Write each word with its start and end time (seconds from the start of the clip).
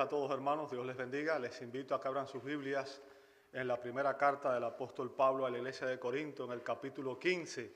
a 0.00 0.08
todos 0.08 0.30
hermanos, 0.30 0.70
Dios 0.70 0.86
les 0.86 0.96
bendiga. 0.96 1.38
Les 1.38 1.60
invito 1.60 1.94
a 1.94 2.00
que 2.00 2.08
abran 2.08 2.26
sus 2.26 2.42
Biblias 2.42 3.02
en 3.52 3.68
la 3.68 3.78
primera 3.78 4.16
carta 4.16 4.54
del 4.54 4.64
apóstol 4.64 5.14
Pablo 5.14 5.44
a 5.44 5.50
la 5.50 5.58
iglesia 5.58 5.86
de 5.86 5.98
Corinto, 5.98 6.46
en 6.46 6.52
el 6.52 6.62
capítulo 6.62 7.18
15. 7.18 7.70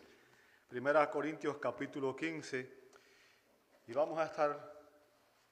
Primera 0.66 1.10
Corintios 1.10 1.58
capítulo 1.58 2.16
15. 2.16 2.84
Y 3.88 3.92
vamos 3.92 4.18
a 4.18 4.24
estar 4.24 4.72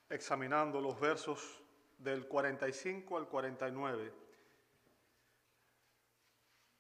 examinando 0.08 0.80
los 0.80 0.98
versos 0.98 1.62
del 1.98 2.26
45 2.26 3.18
al 3.18 3.28
49. 3.28 4.12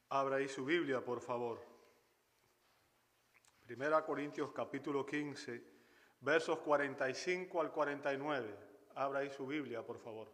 Abra 0.08 0.36
ahí 0.36 0.48
su 0.48 0.64
Biblia, 0.64 1.04
por 1.04 1.20
favor. 1.20 1.60
Primera 3.66 4.02
Corintios 4.04 4.52
capítulo 4.52 5.04
15, 5.04 5.62
versos 6.20 6.58
45 6.60 7.60
al 7.60 7.70
49. 7.70 8.71
Abra 8.94 9.20
ahí 9.20 9.30
su 9.30 9.46
Biblia, 9.46 9.84
por 9.84 9.98
favor. 9.98 10.28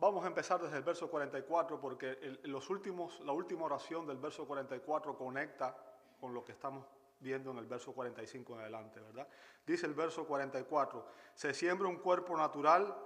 Vamos 0.00 0.24
a 0.24 0.28
empezar 0.28 0.60
desde 0.60 0.76
el 0.76 0.84
verso 0.84 1.10
44 1.10 1.80
porque 1.80 2.38
los 2.44 2.70
últimos, 2.70 3.18
la 3.20 3.32
última 3.32 3.64
oración 3.64 4.06
del 4.06 4.18
verso 4.18 4.46
44 4.46 5.18
conecta 5.18 5.76
con 6.20 6.32
lo 6.32 6.44
que 6.44 6.52
estamos 6.52 6.86
viendo 7.18 7.50
en 7.50 7.58
el 7.58 7.66
verso 7.66 7.92
45 7.92 8.54
en 8.54 8.60
adelante, 8.60 9.00
¿verdad? 9.00 9.26
Dice 9.66 9.86
el 9.86 9.94
verso 9.94 10.24
44, 10.24 11.04
se 11.34 11.52
siembra 11.52 11.88
un 11.88 11.96
cuerpo 11.96 12.36
natural, 12.36 12.96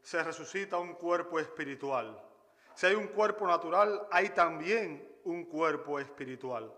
se 0.00 0.22
resucita 0.22 0.78
un 0.78 0.94
cuerpo 0.94 1.38
espiritual. 1.38 2.29
Si 2.74 2.86
hay 2.86 2.94
un 2.94 3.08
cuerpo 3.08 3.46
natural, 3.46 4.06
hay 4.10 4.30
también 4.30 5.18
un 5.24 5.44
cuerpo 5.44 5.98
espiritual. 5.98 6.72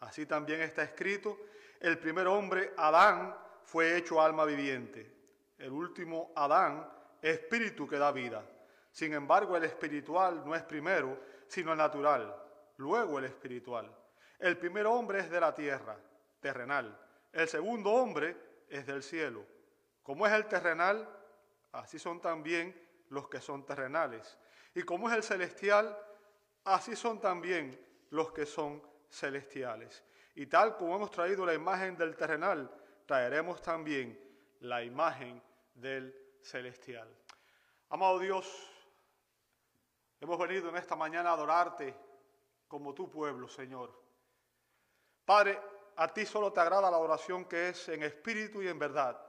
Así 0.00 0.26
también 0.26 0.60
está 0.62 0.82
escrito, 0.82 1.38
el 1.80 1.98
primer 1.98 2.26
hombre, 2.26 2.72
Adán, 2.76 3.34
fue 3.64 3.96
hecho 3.96 4.20
alma 4.20 4.44
viviente. 4.44 5.10
El 5.58 5.72
último, 5.72 6.32
Adán, 6.36 6.88
espíritu 7.22 7.86
que 7.86 7.98
da 7.98 8.12
vida. 8.12 8.44
Sin 8.90 9.12
embargo, 9.12 9.56
el 9.56 9.64
espiritual 9.64 10.42
no 10.44 10.54
es 10.54 10.62
primero, 10.62 11.18
sino 11.46 11.72
el 11.72 11.78
natural, 11.78 12.34
luego 12.76 13.18
el 13.18 13.26
espiritual. 13.26 13.94
El 14.38 14.56
primer 14.58 14.86
hombre 14.86 15.20
es 15.20 15.30
de 15.30 15.40
la 15.40 15.54
tierra, 15.54 15.96
terrenal. 16.40 16.98
El 17.32 17.48
segundo 17.48 17.90
hombre 17.92 18.36
es 18.68 18.86
del 18.86 19.02
cielo. 19.02 19.44
Como 20.02 20.26
es 20.26 20.32
el 20.32 20.46
terrenal, 20.46 21.08
así 21.72 21.98
son 21.98 22.20
también 22.20 22.74
los 23.10 23.28
que 23.28 23.40
son 23.40 23.64
terrenales. 23.64 24.38
Y 24.74 24.82
como 24.82 25.08
es 25.08 25.16
el 25.16 25.22
celestial, 25.22 25.96
así 26.64 26.94
son 26.94 27.20
también 27.20 27.78
los 28.10 28.32
que 28.32 28.46
son 28.46 28.82
celestiales. 29.08 30.04
Y 30.34 30.46
tal 30.46 30.76
como 30.76 30.96
hemos 30.96 31.10
traído 31.10 31.44
la 31.44 31.54
imagen 31.54 31.96
del 31.96 32.16
terrenal, 32.16 32.70
traeremos 33.06 33.60
también 33.60 34.18
la 34.60 34.82
imagen 34.82 35.42
del 35.74 36.38
celestial. 36.42 37.08
Amado 37.88 38.18
Dios, 38.18 38.70
hemos 40.20 40.38
venido 40.38 40.68
en 40.68 40.76
esta 40.76 40.94
mañana 40.94 41.30
a 41.30 41.34
adorarte 41.34 41.94
como 42.68 42.94
tu 42.94 43.10
pueblo, 43.10 43.48
Señor. 43.48 44.00
Padre, 45.24 45.60
a 45.96 46.12
ti 46.12 46.24
solo 46.24 46.52
te 46.52 46.60
agrada 46.60 46.90
la 46.90 46.98
oración 46.98 47.44
que 47.46 47.70
es 47.70 47.88
en 47.88 48.02
espíritu 48.04 48.62
y 48.62 48.68
en 48.68 48.78
verdad. 48.78 49.20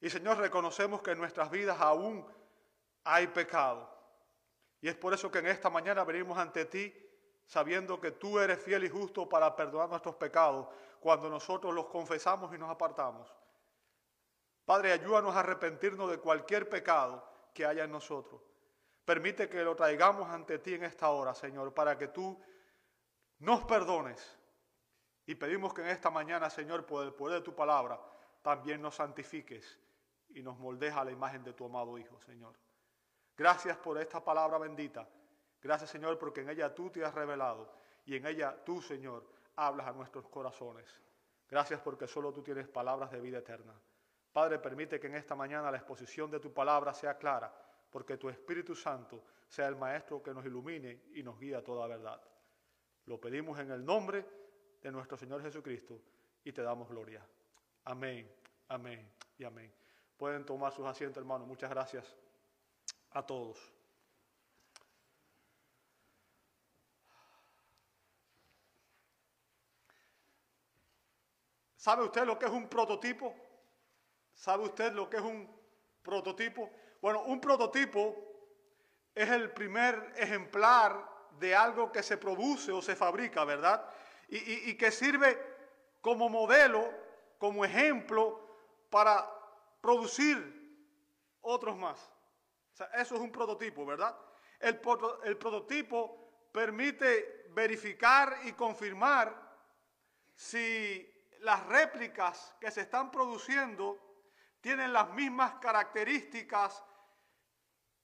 Y 0.00 0.10
Señor, 0.10 0.38
reconocemos 0.38 1.02
que 1.02 1.12
en 1.12 1.18
nuestras 1.18 1.50
vidas 1.50 1.80
aún 1.80 2.26
hay 3.04 3.26
pecado. 3.28 3.88
Y 4.80 4.88
es 4.88 4.94
por 4.94 5.14
eso 5.14 5.30
que 5.30 5.38
en 5.38 5.48
esta 5.48 5.70
mañana 5.70 6.04
venimos 6.04 6.38
ante 6.38 6.64
ti 6.64 6.94
sabiendo 7.48 7.98
que 7.98 8.12
tú 8.12 8.38
eres 8.38 8.62
fiel 8.62 8.84
y 8.84 8.90
justo 8.90 9.26
para 9.28 9.56
perdonar 9.56 9.88
nuestros 9.88 10.14
pecados 10.16 10.68
cuando 11.00 11.30
nosotros 11.30 11.74
los 11.74 11.86
confesamos 11.86 12.54
y 12.54 12.58
nos 12.58 12.70
apartamos. 12.70 13.34
Padre, 14.66 14.92
ayúdanos 14.92 15.34
a 15.34 15.40
arrepentirnos 15.40 16.10
de 16.10 16.18
cualquier 16.18 16.68
pecado 16.68 17.26
que 17.54 17.64
haya 17.64 17.84
en 17.84 17.90
nosotros. 17.90 18.42
Permite 19.02 19.48
que 19.48 19.62
lo 19.62 19.74
traigamos 19.74 20.28
ante 20.28 20.58
ti 20.58 20.74
en 20.74 20.84
esta 20.84 21.08
hora, 21.08 21.34
Señor, 21.34 21.72
para 21.72 21.96
que 21.96 22.08
tú 22.08 22.38
nos 23.38 23.64
perdones. 23.64 24.38
Y 25.24 25.34
pedimos 25.34 25.72
que 25.72 25.80
en 25.80 25.88
esta 25.88 26.10
mañana, 26.10 26.50
Señor, 26.50 26.84
por 26.84 27.02
el 27.02 27.14
poder 27.14 27.38
de 27.38 27.44
tu 27.44 27.54
palabra, 27.54 27.98
también 28.42 28.82
nos 28.82 28.96
santifiques 28.96 29.78
y 30.28 30.42
nos 30.42 30.58
moldees 30.58 30.94
a 30.94 31.04
la 31.04 31.12
imagen 31.12 31.42
de 31.42 31.54
tu 31.54 31.64
amado 31.64 31.96
Hijo, 31.96 32.20
Señor. 32.20 32.54
Gracias 33.38 33.76
por 33.76 33.96
esta 33.98 34.22
palabra 34.22 34.58
bendita. 34.58 35.08
Gracias, 35.62 35.90
Señor, 35.90 36.18
porque 36.18 36.40
en 36.40 36.50
ella 36.50 36.74
tú 36.74 36.90
te 36.90 37.04
has 37.04 37.14
revelado 37.14 37.72
y 38.04 38.16
en 38.16 38.26
ella 38.26 38.64
tú, 38.64 38.82
Señor, 38.82 39.24
hablas 39.54 39.86
a 39.86 39.92
nuestros 39.92 40.28
corazones. 40.28 41.00
Gracias 41.48 41.80
porque 41.80 42.08
solo 42.08 42.32
tú 42.32 42.42
tienes 42.42 42.66
palabras 42.66 43.12
de 43.12 43.20
vida 43.20 43.38
eterna. 43.38 43.80
Padre, 44.32 44.58
permite 44.58 44.98
que 44.98 45.06
en 45.06 45.14
esta 45.14 45.36
mañana 45.36 45.70
la 45.70 45.76
exposición 45.76 46.32
de 46.32 46.40
tu 46.40 46.52
palabra 46.52 46.92
sea 46.92 47.16
clara, 47.16 47.54
porque 47.90 48.16
tu 48.16 48.28
Espíritu 48.28 48.74
Santo 48.74 49.22
sea 49.46 49.68
el 49.68 49.76
Maestro 49.76 50.20
que 50.20 50.34
nos 50.34 50.44
ilumine 50.44 51.04
y 51.14 51.22
nos 51.22 51.38
guíe 51.38 51.54
a 51.54 51.62
toda 51.62 51.86
verdad. 51.86 52.20
Lo 53.06 53.20
pedimos 53.20 53.60
en 53.60 53.70
el 53.70 53.84
nombre 53.84 54.26
de 54.82 54.90
nuestro 54.90 55.16
Señor 55.16 55.42
Jesucristo 55.42 56.00
y 56.42 56.52
te 56.52 56.62
damos 56.62 56.88
gloria. 56.88 57.24
Amén, 57.84 58.28
amén 58.66 59.08
y 59.38 59.44
amén. 59.44 59.72
Pueden 60.16 60.44
tomar 60.44 60.72
sus 60.72 60.86
asientos, 60.86 61.20
hermanos. 61.20 61.46
Muchas 61.46 61.70
gracias 61.70 62.16
a 63.12 63.22
todos. 63.24 63.58
¿Sabe 71.76 72.04
usted 72.04 72.24
lo 72.24 72.38
que 72.38 72.46
es 72.46 72.52
un 72.52 72.68
prototipo? 72.68 73.34
¿Sabe 74.34 74.64
usted 74.64 74.92
lo 74.92 75.08
que 75.08 75.16
es 75.16 75.22
un 75.22 75.48
prototipo? 76.02 76.70
Bueno, 77.00 77.22
un 77.22 77.40
prototipo 77.40 78.14
es 79.14 79.28
el 79.30 79.52
primer 79.52 80.12
ejemplar 80.16 81.08
de 81.38 81.54
algo 81.54 81.90
que 81.90 82.02
se 82.02 82.18
produce 82.18 82.72
o 82.72 82.82
se 82.82 82.96
fabrica, 82.96 83.44
¿verdad? 83.44 83.88
Y, 84.28 84.70
y 84.70 84.76
que 84.76 84.90
sirve 84.90 85.38
como 86.00 86.28
modelo, 86.28 86.92
como 87.38 87.64
ejemplo 87.64 88.46
para 88.90 89.28
producir 89.80 90.36
otros 91.40 91.76
más 91.76 92.17
eso 92.94 93.14
es 93.14 93.20
un 93.20 93.32
prototipo, 93.32 93.84
¿verdad? 93.84 94.16
El, 94.60 94.78
prototipo 94.78 96.48
permite 96.52 97.46
verificar 97.50 98.40
y 98.44 98.52
confirmar 98.52 99.34
si 100.34 101.06
las 101.40 101.64
réplicas 101.66 102.56
que 102.60 102.70
se 102.70 102.82
están 102.82 103.10
produciendo 103.10 103.98
tienen 104.60 104.92
las 104.92 105.10
mismas 105.10 105.54
características 105.60 106.84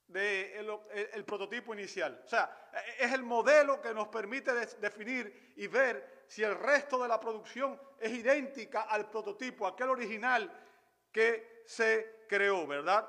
del 0.06 0.70
el, 0.92 1.24
prototipo 1.24 1.74
inicial. 1.74 2.20
O 2.24 2.28
sea, 2.28 2.70
es 2.98 3.12
el 3.12 3.22
modelo 3.22 3.80
que 3.80 3.92
nos 3.92 4.08
permite 4.08 4.52
definir 4.52 5.54
y 5.56 5.66
ver 5.66 6.24
si 6.28 6.42
el 6.42 6.56
resto 6.56 7.02
de 7.02 7.08
la 7.08 7.18
producción 7.18 7.80
es 7.98 8.12
idéntica 8.12 8.82
al 8.82 9.08
prototipo, 9.10 9.66
aquel 9.66 9.90
original 9.90 10.50
que 11.10 11.62
se 11.66 12.24
creó, 12.28 12.66
¿verdad? 12.66 13.08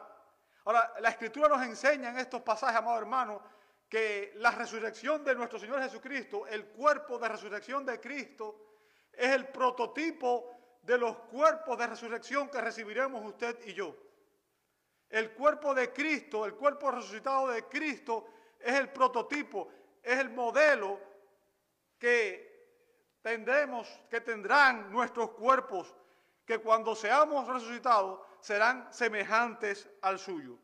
Ahora, 0.66 0.96
la 1.00 1.10
Escritura 1.10 1.48
nos 1.48 1.62
enseña 1.62 2.10
en 2.10 2.18
estos 2.18 2.42
pasajes, 2.42 2.78
amado 2.78 2.98
hermano, 2.98 3.42
que 3.88 4.34
la 4.38 4.50
resurrección 4.50 5.24
de 5.24 5.36
nuestro 5.36 5.60
Señor 5.60 5.80
Jesucristo, 5.82 6.48
el 6.48 6.66
cuerpo 6.66 7.20
de 7.20 7.30
resurrección 7.30 7.86
de 7.86 8.00
Cristo, 8.00 8.74
es 9.14 9.30
el 9.30 9.48
prototipo 9.50 10.80
de 10.82 10.98
los 10.98 11.18
cuerpos 11.18 11.78
de 11.78 11.86
resurrección 11.86 12.50
que 12.50 12.62
recibiremos 12.62 13.24
usted 13.24 13.60
y 13.68 13.74
yo. 13.74 13.96
El 15.08 15.34
cuerpo 15.34 15.76
de 15.76 15.94
Cristo, 15.94 16.46
el 16.46 16.56
cuerpo 16.56 16.90
resucitado 16.90 17.50
de 17.50 17.66
Cristo, 17.66 18.28
es 18.60 18.74
el 18.74 18.90
prototipo, 18.90 19.70
es 20.02 20.18
el 20.18 20.32
modelo 20.32 21.00
que 22.00 23.20
tendremos, 23.22 23.88
que 24.10 24.22
tendrán 24.22 24.92
nuestros 24.92 25.30
cuerpos, 25.32 25.94
que 26.44 26.58
cuando 26.58 26.96
seamos 26.96 27.48
resucitados 27.48 28.20
serán 28.46 28.94
semejantes 28.94 29.90
al 30.04 30.20
suyo. 30.20 30.60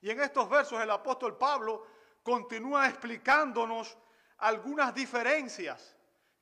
Y 0.00 0.10
en 0.10 0.20
estos 0.20 0.48
versos 0.48 0.80
el 0.80 0.92
apóstol 0.92 1.36
Pablo 1.36 1.84
continúa 2.22 2.86
explicándonos 2.86 3.98
algunas 4.36 4.94
diferencias 4.94 5.96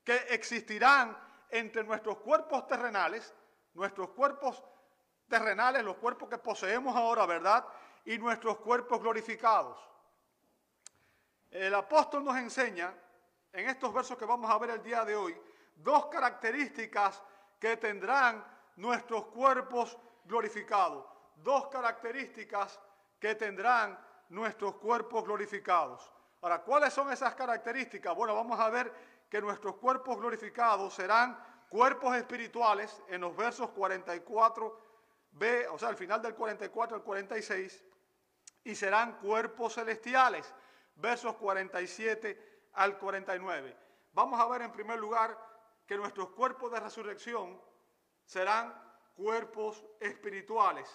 que 0.05 0.15
existirán 0.29 1.17
entre 1.49 1.85
nuestros 1.85 2.19
cuerpos 2.19 2.67
terrenales, 2.67 3.35
nuestros 3.73 4.11
cuerpos 4.11 4.63
terrenales, 5.27 5.83
los 5.83 5.97
cuerpos 5.97 6.29
que 6.29 6.37
poseemos 6.37 6.95
ahora, 6.95 7.25
¿verdad? 7.25 7.65
Y 8.05 8.19
nuestros 8.19 8.59
cuerpos 8.59 9.01
glorificados. 9.01 9.79
El 11.51 11.75
apóstol 11.75 12.23
nos 12.23 12.37
enseña, 12.37 12.93
en 13.55 13.71
estos 13.71 13.91
versos 13.91 14.19
que 14.19 14.27
vamos 14.27 14.51
a 14.51 14.59
ver 14.59 14.69
el 14.69 14.83
día 14.83 15.03
de 15.03 15.17
hoy, 15.17 15.35
dos 15.77 16.09
características 16.09 17.23
que 17.59 17.79
tendrán 17.79 18.45
nuestros 18.77 19.29
cuerpos 19.29 19.97
glorificados. 20.27 21.05
Dos 21.37 21.69
características 21.69 22.81
que 23.19 23.35
tendrán 23.35 23.99
nuestros 24.29 24.77
cuerpos 24.77 25.25
glorificados. 25.25 26.13
Ahora, 26.43 26.63
¿cuáles 26.63 26.93
son 26.93 27.11
esas 27.13 27.35
características? 27.35 28.15
Bueno, 28.15 28.35
vamos 28.35 28.61
a 28.61 28.69
ver 28.71 28.93
que 29.29 29.41
nuestros 29.41 29.77
cuerpos 29.77 30.19
glorificados 30.19 30.95
serán 30.95 31.39
cuerpos 31.69 32.17
espirituales 32.17 33.03
en 33.09 33.21
los 33.21 33.37
versos 33.37 33.71
44b, 33.71 35.69
o 35.71 35.79
sea, 35.79 35.89
al 35.89 35.97
final 35.97 36.23
del 36.23 36.35
44 36.35 36.97
al 36.97 37.03
46, 37.03 37.85
y 38.65 38.75
serán 38.75 39.19
cuerpos 39.19 39.75
celestiales, 39.75 40.53
versos 40.97 41.37
47 41.37 42.69
al 42.75 42.99
49. 42.99 43.77
Vamos 44.13 44.41
a 44.41 44.47
ver 44.47 44.63
en 44.63 44.73
primer 44.73 44.99
lugar 44.99 45.39
que 45.87 45.97
nuestros 45.97 46.31
cuerpos 46.31 46.73
de 46.73 46.81
resurrección 46.81 47.61
serán 48.25 48.86
cuerpos 49.17 49.85
espirituales. 49.99 50.89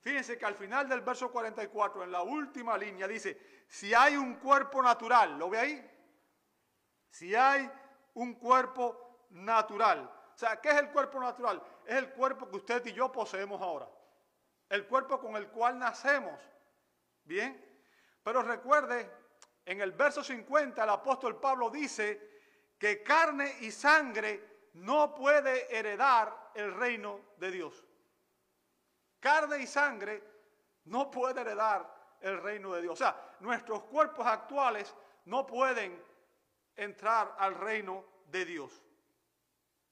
Fíjense 0.00 0.36
que 0.36 0.44
al 0.44 0.54
final 0.54 0.88
del 0.88 1.00
verso 1.00 1.30
44, 1.30 2.04
en 2.04 2.12
la 2.12 2.22
última 2.22 2.76
línea, 2.76 3.08
dice, 3.08 3.64
si 3.68 3.94
hay 3.94 4.16
un 4.16 4.34
cuerpo 4.36 4.82
natural, 4.82 5.38
¿lo 5.38 5.48
ve 5.48 5.58
ahí? 5.58 5.90
Si 7.08 7.34
hay 7.34 7.70
un 8.14 8.34
cuerpo 8.34 9.26
natural. 9.30 10.10
O 10.34 10.38
sea, 10.38 10.60
¿qué 10.60 10.70
es 10.70 10.76
el 10.76 10.90
cuerpo 10.90 11.20
natural? 11.20 11.62
Es 11.86 11.96
el 11.96 12.10
cuerpo 12.10 12.48
que 12.48 12.56
usted 12.56 12.84
y 12.86 12.92
yo 12.92 13.10
poseemos 13.12 13.60
ahora. 13.60 13.88
El 14.68 14.86
cuerpo 14.86 15.20
con 15.20 15.36
el 15.36 15.48
cual 15.48 15.78
nacemos. 15.78 16.40
Bien. 17.24 17.72
Pero 18.22 18.42
recuerde, 18.42 19.10
en 19.64 19.80
el 19.80 19.92
verso 19.92 20.24
50 20.24 20.82
el 20.82 20.90
apóstol 20.90 21.38
Pablo 21.38 21.70
dice 21.70 22.30
que 22.78 23.02
carne 23.02 23.56
y 23.60 23.70
sangre 23.70 24.70
no 24.74 25.14
puede 25.14 25.76
heredar 25.76 26.41
el 26.54 26.74
reino 26.74 27.20
de 27.38 27.50
Dios 27.50 27.84
carne 29.22 29.58
y 29.58 29.66
sangre 29.68 30.20
no 30.86 31.08
puede 31.08 31.40
heredar 31.40 31.88
el 32.20 32.42
reino 32.42 32.74
de 32.74 32.82
Dios. 32.82 32.94
O 32.94 32.96
sea, 32.96 33.36
nuestros 33.40 33.84
cuerpos 33.84 34.26
actuales 34.26 34.92
no 35.26 35.46
pueden 35.46 36.04
entrar 36.74 37.34
al 37.38 37.54
reino 37.54 38.04
de 38.26 38.44
Dios. 38.44 38.82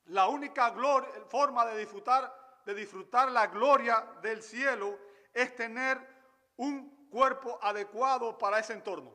La 0.07 0.27
única 0.27 0.75
forma 1.29 1.65
de 1.67 1.79
disfrutar, 1.79 2.61
de 2.67 2.75
disfrutar 2.75 3.31
la 3.31 3.47
gloria 3.47 4.05
del 4.21 4.43
cielo 4.43 4.99
es 5.33 5.55
tener 5.55 5.99
un 6.57 7.09
cuerpo 7.09 7.59
adecuado 7.63 8.37
para 8.37 8.59
ese 8.59 8.73
entorno. 8.73 9.15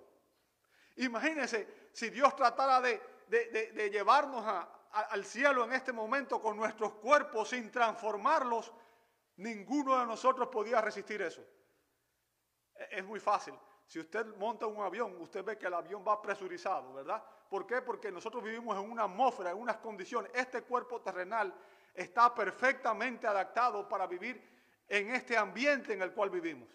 Imagínense 0.96 1.90
si 1.92 2.10
Dios 2.10 2.34
tratara 2.38 2.80
de, 2.80 3.90
llevarnos 3.92 4.46
al 4.96 5.26
cielo 5.26 5.66
en 5.66 5.74
este 5.74 5.92
momento 5.92 6.42
con 6.42 6.56
nuestros 6.58 6.94
cuerpos 6.94 7.50
sin 7.50 7.72
transformarlos 7.72 8.74
Ninguno 9.38 10.00
de 10.00 10.06
nosotros 10.06 10.48
podía 10.48 10.82
resistir 10.82 11.22
eso. 11.22 11.42
E-, 12.76 13.00
es 13.00 13.06
muy 13.06 13.20
fácil. 13.20 13.54
Si 13.86 14.00
usted 14.00 14.26
monta 14.38 14.66
un 14.66 14.82
avión, 14.82 15.16
usted 15.20 15.44
ve 15.44 15.58
que 15.58 15.68
el 15.68 15.74
avión 15.74 16.04
va 16.08 16.22
presurizado, 16.22 16.94
¿verdad? 16.94 17.24
¿Por 17.50 17.68
qué? 17.68 17.82
Porque 17.82 18.12
nosotros 18.12 18.44
vivimos 18.44 18.76
en 18.78 18.90
una 18.90 19.04
atmósfera, 19.04 19.52
en 19.52 19.58
unas 19.58 19.78
condiciones. 19.78 20.32
Este 20.34 20.64
cuerpo 20.64 21.02
terrenal 21.02 21.54
está 21.94 22.34
perfectamente 22.34 23.28
adaptado 23.28 23.88
para 23.88 24.08
vivir 24.08 24.42
en 24.88 25.12
este 25.12 25.38
ambiente 25.38 25.94
en 25.94 26.02
el 26.02 26.14
cual 26.14 26.30
vivimos. 26.30 26.70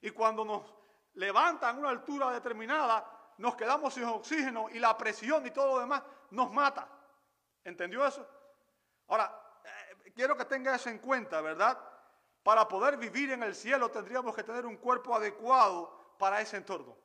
Y 0.00 0.10
cuando 0.10 0.44
nos 0.44 0.74
levantan 1.14 1.76
a 1.76 1.78
una 1.78 1.90
altura 1.90 2.30
determinada, 2.32 3.34
nos 3.38 3.54
quedamos 3.54 3.94
sin 3.94 4.04
oxígeno 4.04 4.68
y 4.70 4.78
la 4.78 4.96
presión 4.96 5.46
y 5.46 5.50
todo 5.50 5.74
lo 5.74 5.80
demás 5.80 6.02
nos 6.30 6.52
mata. 6.52 6.88
¿Entendió 7.66 8.06
eso? 8.06 8.24
Ahora, 9.08 9.36
quiero 10.14 10.36
que 10.36 10.44
tenga 10.44 10.76
eso 10.76 10.88
en 10.88 11.00
cuenta, 11.00 11.40
¿verdad? 11.40 11.76
Para 12.44 12.68
poder 12.68 12.96
vivir 12.96 13.32
en 13.32 13.42
el 13.42 13.56
cielo 13.56 13.90
tendríamos 13.90 14.36
que 14.36 14.44
tener 14.44 14.64
un 14.64 14.76
cuerpo 14.76 15.16
adecuado 15.16 16.14
para 16.16 16.40
ese 16.40 16.58
entorno. 16.58 16.96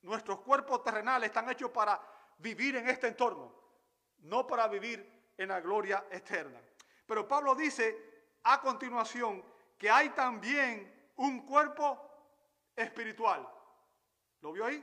Nuestros 0.00 0.40
cuerpos 0.40 0.82
terrenales 0.82 1.28
están 1.28 1.50
hechos 1.50 1.70
para 1.70 2.00
vivir 2.38 2.76
en 2.76 2.88
este 2.88 3.08
entorno, 3.08 3.54
no 4.20 4.46
para 4.46 4.68
vivir 4.68 5.32
en 5.36 5.50
la 5.50 5.60
gloria 5.60 6.06
eterna. 6.10 6.58
Pero 7.04 7.28
Pablo 7.28 7.54
dice 7.54 8.38
a 8.44 8.58
continuación 8.58 9.44
que 9.76 9.90
hay 9.90 10.08
también 10.10 11.10
un 11.16 11.44
cuerpo 11.44 12.72
espiritual. 12.74 13.46
¿Lo 14.40 14.52
vio 14.52 14.64
ahí? 14.64 14.82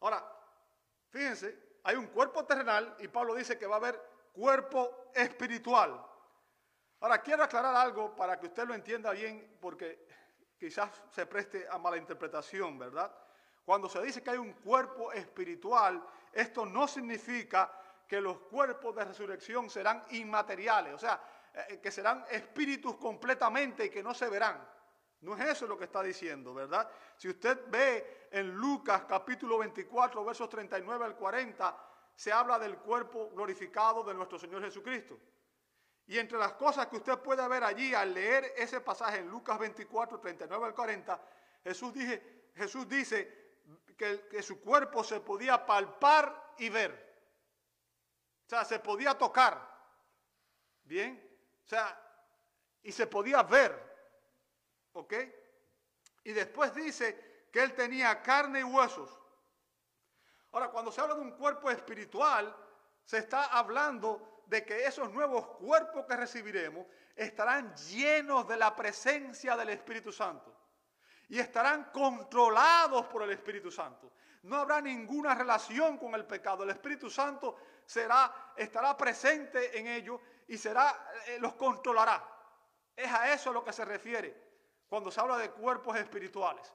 Ahora, 0.00 0.22
fíjense, 1.08 1.65
hay 1.86 1.94
un 1.94 2.08
cuerpo 2.08 2.44
terrenal 2.44 2.96
y 2.98 3.06
Pablo 3.06 3.36
dice 3.36 3.56
que 3.56 3.66
va 3.66 3.76
a 3.76 3.78
haber 3.78 4.02
cuerpo 4.32 5.12
espiritual. 5.14 6.04
Ahora, 6.98 7.22
quiero 7.22 7.44
aclarar 7.44 7.76
algo 7.76 8.12
para 8.16 8.40
que 8.40 8.46
usted 8.46 8.66
lo 8.66 8.74
entienda 8.74 9.12
bien, 9.12 9.56
porque 9.60 10.04
quizás 10.58 10.90
se 11.12 11.26
preste 11.26 11.64
a 11.70 11.78
mala 11.78 11.96
interpretación, 11.96 12.76
¿verdad? 12.76 13.16
Cuando 13.64 13.88
se 13.88 14.02
dice 14.02 14.20
que 14.20 14.30
hay 14.30 14.38
un 14.38 14.54
cuerpo 14.54 15.12
espiritual, 15.12 16.04
esto 16.32 16.66
no 16.66 16.88
significa 16.88 17.70
que 18.08 18.20
los 18.20 18.38
cuerpos 18.40 18.96
de 18.96 19.04
resurrección 19.04 19.70
serán 19.70 20.02
inmateriales, 20.10 20.92
o 20.92 20.98
sea, 20.98 21.20
eh, 21.54 21.78
que 21.80 21.92
serán 21.92 22.24
espíritus 22.32 22.96
completamente 22.96 23.84
y 23.84 23.90
que 23.90 24.02
no 24.02 24.12
se 24.12 24.28
verán. 24.28 24.60
No 25.26 25.34
es 25.34 25.40
eso 25.40 25.66
lo 25.66 25.76
que 25.76 25.86
está 25.86 26.04
diciendo, 26.04 26.54
¿verdad? 26.54 26.88
Si 27.16 27.28
usted 27.28 27.64
ve 27.66 28.28
en 28.30 28.54
Lucas 28.54 29.06
capítulo 29.08 29.58
24, 29.58 30.24
versos 30.24 30.48
39 30.48 31.04
al 31.04 31.16
40, 31.16 31.76
se 32.14 32.30
habla 32.30 32.60
del 32.60 32.78
cuerpo 32.78 33.30
glorificado 33.30 34.04
de 34.04 34.14
nuestro 34.14 34.38
Señor 34.38 34.62
Jesucristo. 34.62 35.18
Y 36.06 36.16
entre 36.16 36.38
las 36.38 36.52
cosas 36.52 36.86
que 36.86 36.98
usted 36.98 37.18
puede 37.18 37.46
ver 37.48 37.64
allí 37.64 37.92
al 37.92 38.14
leer 38.14 38.54
ese 38.56 38.80
pasaje 38.80 39.18
en 39.18 39.26
Lucas 39.26 39.58
24, 39.58 40.20
39 40.20 40.64
al 40.64 40.74
40, 40.76 41.20
Jesús, 41.64 41.92
Jesús 42.54 42.88
dice 42.88 43.56
que, 43.98 44.28
que 44.30 44.40
su 44.44 44.60
cuerpo 44.60 45.02
se 45.02 45.18
podía 45.18 45.66
palpar 45.66 46.54
y 46.58 46.68
ver. 46.68 47.18
O 48.46 48.48
sea, 48.48 48.64
se 48.64 48.78
podía 48.78 49.18
tocar. 49.18 49.76
Bien. 50.84 51.20
O 51.64 51.68
sea, 51.68 52.00
y 52.84 52.92
se 52.92 53.08
podía 53.08 53.42
ver. 53.42 53.85
¿Ok? 54.96 55.12
Y 56.24 56.32
después 56.32 56.74
dice 56.74 57.48
que 57.52 57.62
él 57.62 57.74
tenía 57.74 58.22
carne 58.22 58.60
y 58.60 58.64
huesos. 58.64 59.10
Ahora, 60.52 60.70
cuando 60.70 60.90
se 60.90 61.02
habla 61.02 61.14
de 61.14 61.20
un 61.20 61.32
cuerpo 61.32 61.70
espiritual, 61.70 62.56
se 63.04 63.18
está 63.18 63.44
hablando 63.44 64.42
de 64.46 64.64
que 64.64 64.86
esos 64.86 65.12
nuevos 65.12 65.46
cuerpos 65.58 66.06
que 66.06 66.16
recibiremos 66.16 66.86
estarán 67.14 67.76
llenos 67.76 68.48
de 68.48 68.56
la 68.56 68.74
presencia 68.74 69.54
del 69.54 69.68
Espíritu 69.68 70.10
Santo 70.10 70.54
y 71.28 71.38
estarán 71.38 71.90
controlados 71.92 73.06
por 73.06 73.22
el 73.22 73.30
Espíritu 73.32 73.70
Santo. 73.70 74.12
No 74.44 74.56
habrá 74.56 74.80
ninguna 74.80 75.34
relación 75.34 75.98
con 75.98 76.14
el 76.14 76.24
pecado. 76.24 76.64
El 76.64 76.70
Espíritu 76.70 77.10
Santo 77.10 77.56
será, 77.84 78.54
estará 78.56 78.96
presente 78.96 79.78
en 79.78 79.88
ellos 79.88 80.18
y 80.48 80.56
será, 80.56 81.10
eh, 81.26 81.38
los 81.38 81.54
controlará. 81.54 82.26
Es 82.96 83.12
a 83.12 83.34
eso 83.34 83.50
a 83.50 83.52
lo 83.52 83.62
que 83.62 83.74
se 83.74 83.84
refiere 83.84 84.45
cuando 84.88 85.10
se 85.10 85.20
habla 85.20 85.36
de 85.36 85.50
cuerpos 85.50 85.96
espirituales. 85.96 86.72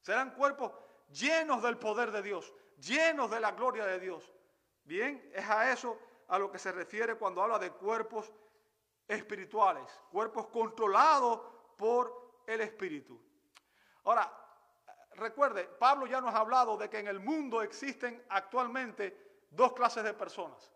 Serán 0.00 0.32
cuerpos 0.32 0.72
llenos 1.10 1.62
del 1.62 1.78
poder 1.78 2.10
de 2.10 2.22
Dios, 2.22 2.52
llenos 2.78 3.30
de 3.30 3.40
la 3.40 3.52
gloria 3.52 3.84
de 3.84 3.98
Dios. 3.98 4.32
Bien, 4.84 5.30
es 5.34 5.48
a 5.48 5.70
eso 5.72 5.98
a 6.28 6.38
lo 6.38 6.50
que 6.50 6.58
se 6.58 6.72
refiere 6.72 7.16
cuando 7.16 7.42
habla 7.42 7.58
de 7.58 7.70
cuerpos 7.72 8.32
espirituales, 9.06 9.90
cuerpos 10.10 10.48
controlados 10.48 11.40
por 11.76 12.42
el 12.46 12.60
Espíritu. 12.60 13.20
Ahora, 14.04 14.32
recuerde, 15.14 15.64
Pablo 15.64 16.06
ya 16.06 16.20
nos 16.20 16.34
ha 16.34 16.38
hablado 16.38 16.76
de 16.76 16.88
que 16.88 16.98
en 16.98 17.08
el 17.08 17.20
mundo 17.20 17.62
existen 17.62 18.24
actualmente 18.28 19.44
dos 19.50 19.72
clases 19.72 20.04
de 20.04 20.14
personas. 20.14 20.72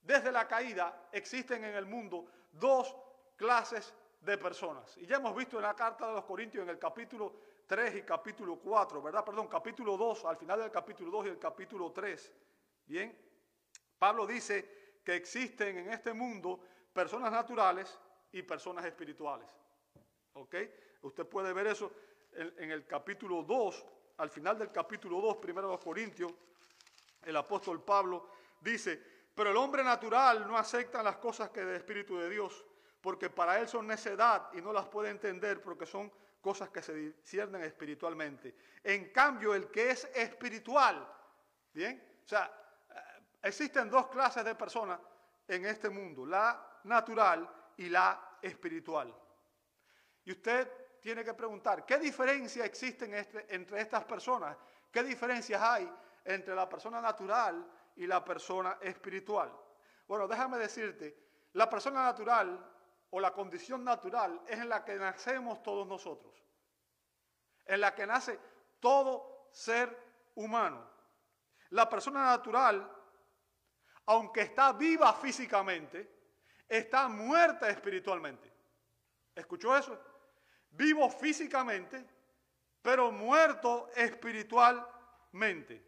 Desde 0.00 0.30
la 0.30 0.46
caída 0.46 1.08
existen 1.12 1.64
en 1.64 1.74
el 1.74 1.86
mundo 1.86 2.26
dos 2.52 2.94
clases 3.36 3.94
de 4.24 4.38
personas. 4.38 4.96
Y 4.98 5.06
ya 5.06 5.16
hemos 5.16 5.36
visto 5.36 5.56
en 5.56 5.62
la 5.62 5.74
carta 5.74 6.08
de 6.08 6.14
los 6.14 6.24
Corintios 6.24 6.62
en 6.62 6.70
el 6.70 6.78
capítulo 6.78 7.34
3 7.66 7.96
y 7.96 8.02
capítulo 8.02 8.56
4, 8.56 9.02
¿verdad? 9.02 9.24
Perdón, 9.24 9.48
capítulo 9.48 9.96
2, 9.96 10.24
al 10.24 10.36
final 10.36 10.60
del 10.60 10.70
capítulo 10.70 11.10
2 11.10 11.26
y 11.26 11.28
el 11.30 11.38
capítulo 11.38 11.92
3. 11.92 12.32
Bien, 12.86 13.16
Pablo 13.98 14.26
dice 14.26 15.00
que 15.04 15.14
existen 15.16 15.78
en 15.78 15.90
este 15.90 16.12
mundo 16.12 16.60
personas 16.92 17.30
naturales 17.30 17.98
y 18.32 18.42
personas 18.42 18.84
espirituales. 18.84 19.48
¿Ok? 20.34 20.54
Usted 21.02 21.26
puede 21.26 21.52
ver 21.52 21.66
eso 21.66 21.92
en, 22.32 22.70
el 22.70 22.86
capítulo 22.86 23.42
2, 23.42 23.86
al 24.18 24.30
final 24.30 24.58
del 24.58 24.72
capítulo 24.72 25.20
2, 25.20 25.36
primero 25.36 25.68
de 25.68 25.74
los 25.74 25.84
Corintios, 25.84 26.32
el 27.22 27.36
apóstol 27.36 27.82
Pablo 27.82 28.28
dice, 28.60 29.00
pero 29.34 29.50
el 29.50 29.56
hombre 29.56 29.84
natural 29.84 30.46
no 30.46 30.56
acepta 30.56 31.02
las 31.02 31.16
cosas 31.16 31.50
que 31.50 31.60
del 31.60 31.76
Espíritu 31.76 32.18
de 32.18 32.28
Dios, 32.28 32.64
porque 33.04 33.28
para 33.28 33.60
él 33.60 33.68
son 33.68 33.86
necedad 33.86 34.48
y 34.54 34.62
no 34.62 34.72
las 34.72 34.86
puede 34.86 35.10
entender 35.10 35.60
porque 35.60 35.84
son 35.84 36.10
cosas 36.40 36.70
que 36.70 36.80
se 36.80 36.94
disciernen 36.94 37.62
espiritualmente. 37.62 38.56
En 38.82 39.12
cambio, 39.12 39.54
el 39.54 39.70
que 39.70 39.90
es 39.90 40.08
espiritual, 40.14 41.06
¿bien? 41.74 42.02
O 42.24 42.26
sea, 42.26 42.50
eh, 42.88 42.94
existen 43.42 43.90
dos 43.90 44.06
clases 44.08 44.42
de 44.42 44.54
personas 44.54 44.98
en 45.46 45.66
este 45.66 45.90
mundo, 45.90 46.24
la 46.24 46.80
natural 46.84 47.46
y 47.76 47.90
la 47.90 48.38
espiritual. 48.40 49.14
Y 50.24 50.32
usted 50.32 50.98
tiene 51.02 51.22
que 51.22 51.34
preguntar, 51.34 51.84
¿qué 51.84 51.98
diferencia 51.98 52.64
existe 52.64 53.04
este, 53.18 53.54
entre 53.54 53.82
estas 53.82 54.04
personas? 54.04 54.56
¿Qué 54.90 55.02
diferencias 55.02 55.60
hay 55.60 55.92
entre 56.24 56.54
la 56.54 56.66
persona 56.66 57.02
natural 57.02 57.66
y 57.96 58.06
la 58.06 58.24
persona 58.24 58.78
espiritual. 58.80 59.52
Bueno, 60.08 60.26
déjame 60.26 60.56
decirte, 60.56 61.14
la 61.52 61.68
persona 61.68 62.02
natural 62.02 62.73
o 63.14 63.20
la 63.20 63.32
condición 63.32 63.84
natural 63.84 64.42
es 64.48 64.58
en 64.58 64.68
la 64.68 64.84
que 64.84 64.96
nacemos 64.96 65.62
todos 65.62 65.86
nosotros, 65.86 66.34
en 67.64 67.80
la 67.80 67.94
que 67.94 68.08
nace 68.08 68.40
todo 68.80 69.50
ser 69.52 69.96
humano. 70.34 70.84
La 71.70 71.88
persona 71.88 72.24
natural, 72.24 72.90
aunque 74.06 74.40
está 74.40 74.72
viva 74.72 75.12
físicamente, 75.12 76.10
está 76.68 77.06
muerta 77.06 77.70
espiritualmente. 77.70 78.52
¿Escuchó 79.32 79.76
eso? 79.76 79.96
Vivo 80.70 81.08
físicamente, 81.08 82.04
pero 82.82 83.12
muerto 83.12 83.90
espiritualmente. 83.94 85.86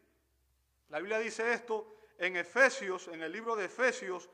La 0.91 1.01
Biblia 1.01 1.19
dice 1.19 1.53
esto 1.53 1.97
en 2.19 2.37
Efesios, 2.37 3.09
en 3.09 3.21
el 3.21 3.33
libro 3.33 3.57
de 3.57 3.65
Efesios, 3.65 4.31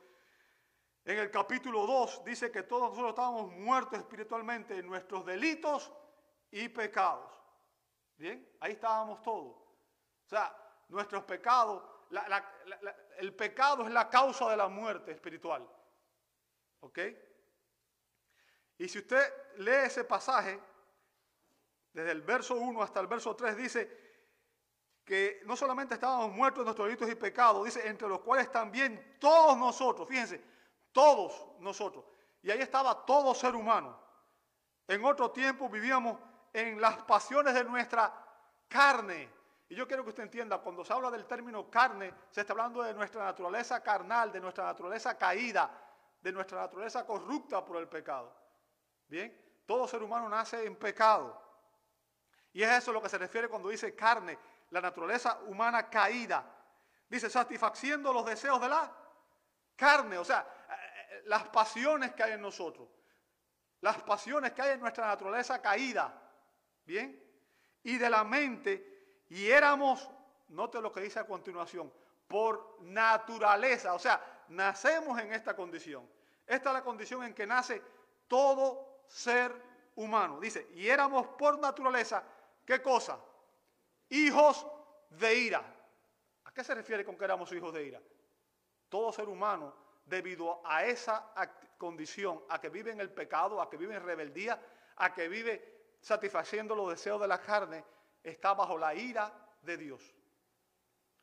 en 1.04 1.18
el 1.18 1.30
capítulo 1.30 1.87
2, 1.87 2.25
dice 2.25 2.50
que 2.50 2.62
todos 2.62 2.90
nosotros 2.90 3.11
estábamos 3.11 3.50
muertos 3.52 3.99
espiritualmente 3.99 4.78
en 4.78 4.87
nuestros 4.87 5.26
delitos 5.26 5.92
y 6.50 6.68
pecados. 6.68 7.28
Bien, 8.16 8.49
ahí 8.61 8.73
estábamos 8.73 9.21
todos. 9.23 9.56
O 9.56 10.28
sea, 10.28 10.56
nuestros 10.88 11.25
pecados, 11.25 11.82
el 13.18 13.35
pecado 13.35 13.85
es 13.85 13.90
la 13.90 14.09
causa 14.09 14.49
de 14.50 14.56
la 14.56 14.68
muerte 14.68 15.11
espiritual. 15.11 15.68
¿Ok? 16.80 16.99
Y 18.78 18.88
si 18.88 18.99
usted 18.99 19.32
lee 19.56 19.87
ese 19.87 20.04
pasaje, 20.04 20.61
desde 21.92 22.12
el 22.12 22.23
verso 22.23 22.54
1 22.54 22.82
hasta 22.82 23.00
el 23.00 23.06
verso 23.06 23.35
3, 23.35 23.56
dice 23.56 24.02
que 25.04 25.42
no 25.47 25.56
solamente 25.56 25.94
estábamos 25.94 26.32
muertos 26.32 26.61
en 26.61 26.64
nuestros 26.66 26.87
delitos 26.87 27.11
y 27.11 27.16
pecados, 27.16 27.64
dice, 27.64 27.87
entre 27.88 28.09
los 28.09 28.21
cuales 28.21 28.50
también 28.52 29.16
todos 29.18 29.59
nosotros, 29.59 30.09
fíjense, 30.09 30.51
todos 30.93 31.47
nosotros. 31.59 32.05
Y 32.43 32.51
ahí 32.51 32.61
estaba 32.61 33.05
todo 33.05 33.35
ser 33.35 33.55
humano. 33.55 33.99
En 34.87 35.05
otro 35.05 35.31
tiempo 35.31 35.69
vivíamos 35.69 36.19
en 36.53 36.81
las 36.81 37.03
pasiones 37.05 37.55
de 37.55 37.65
nuestra 37.65 38.13
carne. 38.69 39.31
Y 39.69 39.75
yo 39.75 39.87
quiero 39.87 40.03
que 40.03 40.11
usted 40.11 40.25
entienda, 40.25 40.59
cuando 40.59 40.85
se 40.85 40.93
habla 40.93 41.11
del 41.11 41.25
término 41.25 41.71
carne, 41.71 42.13
se 42.31 42.43
está 42.43 42.53
hablando 42.53 42.83
de 42.83 42.93
nuestra 42.93 43.25
naturaleza 43.25 43.83
carnal, 43.83 44.31
de 44.31 44.41
nuestra 44.41 44.65
naturaleza 44.65 45.17
caída, 45.17 45.71
de 46.21 46.33
nuestra 46.33 46.61
naturaleza 46.61 47.07
corrupta 47.07 47.65
por 47.65 47.79
el 47.79 47.89
pecado. 47.89 48.35
Bien, 49.09 49.63
todo 49.65 49.89
ser 49.89 50.03
humano 50.03 50.29
nace 50.29 50.65
en 50.67 50.77
pecado. 50.77 51.41
Y 52.53 52.63
es 52.63 52.71
eso 52.71 52.93
lo 52.93 53.01
que 53.01 53.09
se 53.09 53.17
refiere 53.19 53.49
cuando 53.49 53.71
dice 53.71 53.95
carne, 53.95 54.39
la 54.71 54.81
naturaleza 54.81 55.39
humana 55.47 55.89
caída. 55.89 56.45
Dice, 57.09 57.31
satisfaciendo 57.31 58.13
los 58.13 58.27
deseos 58.27 58.61
de 58.61 58.69
la 58.69 58.91
carne, 59.77 60.19
o 60.19 60.25
sea, 60.25 60.47
las 61.26 61.45
pasiones 61.49 62.12
que 62.12 62.23
hay 62.23 62.33
en 62.33 62.43
nosotros, 62.43 62.88
las 63.81 64.02
pasiones 64.02 64.52
que 64.52 64.62
hay 64.62 64.71
en 64.73 64.81
nuestra 64.81 65.07
naturaleza 65.07 65.61
caída, 65.61 66.21
¿bien? 66.85 67.21
Y 67.83 67.99
de 67.99 68.11
la 68.11 68.25
mente, 68.25 69.25
y 69.29 69.49
éramos, 69.49 70.09
note 70.49 70.81
lo 70.81 70.93
que 70.93 71.00
dice 71.00 71.19
a 71.19 71.26
continuación, 71.26 71.93
por 72.29 72.79
naturaleza, 72.83 73.95
o 73.95 73.99
sea, 73.99 74.45
nacemos 74.49 75.19
en 75.21 75.33
esta 75.33 75.55
condición. 75.55 76.09
Esta 76.47 76.71
es 76.71 76.75
la 76.75 76.85
condición 76.85 77.25
en 77.25 77.35
que 77.35 77.47
nace 77.47 77.83
todo 78.29 79.02
ser 79.07 79.52
humano. 79.97 80.41
Dice, 80.41 80.69
y 80.75 80.88
éramos 80.88 81.26
por 81.38 81.59
naturaleza, 81.59 82.23
¿qué 82.64 82.81
cosa? 82.81 83.19
Hijos 84.09 84.67
de 85.11 85.35
ira. 85.35 85.62
¿A 86.45 86.52
qué 86.52 86.64
se 86.64 86.75
refiere 86.75 87.05
con 87.05 87.17
que 87.17 87.25
éramos 87.25 87.50
hijos 87.52 87.73
de 87.73 87.85
ira? 87.85 88.00
Todo 88.88 89.12
ser 89.12 89.29
humano, 89.29 89.75
debido 90.04 90.61
a 90.64 90.85
esa 90.85 91.32
condición, 91.78 92.42
a 92.49 92.61
que 92.61 92.68
vive 92.68 92.90
en 92.90 93.00
el 93.00 93.11
pecado, 93.11 93.61
a 93.61 93.68
que 93.68 93.76
vive 93.76 93.94
en 93.94 94.02
rebeldía, 94.02 94.61
a 94.97 95.12
que 95.12 95.28
vive 95.28 95.97
satisfaciendo 96.00 96.75
los 96.75 96.90
deseos 96.90 97.21
de 97.21 97.28
la 97.28 97.40
carne, 97.40 97.85
está 98.23 98.54
bajo 98.54 98.76
la 98.76 98.94
ira 98.94 99.32
de 99.62 99.76
Dios. 99.76 100.14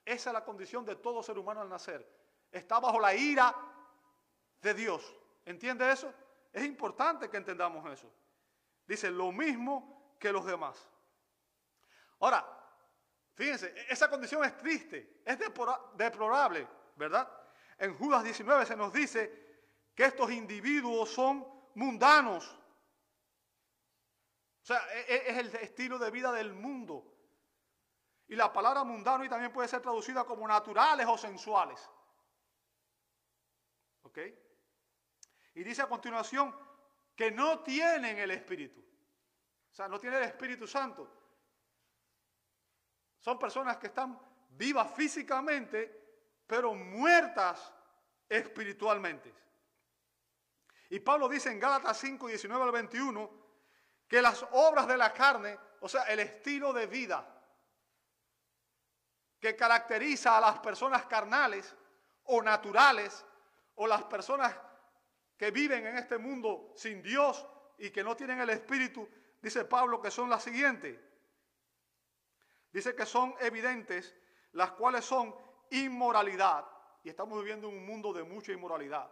Esa 0.05 0.29
es 0.29 0.33
la 0.33 0.43
condición 0.43 0.85
de 0.85 0.95
todo 0.95 1.21
ser 1.21 1.37
humano 1.37 1.61
al 1.61 1.69
nacer. 1.69 2.07
Está 2.51 2.79
bajo 2.79 2.99
la 2.99 3.13
ira 3.13 3.55
de 4.61 4.73
Dios. 4.73 5.15
¿Entiende 5.45 5.91
eso? 5.91 6.13
Es 6.51 6.63
importante 6.63 7.29
que 7.29 7.37
entendamos 7.37 7.89
eso. 7.91 8.11
Dice 8.87 9.11
lo 9.11 9.31
mismo 9.31 10.15
que 10.19 10.31
los 10.31 10.45
demás. 10.45 10.87
Ahora, 12.19 12.45
fíjense, 13.35 13.73
esa 13.87 14.09
condición 14.09 14.43
es 14.43 14.57
triste, 14.57 15.21
es 15.23 15.37
deplorable, 15.95 16.67
¿verdad? 16.95 17.29
En 17.79 17.97
Judas 17.97 18.23
19 18.23 18.65
se 18.65 18.75
nos 18.75 18.91
dice 18.91 19.49
que 19.95 20.03
estos 20.03 20.31
individuos 20.31 21.09
son 21.09 21.45
mundanos. 21.75 22.45
O 24.61 24.65
sea, 24.65 24.81
e, 24.93 25.15
e, 25.15 25.31
es 25.31 25.37
el 25.37 25.55
estilo 25.55 25.97
de 25.97 26.11
vida 26.11 26.31
del 26.33 26.53
mundo. 26.53 27.15
Y 28.27 28.35
la 28.35 28.51
palabra 28.51 28.83
mundano 28.83 29.23
y 29.23 29.29
también 29.29 29.51
puede 29.51 29.69
ser 29.69 29.81
traducida 29.81 30.25
como 30.25 30.47
naturales 30.47 31.07
o 31.07 31.17
sensuales. 31.17 31.89
¿Ok? 34.03 34.19
Y 35.55 35.63
dice 35.63 35.81
a 35.81 35.87
continuación 35.87 36.55
que 37.15 37.31
no 37.31 37.59
tienen 37.61 38.17
el 38.19 38.31
Espíritu. 38.31 38.81
O 39.71 39.73
sea, 39.73 39.87
no 39.87 39.99
tienen 39.99 40.21
el 40.21 40.27
Espíritu 40.27 40.67
Santo. 40.67 41.09
Son 43.19 43.39
personas 43.39 43.77
que 43.77 43.87
están 43.87 44.19
vivas 44.49 44.93
físicamente, 44.93 45.98
pero 46.49 46.73
muertas 46.73 47.71
espiritualmente. 48.27 49.31
Y 50.89 50.99
Pablo 50.99 51.29
dice 51.29 51.51
en 51.51 51.59
Gálatas 51.59 51.99
5, 51.99 52.25
19 52.25 52.63
al 52.63 52.71
21, 52.71 53.29
que 54.07 54.19
las 54.19 54.43
obras 54.53 54.87
de 54.87 54.97
la 54.97 55.13
carne, 55.13 55.59
o 55.79 55.87
sea, 55.87 56.05
el 56.05 56.19
estilo 56.19 56.73
de 56.73 56.87
vida 56.87 57.23
que 59.39 59.55
caracteriza 59.55 60.39
a 60.39 60.41
las 60.41 60.59
personas 60.59 61.05
carnales 61.05 61.75
o 62.23 62.41
naturales, 62.41 63.23
o 63.75 63.85
las 63.85 64.03
personas 64.05 64.55
que 65.37 65.51
viven 65.51 65.85
en 65.85 65.97
este 65.97 66.17
mundo 66.17 66.73
sin 66.75 67.03
Dios 67.03 67.45
y 67.77 67.91
que 67.91 68.03
no 68.03 68.15
tienen 68.15 68.39
el 68.39 68.49
Espíritu, 68.49 69.07
dice 69.39 69.65
Pablo 69.65 70.01
que 70.01 70.09
son 70.09 70.31
las 70.31 70.41
siguientes. 70.41 70.99
Dice 72.71 72.95
que 72.95 73.05
son 73.05 73.35
evidentes, 73.39 74.15
las 74.53 74.71
cuales 74.71 75.05
son 75.05 75.35
inmoralidad. 75.71 76.65
Y 77.03 77.09
estamos 77.09 77.39
viviendo 77.39 77.69
en 77.69 77.77
un 77.77 77.85
mundo 77.85 78.13
de 78.13 78.23
mucha 78.23 78.51
inmoralidad. 78.51 79.09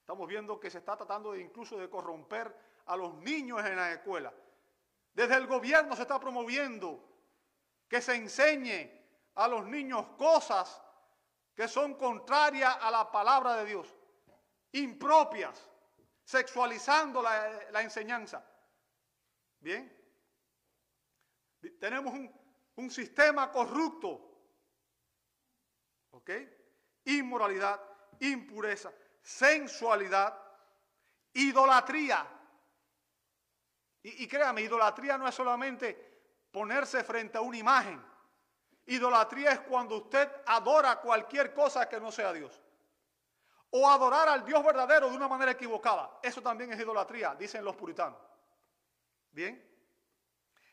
Estamos 0.00 0.28
viendo 0.28 0.60
que 0.60 0.70
se 0.70 0.78
está 0.78 0.96
tratando 0.96 1.32
de 1.32 1.40
incluso 1.40 1.78
de 1.78 1.88
corromper 1.88 2.54
a 2.86 2.96
los 2.96 3.14
niños 3.14 3.64
en 3.64 3.76
la 3.76 3.92
escuela. 3.92 4.32
Desde 5.12 5.36
el 5.36 5.46
gobierno 5.46 5.96
se 5.96 6.02
está 6.02 6.18
promoviendo 6.18 7.02
que 7.88 8.00
se 8.02 8.14
enseñe 8.14 8.90
a 9.34 9.48
los 9.48 9.64
niños 9.66 10.06
cosas 10.18 10.82
que 11.54 11.68
son 11.68 11.94
contrarias 11.94 12.76
a 12.80 12.90
la 12.90 13.10
palabra 13.10 13.56
de 13.56 13.64
Dios, 13.64 13.94
impropias, 14.72 15.70
sexualizando 16.24 17.22
la, 17.22 17.70
la 17.70 17.82
enseñanza. 17.82 18.44
Bien, 19.60 19.90
tenemos 21.78 22.12
un, 22.12 22.30
un 22.76 22.90
sistema 22.90 23.50
corrupto 23.50 24.33
¿Ok? 26.24 26.30
Inmoralidad, 27.04 27.78
impureza, 28.20 28.90
sensualidad, 29.22 30.34
idolatría. 31.34 32.26
Y, 34.02 34.24
y 34.24 34.26
créame, 34.26 34.62
idolatría 34.62 35.18
no 35.18 35.28
es 35.28 35.34
solamente 35.34 36.48
ponerse 36.50 37.04
frente 37.04 37.36
a 37.36 37.42
una 37.42 37.58
imagen. 37.58 38.02
Idolatría 38.86 39.52
es 39.52 39.60
cuando 39.60 39.96
usted 39.96 40.30
adora 40.46 40.96
cualquier 41.00 41.52
cosa 41.52 41.88
que 41.88 42.00
no 42.00 42.10
sea 42.10 42.32
Dios. 42.32 42.58
O 43.70 43.90
adorar 43.90 44.28
al 44.28 44.44
Dios 44.44 44.64
verdadero 44.64 45.10
de 45.10 45.16
una 45.16 45.28
manera 45.28 45.52
equivocada. 45.52 46.20
Eso 46.22 46.40
también 46.40 46.72
es 46.72 46.80
idolatría, 46.80 47.34
dicen 47.34 47.64
los 47.64 47.76
puritanos. 47.76 48.18
Bien. 49.30 49.62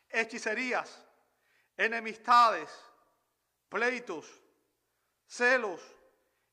Hechicerías, 0.08 1.04
enemistades, 1.76 2.70
pleitos, 3.68 4.41
celos, 5.32 5.80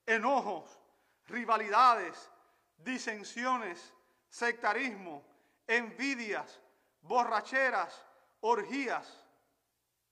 enojos, 0.05 0.79
rivalidades, 1.27 2.31
disensiones, 2.77 3.93
sectarismo, 4.29 5.25
envidias, 5.67 6.61
borracheras, 7.01 8.05
orgías 8.39 9.27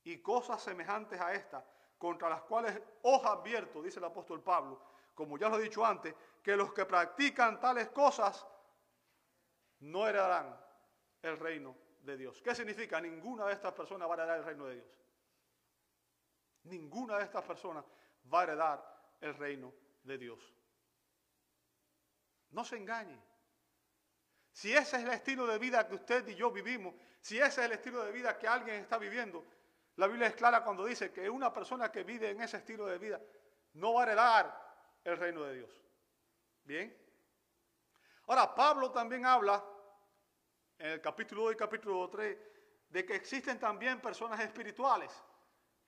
y 0.03 0.17
cosas 0.17 0.62
semejantes 0.62 1.19
a 1.21 1.33
estas, 1.33 1.63
contra 1.97 2.27
las 2.27 2.41
cuales 2.41 2.77
os 3.03 3.24
advierto, 3.24 3.81
dice 3.81 4.00
el 4.00 4.05
apóstol 4.05 4.43
Pablo, 4.43 4.81
como 5.15 5.38
ya 5.38 5.47
lo 5.47 5.57
he 5.59 5.63
dicho 5.63 5.86
antes, 5.86 6.13
que 6.43 6.57
los 6.57 6.74
que 6.74 6.86
practican 6.86 7.62
tales 7.62 7.88
cosas 7.89 8.45
no 9.79 10.05
heredarán 10.07 10.59
el 11.21 11.39
reino 11.39 11.74
de 12.01 12.17
Dios. 12.17 12.41
¿Qué 12.41 12.53
significa? 12.53 13.00
Ninguna 13.00 13.45
de 13.45 13.53
estas 13.53 13.71
personas 13.71 14.09
va 14.09 14.15
a 14.15 14.17
heredar 14.17 14.39
el 14.39 14.43
reino 14.43 14.65
de 14.65 14.75
Dios. 14.75 14.88
ninguna 16.63 17.17
de 17.17 17.24
estas 17.24 17.45
personas 17.45 17.86
va 18.34 18.41
a 18.41 18.43
heredar 18.43 19.15
el 19.22 19.36
reino 19.36 19.74
de 20.03 20.17
Dios. 20.17 20.53
No 22.51 22.63
se 22.63 22.77
engañe. 22.77 23.22
Si 24.51 24.74
ese 24.74 24.98
es 24.98 25.03
el 25.03 25.12
estilo 25.12 25.46
de 25.46 25.60
vida 25.60 25.88
que 25.88 25.96
usted 25.96 26.27
y 26.27 26.36
yo 26.36 26.51
vivimos, 26.51 26.96
si 27.22 27.38
ese 27.38 27.62
es 27.62 27.65
el 27.67 27.72
estilo 27.74 28.03
de 28.03 28.12
vida 28.12 28.38
que 28.38 28.48
alguien 28.48 28.77
está 28.77 28.98
viviendo, 28.98 29.46
la 29.98 30.07
Biblia 30.07 30.27
es 30.27 30.36
clara 30.36 30.63
cuando 30.63 30.86
dice 30.86 31.12
que 31.12 31.29
una 31.29 31.51
persona 31.53 31.91
que 31.91 32.03
vive 32.03 32.29
en 32.29 32.41
ese 32.41 32.57
estilo 32.57 32.86
de 32.86 32.98
vida 32.98 33.22
no 33.74 33.93
va 33.93 34.01
a 34.01 34.03
heredar 34.05 34.67
el 35.03 35.17
reino 35.17 35.43
de 35.43 35.55
Dios. 35.55 35.84
Bien. 36.63 36.96
Ahora, 38.27 38.53
Pablo 38.53 38.91
también 38.91 39.25
habla 39.25 39.63
en 40.77 40.91
el 40.91 41.01
capítulo 41.01 41.43
2 41.43 41.53
y 41.53 41.55
capítulo 41.55 42.10
3 42.10 42.38
de 42.89 43.05
que 43.05 43.15
existen 43.15 43.60
también 43.60 44.01
personas 44.01 44.39
espirituales. 44.39 45.12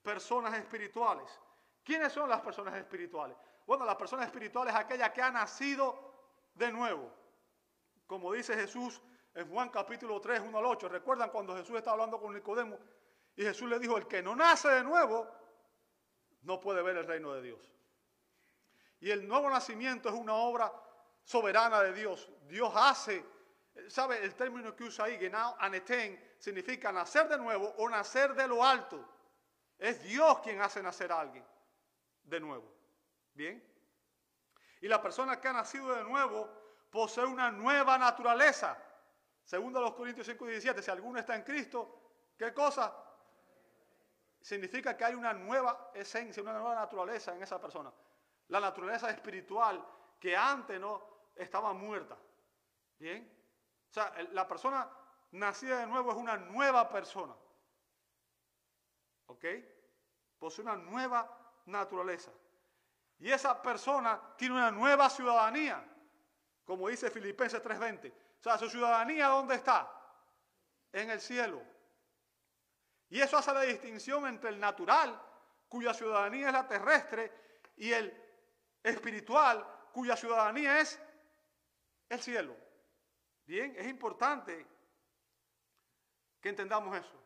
Personas 0.02 0.58
espirituales. 0.58 1.30
¿Quiénes 1.84 2.12
son 2.14 2.30
las 2.30 2.42
personas 2.42 2.76
espirituales? 2.76 3.38
Bueno, 3.66 3.86
las 3.86 3.96
personas 3.96 4.26
espirituales 4.26 4.74
aquellas 4.74 5.12
que 5.12 5.22
han 5.22 5.34
nacido 5.34 6.10
de 6.56 6.72
nuevo. 6.72 7.12
Como 8.08 8.34
dice 8.34 8.56
Jesús 8.56 9.02
en 9.36 9.48
Juan 9.50 9.70
capítulo 9.70 10.20
3, 10.20 10.42
1 10.42 10.58
al 10.58 10.66
8. 10.66 10.90
¿Recuerdan 10.90 11.30
cuando 11.30 11.56
Jesús 11.56 11.78
estaba 11.78 11.94
hablando 11.94 12.20
con 12.20 12.34
Nicodemo? 12.34 12.80
Y 13.36 13.44
Jesús 13.44 13.70
le 13.70 13.80
dijo, 13.80 13.96
el 13.98 14.08
que 14.08 14.22
no 14.22 14.36
nace 14.36 14.70
de 14.70 14.84
nuevo 14.84 15.28
no 16.42 16.60
puede 16.60 16.82
ver 16.82 16.98
el 16.98 17.06
reino 17.06 17.34
de 17.34 17.42
Dios. 17.44 17.72
Y 19.00 19.12
el 19.12 19.28
nuevo 19.28 19.50
nacimiento 19.50 20.10
es 20.10 20.16
una 20.16 20.34
obra 20.34 20.74
soberana 21.24 21.82
de 21.82 21.94
Dios. 21.94 22.28
Dios 22.48 22.74
hace, 22.76 23.24
¿sabe? 23.88 24.24
El 24.24 24.36
término 24.36 24.76
que 24.76 24.86
usa 24.86 25.06
ahí, 25.06 25.18
genau 25.18 25.56
aneten, 25.60 26.36
significa 26.40 26.92
nacer 26.92 27.30
de 27.30 27.38
nuevo 27.38 27.74
o 27.78 27.88
nacer 27.88 28.34
de 28.34 28.48
lo 28.48 28.66
alto. 28.66 29.08
Es 29.78 30.02
Dios 30.02 30.40
quien 30.40 30.60
hace 30.60 30.82
nacer 30.82 31.12
a 31.12 31.20
alguien 31.20 31.46
de 32.30 32.40
nuevo. 32.40 32.72
¿Bien? 33.34 33.64
Y 34.82 34.88
la 34.88 35.02
persona 35.02 35.40
que 35.40 35.48
ha 35.48 35.54
nacido 35.54 35.94
de 35.96 36.04
nuevo 36.04 36.50
posee 36.90 37.26
una 37.26 37.52
nueva 37.52 37.98
naturaleza. 37.98 38.78
Segundo 39.44 39.82
los 39.82 39.94
Corintios 39.94 40.28
5 40.28 40.46
y 40.46 40.52
17, 40.52 40.82
si 40.82 40.92
alguno 40.92 41.20
está 41.20 41.36
en 41.36 41.44
Cristo, 41.44 42.34
¿qué 42.38 42.54
cosa? 42.54 42.96
Significa 44.40 44.96
que 44.96 45.04
hay 45.04 45.16
una 45.16 45.34
nueva 45.34 45.92
esencia, 45.94 46.42
una 46.42 46.54
nueva 46.54 46.76
naturaleza 46.76 47.34
en 47.36 47.44
esa 47.44 47.60
persona. 47.60 47.92
La 48.48 48.60
naturaleza 48.60 49.10
espiritual 49.10 49.86
que 50.20 50.36
antes 50.36 50.80
no 50.80 51.32
estaba 51.36 51.74
muerta. 51.74 52.18
¿Bien? 52.98 53.40
O 53.90 53.94
sea, 53.94 54.14
la 54.32 54.48
persona 54.48 54.90
nacida 55.32 55.80
de 55.80 55.88
nuevo 55.88 56.12
es 56.12 56.18
una 56.18 56.38
nueva 56.38 56.90
persona. 56.90 57.36
¿Ok? 59.28 59.46
Posee 60.38 60.64
una 60.64 60.76
nueva 60.76 61.39
naturaleza. 61.70 62.32
Y 63.20 63.32
esa 63.32 63.62
persona 63.62 64.20
tiene 64.38 64.56
una 64.56 64.72
nueva 64.72 65.10
ciudadanía, 65.10 65.86
como 66.64 66.88
dice 66.88 67.10
Filipenses 67.10 67.62
3:20. 67.62 68.12
O 68.40 68.44
sea, 68.44 68.58
su 68.58 68.70
ciudadanía 68.70 69.28
¿dónde 69.28 69.56
está? 69.56 69.92
En 70.92 71.10
el 71.10 71.20
cielo. 71.20 71.62
Y 73.10 73.20
eso 73.22 73.38
hace 73.38 73.54
la 73.54 73.62
distinción 73.62 74.28
entre 74.28 74.50
el 74.50 74.60
natural, 74.60 75.20
cuya 75.68 75.94
ciudadanía 75.94 76.48
es 76.48 76.54
la 76.54 76.68
terrestre, 76.68 77.32
y 77.76 77.92
el 77.92 78.14
espiritual, 78.84 79.66
cuya 79.92 80.16
ciudadanía 80.16 80.80
es 80.80 81.00
el 82.08 82.22
cielo. 82.22 82.56
Bien, 83.46 83.74
es 83.78 83.88
importante 83.88 84.66
que 86.40 86.50
entendamos 86.50 86.96
eso. 86.96 87.20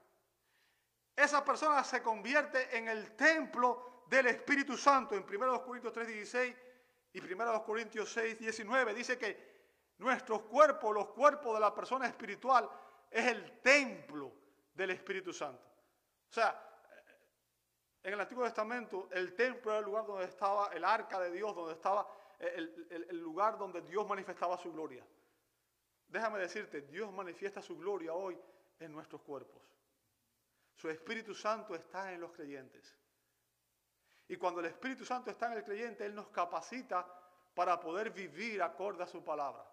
Esa 1.15 1.43
persona 1.43 1.83
se 1.83 2.01
convierte 2.01 2.75
en 2.77 2.87
el 2.87 3.15
templo 3.15 3.92
del 4.17 4.27
Espíritu 4.27 4.77
Santo 4.77 5.15
en 5.15 5.23
1 5.23 5.63
Corintios 5.63 5.93
3:16 5.93 6.55
y 7.13 7.19
1 7.19 7.63
Corintios 7.63 8.15
6:19 8.15 8.93
dice 8.93 9.17
que 9.17 9.53
nuestros 9.97 10.43
cuerpos, 10.43 10.93
los 10.93 11.07
cuerpos 11.09 11.55
de 11.55 11.59
la 11.59 11.73
persona 11.73 12.07
espiritual, 12.07 12.69
es 13.09 13.25
el 13.25 13.59
templo 13.61 14.31
del 14.73 14.91
Espíritu 14.91 15.33
Santo. 15.33 15.63
O 16.29 16.33
sea, 16.33 16.59
en 18.03 18.13
el 18.13 18.19
Antiguo 18.19 18.43
Testamento 18.43 19.07
el 19.11 19.33
templo 19.33 19.71
era 19.71 19.79
el 19.79 19.85
lugar 19.85 20.05
donde 20.05 20.25
estaba 20.25 20.67
el 20.73 20.83
arca 20.83 21.19
de 21.19 21.31
Dios, 21.31 21.55
donde 21.55 21.73
estaba 21.73 22.07
el, 22.39 22.87
el 23.09 23.19
lugar 23.19 23.57
donde 23.57 23.81
Dios 23.81 24.07
manifestaba 24.07 24.57
su 24.57 24.71
gloria. 24.73 25.05
Déjame 26.07 26.37
decirte, 26.39 26.81
Dios 26.81 27.11
manifiesta 27.11 27.61
su 27.61 27.77
gloria 27.77 28.13
hoy 28.13 28.39
en 28.79 28.91
nuestros 28.91 29.21
cuerpos. 29.21 29.63
Su 30.75 30.89
Espíritu 30.89 31.33
Santo 31.33 31.73
está 31.73 32.11
en 32.11 32.21
los 32.21 32.31
creyentes. 32.31 33.02
Y 34.27 34.37
cuando 34.37 34.59
el 34.61 34.67
Espíritu 34.67 35.05
Santo 35.05 35.29
está 35.29 35.47
en 35.47 35.59
el 35.59 35.63
creyente, 35.63 36.05
Él 36.05 36.15
nos 36.15 36.29
capacita 36.29 37.05
para 37.53 37.79
poder 37.79 38.11
vivir 38.11 38.61
acorde 38.61 39.03
a 39.03 39.07
su 39.07 39.23
palabra. 39.23 39.65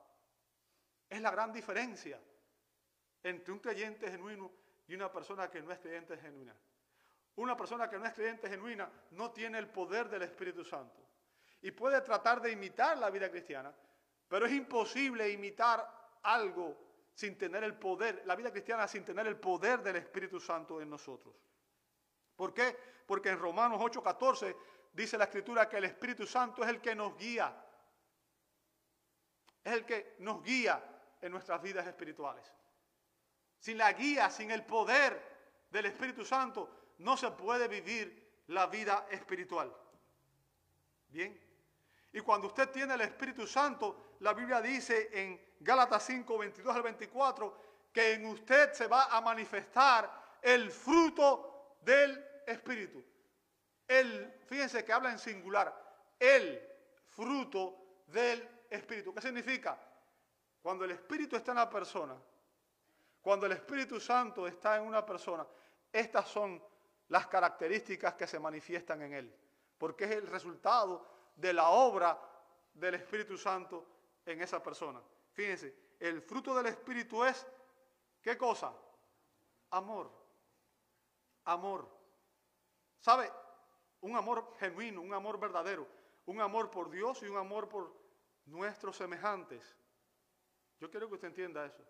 Es 1.09 1.21
la 1.21 1.31
gran 1.31 1.53
diferencia 1.53 2.21
entre 3.23 3.53
un 3.53 3.59
creyente 3.59 4.11
genuino 4.11 4.51
y 4.87 4.95
una 4.95 5.11
persona 5.11 5.51
que 5.51 5.63
no 5.63 5.73
es 5.73 5.79
creyente 5.79 6.17
genuina. 6.19 6.55
Una 7.37 7.57
persona 7.57 7.89
que 7.89 7.99
no 7.99 8.07
es 8.07 8.13
creyente 8.13 8.49
genuina 8.49 8.91
no 9.13 9.31
tiene 9.31 9.59
el 9.59 9.69
poder 9.69 10.09
del 10.09 10.23
Espíritu 10.23 10.65
Santo. 10.65 11.01
Y 11.63 11.71
puede 11.71 12.01
tratar 12.01 12.41
de 12.41 12.53
imitar 12.53 12.99
la 12.99 13.11
vida 13.11 13.31
cristiana, 13.31 13.75
pero 14.29 14.47
es 14.47 14.53
imposible 14.53 15.31
imitar 15.31 16.19
algo 16.23 16.77
sin 17.15 17.37
tener 17.37 17.65
el 17.65 17.75
poder, 17.75 18.23
la 18.25 18.35
vida 18.35 18.51
cristiana 18.51 18.89
sin 18.89 19.05
tener 19.05 19.27
el 19.27 19.37
poder 19.37 19.83
del 19.83 19.97
Espíritu 19.97 20.41
Santo 20.41 20.81
en 20.81 20.91
nosotros. 20.91 21.35
¿Por 22.41 22.55
qué? 22.55 22.75
Porque 23.07 23.29
en 23.29 23.39
Romanos 23.39 23.79
8:14 23.79 24.57
dice 24.95 25.19
la 25.19 25.25
escritura 25.25 25.69
que 25.69 25.77
el 25.77 25.85
Espíritu 25.85 26.27
Santo 26.27 26.63
es 26.65 26.71
el 26.71 26.81
que 26.81 26.95
nos 26.95 27.15
guía. 27.19 27.55
Es 29.63 29.75
el 29.75 29.85
que 29.85 30.17
nos 30.21 30.43
guía 30.43 30.83
en 31.21 31.33
nuestras 31.33 31.61
vidas 31.61 31.87
espirituales. 31.87 32.51
Sin 33.59 33.77
la 33.77 33.93
guía, 33.93 34.31
sin 34.31 34.51
el 34.51 34.65
poder 34.65 35.23
del 35.69 35.85
Espíritu 35.85 36.25
Santo, 36.25 36.95
no 37.01 37.15
se 37.15 37.31
puede 37.31 37.69
vivir 37.69 38.41
la 38.47 38.69
vida 38.69 39.07
espiritual. 39.11 39.71
Bien. 41.09 41.39
Y 42.11 42.21
cuando 42.21 42.47
usted 42.47 42.71
tiene 42.71 42.95
el 42.95 43.03
Espíritu 43.03 43.47
Santo, 43.47 44.15
la 44.21 44.33
Biblia 44.33 44.63
dice 44.63 45.11
en 45.13 45.39
Gálatas 45.61 46.05
5, 46.05 46.39
22 46.39 46.75
al 46.75 46.83
24, 46.85 47.57
que 47.93 48.15
en 48.15 48.25
usted 48.25 48.73
se 48.73 48.87
va 48.87 49.15
a 49.15 49.21
manifestar 49.21 50.39
el 50.41 50.71
fruto 50.71 51.77
del 51.83 52.30
espíritu. 52.51 53.05
El, 53.87 54.33
fíjense 54.47 54.85
que 54.85 54.93
habla 54.93 55.11
en 55.11 55.19
singular, 55.19 55.75
el 56.19 56.61
fruto 57.09 58.03
del 58.07 58.47
espíritu. 58.69 59.15
¿Qué 59.15 59.21
significa? 59.21 59.79
Cuando 60.63 60.85
el 60.85 60.93
espíritu 60.93 61.37
está 61.37 61.53
en 61.53 61.59
la 61.59 61.71
persona, 61.71 62.17
cuando 63.21 63.47
el 63.47 63.53
Espíritu 63.53 64.01
Santo 64.01 64.47
está 64.47 64.77
en 64.77 64.85
una 64.85 65.05
persona, 65.05 65.47
estas 65.93 66.29
son 66.29 66.63
las 67.09 67.27
características 67.27 68.15
que 68.15 68.27
se 68.27 68.39
manifiestan 68.39 69.03
en 69.03 69.15
él, 69.15 69.35
porque 69.77 70.05
es 70.05 70.13
el 70.13 70.27
resultado 70.27 71.07
de 71.37 71.53
la 71.53 71.69
obra 71.69 72.19
del 72.73 72.95
Espíritu 72.95 73.37
Santo 73.37 73.87
en 74.25 74.41
esa 74.41 74.63
persona. 74.63 75.03
Fíjense, 75.33 75.75
el 75.99 76.23
fruto 76.23 76.55
del 76.55 76.67
Espíritu 76.67 77.25
es, 77.25 77.47
¿qué 78.23 78.39
cosa? 78.39 78.73
Amor. 79.71 80.11
Amor. 81.45 82.00
¿Sabe? 83.01 83.31
Un 84.01 84.17
amor 84.17 84.55
genuino, 84.59 85.01
un 85.01 85.13
amor 85.13 85.39
verdadero, 85.39 85.87
un 86.27 86.41
amor 86.41 86.71
por 86.71 86.91
Dios 86.91 87.23
y 87.23 87.27
un 87.27 87.37
amor 87.37 87.69
por 87.69 87.95
nuestros 88.47 88.97
semejantes. 88.97 89.77
Yo 90.79 90.91
quiero 90.91 91.09
que 91.09 91.15
usted 91.15 91.29
entienda 91.29 91.67
eso. 91.67 91.85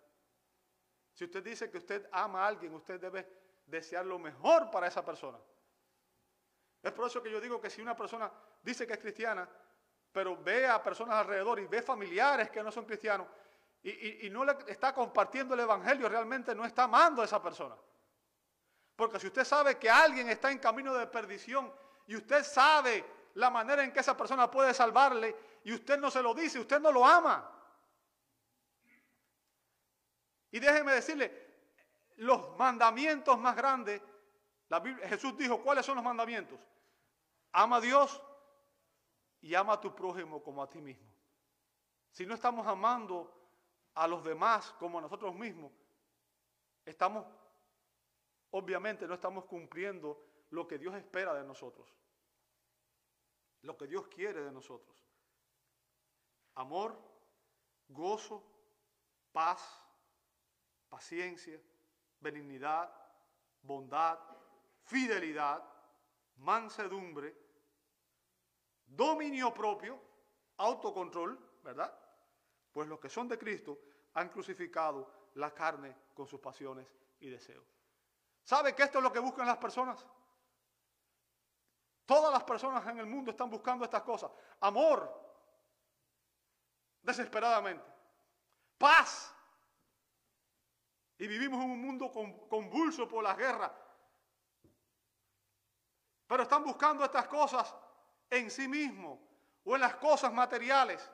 Si 1.13 1.25
usted 1.25 1.43
dice 1.43 1.69
que 1.69 1.77
usted 1.77 2.07
ama 2.11 2.43
a 2.43 2.47
alguien, 2.47 2.73
usted 2.73 2.99
debe 2.99 3.27
desear 3.65 4.05
lo 4.05 4.19
mejor 4.19 4.71
para 4.71 4.87
esa 4.87 5.03
persona. 5.03 5.39
Es 6.81 6.91
por 6.91 7.07
eso 7.07 7.21
que 7.21 7.31
yo 7.31 7.39
digo 7.39 7.61
que 7.61 7.69
si 7.69 7.81
una 7.81 7.95
persona 7.95 8.31
dice 8.61 8.87
que 8.87 8.93
es 8.93 8.99
cristiana, 8.99 9.47
pero 10.11 10.41
ve 10.41 10.67
a 10.67 10.81
personas 10.81 11.15
alrededor 11.15 11.59
y 11.59 11.67
ve 11.67 11.81
familiares 11.81 12.49
que 12.49 12.63
no 12.63 12.71
son 12.71 12.85
cristianos 12.85 13.27
y, 13.83 14.29
no 14.29 14.45
le 14.45 14.55
está 14.67 14.93
compartiendo 14.93 15.53
el 15.53 15.61
Evangelio, 15.61 16.07
realmente 16.07 16.53
no 16.53 16.65
está 16.65 16.83
amando 16.83 17.21
a 17.21 17.25
esa 17.25 17.41
persona. 17.41 17.75
Porque 18.95 19.19
si 19.19 19.27
usted 19.27 19.43
sabe 19.43 19.77
que 19.77 19.89
alguien 19.89 20.29
está 20.29 20.51
en 20.51 20.59
camino 20.59 20.93
de 20.93 21.07
perdición 21.07 21.71
y 22.07 22.15
usted 22.15 22.43
sabe 22.43 23.05
la 23.35 23.49
manera 23.49 23.83
en 23.83 23.91
que 23.91 23.99
esa 23.99 24.15
persona 24.15 24.49
puede 24.49 24.73
salvarle 24.73 25.35
y 25.63 25.73
usted 25.73 25.97
no 25.97 26.11
se 26.11 26.21
lo 26.21 26.33
dice, 26.33 26.59
usted 26.59 26.79
no 26.79 26.91
lo 26.91 27.05
ama. 27.05 27.49
Y 30.51 30.59
déjeme 30.59 30.91
decirle, 30.93 31.51
los 32.17 32.57
mandamientos 32.57 33.39
más 33.39 33.55
grandes, 33.55 34.01
Jesús 35.03 35.37
dijo, 35.37 35.61
¿cuáles 35.61 35.85
son 35.85 35.95
los 35.95 36.03
mandamientos? 36.03 36.59
Ama 37.53 37.77
a 37.77 37.81
Dios 37.81 38.21
y 39.41 39.55
ama 39.55 39.73
a 39.73 39.81
tu 39.81 39.95
prójimo 39.95 40.43
como 40.43 40.61
a 40.61 40.69
ti 40.69 40.81
mismo. 40.81 41.09
Si 42.11 42.25
no 42.25 42.33
estamos 42.33 42.67
amando 42.67 43.33
a 43.95 44.07
los 44.07 44.23
demás 44.23 44.73
como 44.77 44.99
a 44.99 45.01
nosotros 45.01 45.33
mismos, 45.33 45.71
estamos 46.85 47.25
obviamente 48.51 49.07
no 49.07 49.13
estamos 49.13 49.45
cumpliendo 49.45 50.23
lo 50.51 50.67
que 50.67 50.77
Dios 50.77 50.95
espera 50.95 51.33
de 51.33 51.43
nosotros, 51.43 51.89
lo 53.61 53.77
que 53.77 53.87
Dios 53.87 54.07
quiere 54.07 54.41
de 54.43 54.51
nosotros. 54.51 54.97
Amor, 56.55 56.97
gozo, 57.87 58.43
paz, 59.31 59.81
paciencia, 60.89 61.59
benignidad, 62.19 62.93
bondad, 63.61 64.19
fidelidad, 64.83 65.63
mansedumbre, 66.37 67.35
dominio 68.85 69.53
propio, 69.53 69.99
autocontrol, 70.57 71.39
¿verdad? 71.63 71.97
Pues 72.71 72.87
los 72.87 72.99
que 72.99 73.09
son 73.09 73.27
de 73.27 73.37
Cristo 73.37 73.79
han 74.13 74.29
crucificado 74.29 75.29
la 75.35 75.53
carne 75.53 75.95
con 76.13 76.27
sus 76.27 76.41
pasiones 76.41 76.93
y 77.19 77.29
deseos. 77.29 77.80
¿Sabe 78.43 78.75
que 78.75 78.83
esto 78.83 78.97
es 78.97 79.03
lo 79.03 79.11
que 79.11 79.19
buscan 79.19 79.47
las 79.47 79.57
personas? 79.57 80.05
Todas 82.05 82.31
las 82.33 82.43
personas 82.43 82.85
en 82.87 82.97
el 82.97 83.05
mundo 83.05 83.31
están 83.31 83.49
buscando 83.49 83.85
estas 83.85 84.01
cosas. 84.01 84.31
Amor, 84.59 85.09
desesperadamente. 87.01 87.85
Paz. 88.77 89.33
Y 91.17 91.27
vivimos 91.27 91.63
en 91.63 91.71
un 91.71 91.81
mundo 91.81 92.11
convulso 92.49 93.07
por 93.07 93.23
la 93.23 93.35
guerra. 93.35 93.71
Pero 96.27 96.43
están 96.43 96.63
buscando 96.63 97.05
estas 97.05 97.27
cosas 97.27 97.75
en 98.29 98.49
sí 98.49 98.67
mismos 98.67 99.19
o 99.63 99.75
en 99.75 99.81
las 99.81 99.95
cosas 99.95 100.33
materiales 100.33 101.11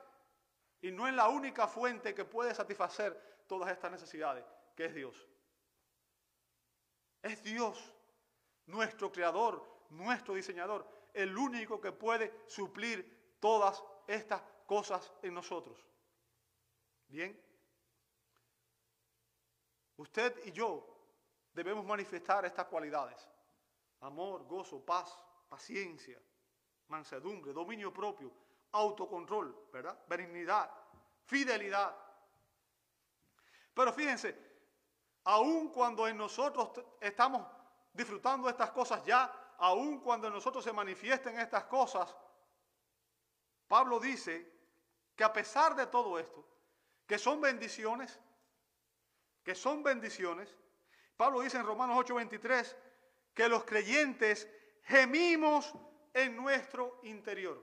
y 0.80 0.90
no 0.90 1.06
en 1.06 1.16
la 1.16 1.28
única 1.28 1.66
fuente 1.66 2.14
que 2.14 2.24
puede 2.24 2.54
satisfacer 2.54 3.44
todas 3.46 3.70
estas 3.70 3.90
necesidades, 3.90 4.44
que 4.74 4.86
es 4.86 4.94
Dios. 4.94 5.28
Es 7.22 7.42
Dios, 7.42 7.92
nuestro 8.66 9.10
creador, 9.10 9.86
nuestro 9.90 10.34
diseñador, 10.34 10.86
el 11.12 11.36
único 11.36 11.80
que 11.80 11.92
puede 11.92 12.44
suplir 12.46 13.36
todas 13.40 13.82
estas 14.06 14.42
cosas 14.66 15.12
en 15.22 15.34
nosotros. 15.34 15.84
Bien, 17.08 17.40
usted 19.96 20.34
y 20.44 20.52
yo 20.52 20.86
debemos 21.52 21.84
manifestar 21.84 22.44
estas 22.44 22.66
cualidades. 22.66 23.28
Amor, 24.00 24.46
gozo, 24.46 24.84
paz, 24.84 25.18
paciencia, 25.48 26.20
mansedumbre, 26.88 27.52
dominio 27.52 27.92
propio, 27.92 28.30
autocontrol, 28.72 29.68
¿verdad? 29.72 29.98
Benignidad, 30.06 30.70
fidelidad. 31.24 31.96
Pero 33.74 33.92
fíjense, 33.92 34.47
aun 35.28 35.68
cuando 35.68 36.08
en 36.08 36.16
nosotros 36.16 36.70
estamos 37.00 37.46
disfrutando 37.92 38.48
estas 38.48 38.70
cosas 38.70 39.04
ya, 39.04 39.30
aun 39.58 40.00
cuando 40.00 40.26
en 40.26 40.32
nosotros 40.32 40.64
se 40.64 40.72
manifiesten 40.72 41.38
estas 41.38 41.64
cosas, 41.64 42.16
Pablo 43.66 44.00
dice 44.00 44.50
que 45.14 45.24
a 45.24 45.32
pesar 45.32 45.76
de 45.76 45.86
todo 45.86 46.18
esto, 46.18 46.42
que 47.06 47.18
son 47.18 47.42
bendiciones, 47.42 48.18
que 49.44 49.54
son 49.54 49.82
bendiciones, 49.82 50.56
Pablo 51.14 51.40
dice 51.40 51.58
en 51.58 51.66
Romanos 51.66 51.98
8:23 51.98 52.74
que 53.34 53.50
los 53.50 53.64
creyentes 53.64 54.48
gemimos 54.84 55.74
en 56.14 56.36
nuestro 56.36 57.00
interior. 57.02 57.62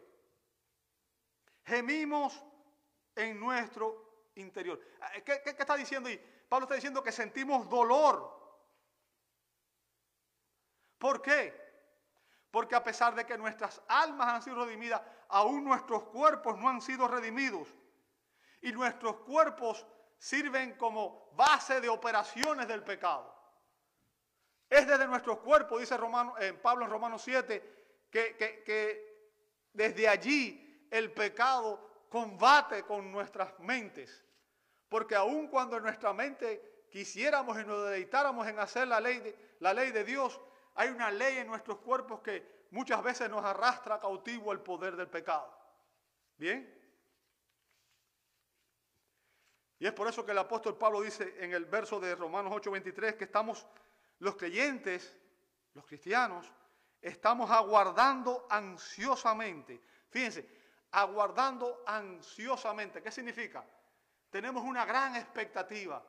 Gemimos 1.64 2.44
en 3.16 3.40
nuestro 3.40 4.30
interior. 4.36 4.80
Eh, 5.16 5.24
¿Qué, 5.24 5.42
está 5.46 5.76
diciendo 5.76 6.10
ahí? 6.10 6.35
Pablo 6.56 6.68
está 6.68 6.76
diciendo 6.76 7.04
que 7.04 7.12
sentimos 7.12 7.70
dolor. 7.70 8.34
¿Por 10.98 11.22
qué? 11.22 11.54
Porque 12.50 12.76
a 12.76 12.82
pesar 12.82 13.14
de 13.14 13.26
que 13.26 13.38
nuestras 13.38 13.82
almas 13.90 14.30
han 14.30 14.42
sido 14.42 14.64
redimidas, 14.64 15.02
aún 15.28 15.66
nuestros 15.66 16.04
cuerpos 16.04 16.58
no 16.58 16.70
han 16.70 16.82
sido 16.82 17.10
redimidos. 17.10 17.68
Y 18.62 18.72
nuestros 18.72 19.18
cuerpos 19.18 19.86
sirven 20.18 20.78
como 20.78 21.30
base 21.34 21.82
de 21.82 21.90
operaciones 21.90 22.70
del 22.70 22.86
pecado. 22.86 23.36
Es 24.70 24.88
desde 24.88 25.08
nuestros 25.08 25.40
cuerpos, 25.40 25.82
dice 25.82 25.98
Romano, 25.98 26.38
en 26.40 26.62
Pablo 26.62 26.86
en 26.86 26.92
Romanos 26.92 27.22
7, 27.22 28.08
que, 28.10 28.38
que 28.38 29.34
desde 29.74 30.08
allí 30.08 30.88
el 30.90 31.12
pecado 31.12 32.06
combate 32.10 32.84
con 32.84 33.12
nuestras 33.12 33.60
mentes. 33.60 34.25
Porque 34.90 35.16
aun 35.16 35.48
cuando 35.48 35.78
en 35.78 35.84
nuestra 35.84 36.14
mente 36.14 36.86
quisiéramos 36.90 37.60
y 37.60 37.66
nos 37.66 37.84
deleitáramos 37.86 38.48
en 38.48 38.60
hacer 38.60 38.88
la 38.88 39.00
ley, 39.00 39.20
de, 39.20 39.36
la 39.60 39.74
ley 39.74 39.92
de 39.92 40.04
Dios, 40.04 40.40
hay 40.76 40.90
una 40.90 41.12
ley 41.12 41.38
en 41.38 41.48
nuestros 41.48 41.80
cuerpos 41.80 42.22
que 42.22 42.66
muchas 42.72 43.02
veces 43.04 43.30
nos 43.30 43.44
arrastra 43.44 44.00
cautivo 44.00 44.52
el 44.52 44.60
poder 44.60 44.96
del 44.96 45.08
pecado. 45.08 45.52
¿Bien? 46.38 46.74
Y 49.80 49.88
es 49.88 49.94
por 49.94 50.08
eso 50.08 50.26
que 50.26 50.32
el 50.32 50.38
apóstol 50.38 50.78
Pablo 50.78 51.02
dice 51.02 51.36
en 51.40 51.54
el 51.54 51.66
verso 51.66 52.00
de 52.00 52.16
Romanos 52.16 52.54
8:23 52.54 53.16
que 53.18 53.26
estamos 53.26 53.66
los 54.20 54.36
creyentes, 54.36 55.18
los 55.74 55.86
cristianos, 55.86 56.52
estamos 57.02 57.52
aguardando 57.52 58.48
ansiosamente. 58.50 59.82
Fíjense, 60.10 60.48
aguardando 60.92 61.84
ansiosamente. 61.86 63.02
¿Qué 63.02 63.12
significa? 63.12 63.66
Tenemos 64.30 64.64
una 64.64 64.86
gran 64.86 65.16
expectativa. 65.16 66.04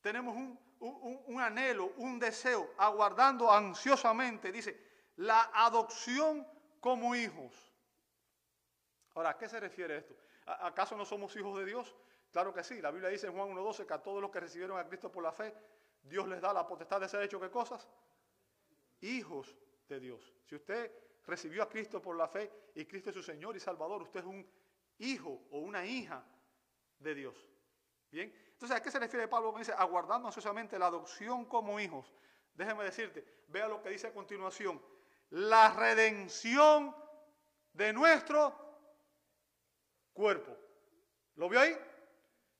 Tenemos 0.00 0.36
un, 0.36 1.40
anhelo, 1.40 1.92
un 1.96 2.18
deseo, 2.18 2.72
aguardando 2.78 3.50
ansiosamente. 3.50 4.52
Dice, 4.52 4.80
la 5.16 5.50
adopción 5.52 6.46
como 6.80 7.14
hijos. 7.14 7.72
Ahora, 9.14 9.30
¿a 9.30 9.38
qué 9.38 9.48
se 9.48 9.58
refiere 9.58 9.96
esto? 9.98 10.14
¿Acaso 10.46 10.96
no 10.96 11.04
somos 11.04 11.34
hijos 11.36 11.58
de 11.58 11.64
Dios? 11.64 11.96
Claro 12.30 12.52
que 12.54 12.62
sí. 12.62 12.80
La 12.80 12.90
Biblia 12.90 13.08
dice 13.08 13.26
en 13.26 13.32
Juan 13.32 13.48
1.12 13.50 13.86
que 13.86 13.94
a 13.94 14.02
todos 14.02 14.20
los 14.20 14.30
que 14.30 14.40
recibieron 14.40 14.78
a 14.78 14.86
Cristo 14.86 15.10
por 15.10 15.22
la 15.22 15.32
fe, 15.32 15.54
Dios 16.02 16.28
les 16.28 16.40
da 16.40 16.52
la 16.52 16.66
potestad 16.66 17.00
de 17.00 17.08
ser 17.08 17.22
hecho 17.22 17.40
qué 17.40 17.50
cosas? 17.50 17.88
Hijos 19.00 19.56
de 19.88 19.98
Dios. 19.98 20.34
Si 20.44 20.54
usted 20.54 20.92
recibió 21.26 21.62
a 21.62 21.68
Cristo 21.68 22.00
por 22.00 22.16
la 22.16 22.28
fe 22.28 22.70
y 22.74 22.84
Cristo 22.84 23.10
es 23.10 23.16
su 23.16 23.22
Señor 23.22 23.56
y 23.56 23.60
Salvador, 23.60 24.02
usted 24.02 24.20
es 24.20 24.26
un 24.26 24.46
hijo 24.98 25.46
o 25.50 25.58
una 25.58 25.84
hija 25.84 26.24
de 26.98 27.14
Dios. 27.14 27.36
Bien, 28.10 28.32
entonces 28.52 28.76
¿a 28.76 28.82
qué 28.82 28.90
se 28.90 28.98
refiere 28.98 29.28
Pablo 29.28 29.50
cuando 29.50 29.66
dice 29.66 29.74
aguardando 29.76 30.28
ansiosamente 30.28 30.78
la 30.78 30.86
adopción 30.86 31.44
como 31.44 31.78
hijos? 31.78 32.14
Déjeme 32.54 32.84
decirte, 32.84 33.24
vea 33.48 33.68
lo 33.68 33.82
que 33.82 33.90
dice 33.90 34.06
a 34.06 34.12
continuación, 34.12 34.82
la 35.30 35.74
redención 35.74 36.96
de 37.72 37.92
nuestro 37.92 38.54
cuerpo. 40.12 40.56
¿Lo 41.34 41.48
vio 41.48 41.60
ahí? 41.60 41.76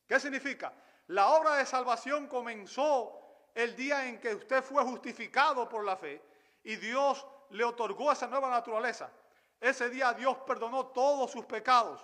¿Qué 0.06 0.20
significa? 0.20 0.72
La 1.08 1.28
obra 1.28 1.56
de 1.56 1.64
salvación 1.64 2.26
comenzó 2.26 3.50
el 3.54 3.74
día 3.74 4.06
en 4.06 4.20
que 4.20 4.34
usted 4.34 4.62
fue 4.62 4.82
justificado 4.84 5.68
por 5.68 5.84
la 5.84 5.96
fe 5.96 6.22
y 6.62 6.76
Dios 6.76 7.26
le 7.50 7.64
otorgó 7.64 8.12
esa 8.12 8.26
nueva 8.26 8.50
naturaleza. 8.50 9.10
Ese 9.60 9.88
día 9.88 10.12
Dios 10.12 10.36
perdonó 10.46 10.88
todos 10.88 11.30
sus 11.30 11.46
pecados. 11.46 12.02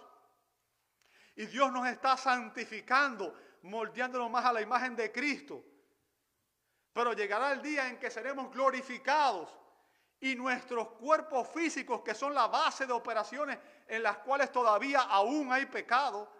Y 1.35 1.47
Dios 1.47 1.73
nos 1.73 1.87
está 1.87 2.16
santificando, 2.16 3.35
moldeándonos 3.62 4.31
más 4.31 4.45
a 4.45 4.53
la 4.53 4.61
imagen 4.61 4.95
de 4.95 5.11
Cristo. 5.11 5.64
Pero 6.92 7.14
llegará 7.14 7.53
el 7.53 7.62
día 7.62 7.88
en 7.88 7.99
que 7.99 8.11
seremos 8.11 8.51
glorificados 8.53 9.59
y 10.21 10.37
nuestros 10.37 10.88
cuerpos 10.92 11.49
físicos, 11.49 12.03
que 12.03 12.14
son 12.14 12.35
la 12.35 12.47
base 12.47 12.87
de 12.87 12.92
operaciones 12.92 13.59
en 13.88 14.03
las 14.03 14.18
cuales 14.18 14.53
todavía 14.53 15.01
aún 15.01 15.53
hay 15.53 15.66
pecado, 15.66 16.31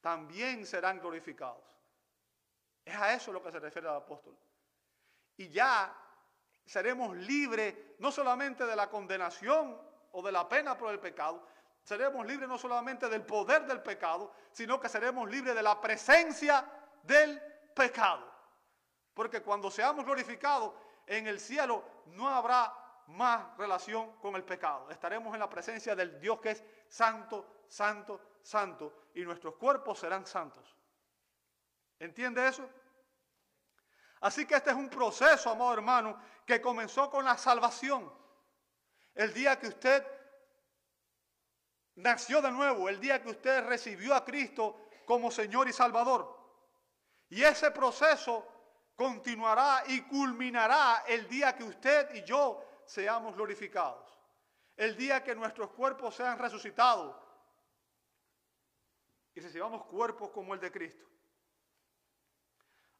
también 0.00 0.64
serán 0.64 1.00
glorificados. 1.00 1.62
Es 2.84 2.94
a 2.94 3.12
eso 3.12 3.32
lo 3.32 3.42
que 3.42 3.50
se 3.50 3.58
refiere 3.58 3.88
el 3.88 3.94
apóstol. 3.94 4.36
Y 5.36 5.48
ya 5.48 5.92
seremos 6.64 7.16
libres 7.16 7.74
no 7.98 8.12
solamente 8.12 8.64
de 8.64 8.76
la 8.76 8.88
condenación 8.88 9.78
o 10.12 10.22
de 10.22 10.32
la 10.32 10.48
pena 10.48 10.78
por 10.78 10.92
el 10.92 11.00
pecado, 11.00 11.46
seremos 11.86 12.26
libres 12.26 12.48
no 12.48 12.58
solamente 12.58 13.08
del 13.08 13.24
poder 13.24 13.64
del 13.64 13.80
pecado, 13.80 14.32
sino 14.50 14.80
que 14.80 14.88
seremos 14.88 15.30
libres 15.30 15.54
de 15.54 15.62
la 15.62 15.80
presencia 15.80 16.66
del 17.04 17.40
pecado. 17.76 18.28
Porque 19.14 19.40
cuando 19.40 19.70
seamos 19.70 20.04
glorificados 20.04 20.74
en 21.06 21.28
el 21.28 21.38
cielo 21.38 21.84
no 22.06 22.28
habrá 22.28 22.74
más 23.06 23.56
relación 23.56 24.16
con 24.16 24.34
el 24.34 24.42
pecado. 24.42 24.90
Estaremos 24.90 25.32
en 25.32 25.38
la 25.38 25.48
presencia 25.48 25.94
del 25.94 26.18
Dios 26.18 26.40
que 26.40 26.50
es 26.50 26.64
santo, 26.88 27.62
santo, 27.68 28.20
santo, 28.42 29.04
y 29.14 29.22
nuestros 29.22 29.54
cuerpos 29.54 30.00
serán 30.00 30.26
santos. 30.26 30.74
¿Entiende 32.00 32.48
eso? 32.48 32.68
Así 34.22 34.44
que 34.44 34.56
este 34.56 34.70
es 34.70 34.76
un 34.76 34.88
proceso, 34.88 35.50
amado 35.50 35.72
hermano, 35.74 36.18
que 36.44 36.60
comenzó 36.60 37.08
con 37.08 37.24
la 37.24 37.38
salvación. 37.38 38.12
El 39.14 39.32
día 39.32 39.56
que 39.60 39.68
usted 39.68 40.15
nació 41.96 42.40
de 42.40 42.50
nuevo, 42.50 42.88
el 42.88 43.00
día 43.00 43.22
que 43.22 43.30
usted 43.30 43.64
recibió 43.66 44.14
a 44.14 44.24
Cristo 44.24 44.88
como 45.04 45.30
Señor 45.30 45.68
y 45.68 45.72
Salvador. 45.72 46.36
Y 47.28 47.42
ese 47.42 47.70
proceso 47.70 48.46
continuará 48.94 49.82
y 49.86 50.02
culminará 50.02 51.04
el 51.06 51.28
día 51.28 51.56
que 51.56 51.64
usted 51.64 52.14
y 52.14 52.22
yo 52.24 52.62
seamos 52.86 53.34
glorificados. 53.34 54.18
El 54.76 54.96
día 54.96 55.24
que 55.24 55.34
nuestros 55.34 55.70
cuerpos 55.70 56.14
sean 56.14 56.38
resucitados 56.38 57.16
y 59.34 59.40
recibamos 59.40 59.84
cuerpos 59.86 60.30
como 60.30 60.54
el 60.54 60.60
de 60.60 60.70
Cristo. 60.70 61.04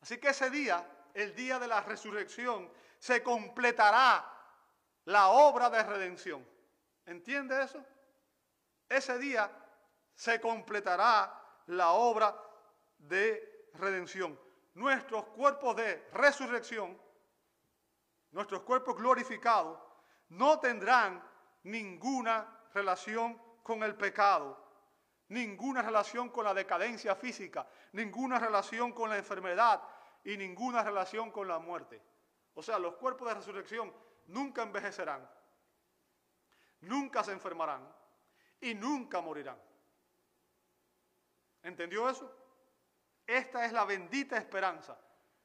Así 0.00 0.18
que 0.18 0.28
ese 0.28 0.50
día, 0.50 0.86
el 1.14 1.34
día 1.34 1.58
de 1.58 1.66
la 1.66 1.80
resurrección, 1.82 2.70
se 2.98 3.22
completará 3.22 4.32
la 5.04 5.28
obra 5.28 5.70
de 5.70 5.82
redención. 5.82 6.46
¿Entiende 7.04 7.62
eso? 7.62 7.84
Ese 8.88 9.18
día 9.18 9.50
se 10.14 10.40
completará 10.40 11.42
la 11.66 11.90
obra 11.90 12.34
de 12.98 13.70
redención. 13.74 14.38
Nuestros 14.74 15.24
cuerpos 15.26 15.76
de 15.76 16.08
resurrección, 16.12 17.00
nuestros 18.30 18.62
cuerpos 18.62 18.96
glorificados, 18.96 19.78
no 20.28 20.60
tendrán 20.60 21.22
ninguna 21.64 22.68
relación 22.74 23.40
con 23.62 23.82
el 23.82 23.96
pecado, 23.96 24.56
ninguna 25.28 25.82
relación 25.82 26.28
con 26.28 26.44
la 26.44 26.54
decadencia 26.54 27.16
física, 27.16 27.66
ninguna 27.92 28.38
relación 28.38 28.92
con 28.92 29.10
la 29.10 29.16
enfermedad 29.16 29.82
y 30.22 30.36
ninguna 30.36 30.82
relación 30.82 31.30
con 31.30 31.48
la 31.48 31.58
muerte. 31.58 32.02
O 32.54 32.62
sea, 32.62 32.78
los 32.78 32.94
cuerpos 32.96 33.28
de 33.28 33.34
resurrección 33.34 33.92
nunca 34.26 34.62
envejecerán, 34.62 35.28
nunca 36.80 37.24
se 37.24 37.32
enfermarán 37.32 37.95
y 38.60 38.74
nunca 38.74 39.20
morirán. 39.20 39.60
¿Entendió 41.62 42.08
eso? 42.08 42.32
Esta 43.26 43.64
es 43.64 43.72
la 43.72 43.84
bendita 43.84 44.36
esperanza. 44.36 44.98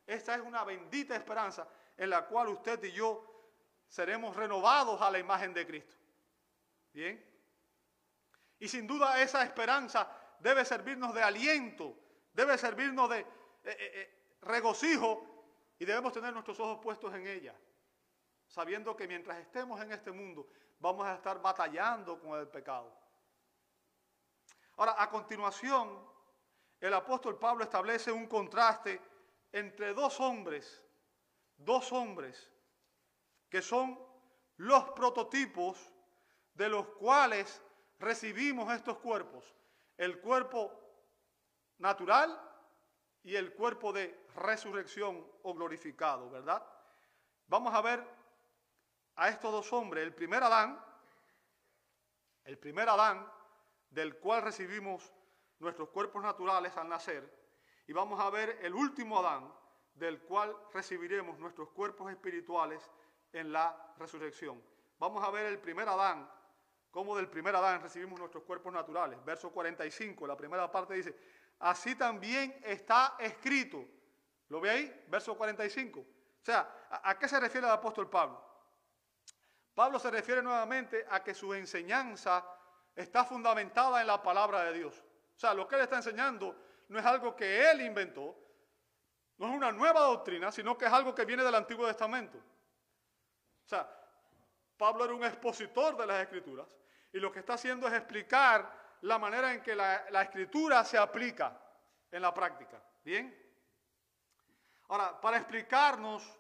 Esta 0.05 0.35
es 0.35 0.41
una 0.41 0.63
bendita 0.63 1.15
esperanza 1.15 1.67
en 1.97 2.09
la 2.09 2.27
cual 2.27 2.49
usted 2.49 2.83
y 2.83 2.91
yo 2.91 3.31
seremos 3.87 4.35
renovados 4.35 5.01
a 5.01 5.09
la 5.11 5.19
imagen 5.19 5.53
de 5.53 5.65
Cristo. 5.65 5.95
Bien. 6.93 7.25
Y 8.59 8.67
sin 8.67 8.85
duda 8.85 9.21
esa 9.21 9.43
esperanza 9.43 10.09
debe 10.39 10.63
servirnos 10.65 11.13
de 11.13 11.23
aliento, 11.23 11.97
debe 12.33 12.57
servirnos 12.57 13.09
de 13.09 13.19
eh, 13.19 13.25
eh, 13.63 13.75
eh, 13.79 14.35
regocijo 14.41 15.75
y 15.79 15.85
debemos 15.85 16.13
tener 16.13 16.33
nuestros 16.33 16.59
ojos 16.59 16.79
puestos 16.81 17.13
en 17.15 17.25
ella, 17.27 17.55
sabiendo 18.47 18.95
que 18.95 19.07
mientras 19.07 19.39
estemos 19.39 19.81
en 19.81 19.91
este 19.91 20.11
mundo 20.11 20.47
vamos 20.81 21.05
a 21.05 21.13
estar 21.13 21.39
batallando 21.41 22.19
con 22.19 22.39
el 22.39 22.47
pecado. 22.47 22.91
Ahora, 24.77 24.95
a 24.97 25.09
continuación, 25.09 26.03
el 26.79 26.93
apóstol 26.93 27.37
Pablo 27.37 27.63
establece 27.63 28.11
un 28.11 28.27
contraste 28.27 28.99
entre 29.51 29.93
dos 29.93 30.19
hombres, 30.19 30.83
dos 31.55 31.91
hombres 31.91 32.49
que 33.47 33.61
son 33.61 33.99
los 34.57 34.89
prototipos 34.91 35.91
de 36.53 36.69
los 36.69 36.87
cuales 36.87 37.61
recibimos 37.99 38.73
estos 38.73 38.97
cuerpos, 38.97 39.53
el 39.97 40.19
cuerpo 40.19 40.71
natural 41.77 42.39
y 43.23 43.35
el 43.35 43.53
cuerpo 43.53 43.93
de 43.93 44.25
resurrección 44.35 45.29
o 45.43 45.53
glorificado, 45.53 46.29
¿verdad? 46.31 46.65
Vamos 47.47 47.73
a 47.73 47.81
ver 47.81 48.20
a 49.15 49.29
estos 49.29 49.51
dos 49.51 49.71
hombres, 49.73 50.03
el 50.03 50.13
primer 50.13 50.43
Adán, 50.43 50.83
el 52.43 52.57
primer 52.57 52.89
Adán, 52.89 53.31
del 53.89 54.17
cual 54.19 54.41
recibimos 54.41 55.11
nuestros 55.59 55.89
cuerpos 55.89 56.23
naturales 56.23 56.75
al 56.77 56.89
nacer, 56.89 57.41
y 57.87 57.93
vamos 57.93 58.19
a 58.19 58.29
ver 58.29 58.59
el 58.61 58.73
último 58.73 59.19
Adán, 59.19 59.53
del 59.93 60.21
cual 60.21 60.55
recibiremos 60.73 61.37
nuestros 61.39 61.69
cuerpos 61.69 62.11
espirituales 62.11 62.89
en 63.33 63.51
la 63.51 63.93
resurrección. 63.97 64.61
Vamos 64.97 65.23
a 65.23 65.31
ver 65.31 65.45
el 65.47 65.59
primer 65.59 65.87
Adán, 65.89 66.29
como 66.91 67.15
del 67.15 67.29
primer 67.29 67.55
Adán 67.55 67.81
recibimos 67.81 68.19
nuestros 68.19 68.43
cuerpos 68.43 68.73
naturales. 68.73 69.23
Verso 69.23 69.49
45, 69.49 70.27
la 70.27 70.35
primera 70.35 70.69
parte 70.69 70.93
dice, 70.93 71.15
así 71.59 71.95
también 71.95 72.59
está 72.63 73.15
escrito. 73.17 73.83
¿Lo 74.49 74.59
ve 74.59 74.69
ahí? 74.69 75.05
Verso 75.07 75.37
45. 75.37 75.99
O 76.01 76.05
sea, 76.43 76.87
¿a, 76.89 77.17
qué 77.17 77.29
se 77.29 77.39
refiere 77.39 77.65
el 77.65 77.73
apóstol 77.73 78.09
Pablo? 78.09 78.50
Pablo 79.73 79.99
se 79.99 80.11
refiere 80.11 80.41
nuevamente 80.41 81.05
a 81.09 81.23
que 81.23 81.33
su 81.33 81.53
enseñanza 81.53 82.45
está 82.95 83.23
fundamentada 83.23 84.01
en 84.01 84.07
la 84.07 84.21
palabra 84.21 84.63
de 84.65 84.73
Dios. 84.73 85.03
O 85.35 85.39
sea, 85.39 85.53
lo 85.53 85.67
que 85.67 85.75
él 85.75 85.81
está 85.81 85.97
enseñando 85.97 86.55
no 86.89 86.99
es 86.99 87.05
algo 87.05 87.35
que 87.35 87.71
él 87.71 87.81
inventó, 87.81 88.37
no 89.37 89.47
es 89.47 89.53
una 89.53 89.71
nueva 89.71 90.01
doctrina, 90.01 90.51
sino 90.51 90.77
que 90.77 90.85
es 90.85 90.91
algo 90.91 91.15
que 91.15 91.25
viene 91.25 91.43
del 91.43 91.55
Antiguo 91.55 91.87
Testamento. 91.87 92.37
O 92.37 93.67
sea, 93.67 93.89
Pablo 94.77 95.05
era 95.05 95.13
un 95.13 95.23
expositor 95.23 95.95
de 95.95 96.05
las 96.05 96.21
Escrituras 96.21 96.67
y 97.13 97.19
lo 97.19 97.31
que 97.31 97.39
está 97.39 97.53
haciendo 97.53 97.87
es 97.87 97.93
explicar 97.93 98.97
la 99.01 99.17
manera 99.17 99.53
en 99.53 99.61
que 99.61 99.75
la, 99.75 100.21
escritura 100.21 100.83
se 100.83 100.97
aplica 100.97 101.59
en 102.11 102.21
la 102.21 102.33
práctica. 102.33 102.81
¿Bien? 103.03 103.35
Ahora, 104.89 105.19
para 105.19 105.37
explicarnos 105.37 106.37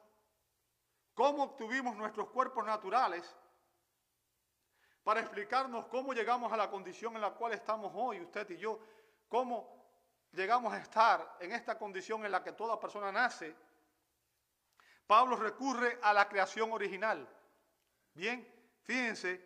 cómo 1.13 1.43
obtuvimos 1.43 1.95
nuestros 1.95 2.29
cuerpos 2.29 2.65
naturales, 2.65 3.35
para 5.03 5.19
explicarnos 5.19 5.87
cómo 5.87 6.13
llegamos 6.13 6.51
a 6.53 6.57
la 6.57 6.69
condición 6.69 7.15
en 7.15 7.21
la 7.21 7.31
cual 7.31 7.53
estamos 7.53 7.91
hoy, 7.95 8.21
usted 8.21 8.49
y 8.51 8.57
yo, 8.57 8.79
cómo 9.27 9.81
llegamos 10.31 10.71
a 10.73 10.77
estar 10.77 11.37
en 11.39 11.51
esta 11.53 11.77
condición 11.77 12.23
en 12.25 12.31
la 12.31 12.43
que 12.43 12.51
toda 12.51 12.79
persona 12.79 13.11
nace, 13.11 13.55
Pablo 15.07 15.35
recurre 15.35 15.99
a 16.01 16.13
la 16.13 16.29
creación 16.29 16.71
original. 16.71 17.27
Bien, 18.13 18.47
fíjense, 18.83 19.45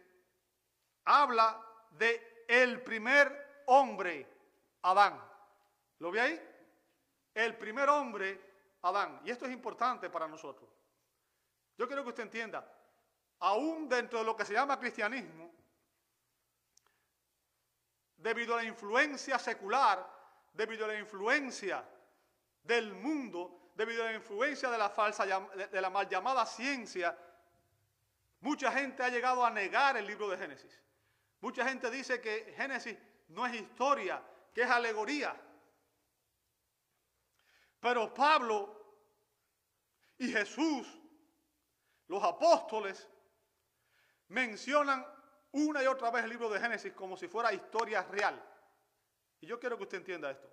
habla 1.05 1.59
de 1.91 2.45
el 2.47 2.83
primer 2.83 3.63
hombre, 3.67 4.27
Adán. 4.83 5.19
¿Lo 5.99 6.11
ve 6.11 6.21
ahí? 6.21 6.49
El 7.33 7.57
primer 7.57 7.89
hombre, 7.89 8.77
Adán. 8.83 9.21
Y 9.23 9.31
esto 9.31 9.45
es 9.45 9.51
importante 9.51 10.09
para 10.09 10.27
nosotros. 10.27 10.69
Yo 11.77 11.87
quiero 11.87 12.03
que 12.03 12.09
usted 12.09 12.23
entienda, 12.23 12.65
aún 13.39 13.89
dentro 13.89 14.19
de 14.19 14.25
lo 14.25 14.35
que 14.35 14.45
se 14.45 14.53
llama 14.53 14.79
cristianismo, 14.79 15.53
debido 18.17 18.55
a 18.55 18.57
la 18.57 18.63
influencia 18.63 19.37
secular, 19.37 20.05
debido 20.53 20.85
a 20.85 20.87
la 20.87 20.99
influencia 20.99 21.83
del 22.63 22.93
mundo, 22.93 23.71
debido 23.75 24.03
a 24.03 24.07
la 24.07 24.13
influencia 24.13 24.69
de 24.69 24.77
la 24.77 24.89
falsa, 24.89 25.25
de 25.25 25.81
la 25.81 25.89
mal 25.89 26.07
llamada 26.07 26.45
ciencia, 26.45 27.17
mucha 28.39 28.71
gente 28.71 29.03
ha 29.03 29.09
llegado 29.09 29.45
a 29.45 29.49
negar 29.49 29.97
el 29.97 30.07
libro 30.07 30.29
de 30.29 30.37
Génesis. 30.37 30.81
Mucha 31.41 31.67
gente 31.67 31.91
dice 31.91 32.21
que 32.21 32.53
Génesis 32.55 32.97
no 33.27 33.45
es 33.45 33.53
historia, 33.53 34.23
que 34.53 34.63
es 34.63 34.69
alegoría. 34.69 35.35
Pero 37.79 38.13
Pablo 38.13 38.83
y 40.17 40.31
Jesús, 40.31 40.87
los 42.07 42.23
apóstoles, 42.23 43.09
mencionan 44.27 45.05
una 45.51 45.83
y 45.83 45.87
otra 45.87 46.11
vez 46.11 46.23
el 46.23 46.29
libro 46.31 46.49
de 46.49 46.59
Génesis 46.59 46.93
como 46.93 47.15
si 47.15 47.27
fuera 47.27 47.53
historia 47.53 48.03
real. 48.03 48.41
Y 49.39 49.47
yo 49.47 49.59
quiero 49.59 49.77
que 49.77 49.83
usted 49.83 49.97
entienda 49.97 50.31
esto. 50.31 50.49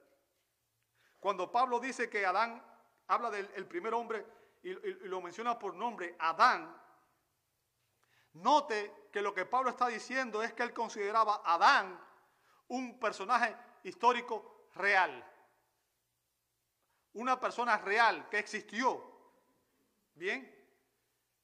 Cuando 1.19 1.51
Pablo 1.51 1.81
dice 1.81 2.09
que 2.09 2.27
Adán 2.27 2.65
habla 3.07 3.31
del 3.31 3.67
primer 3.67 3.95
hombre 3.95 4.27
y, 4.63 4.71
y 4.71 4.95
lo 5.09 5.21
menciona 5.21 5.59
por 5.59 5.75
nombre, 5.75 6.17
Adán, 6.19 6.83
Note 8.35 9.09
que 9.13 9.21
lo 9.21 9.35
que 9.35 9.45
Pablo 9.45 9.71
está 9.71 9.89
diciendo 9.89 10.43
es 10.43 10.55
que 10.55 10.63
él 10.63 10.73
consideraba 10.73 11.43
a 11.45 11.55
Adán 11.55 12.01
un 12.69 12.99
personaje 12.99 13.55
histórico 13.83 14.69
real. 14.75 15.29
Una 17.13 17.39
persona 17.39 17.77
real 17.77 18.29
que 18.31 18.39
existió. 18.39 19.05
Bien. 20.15 20.52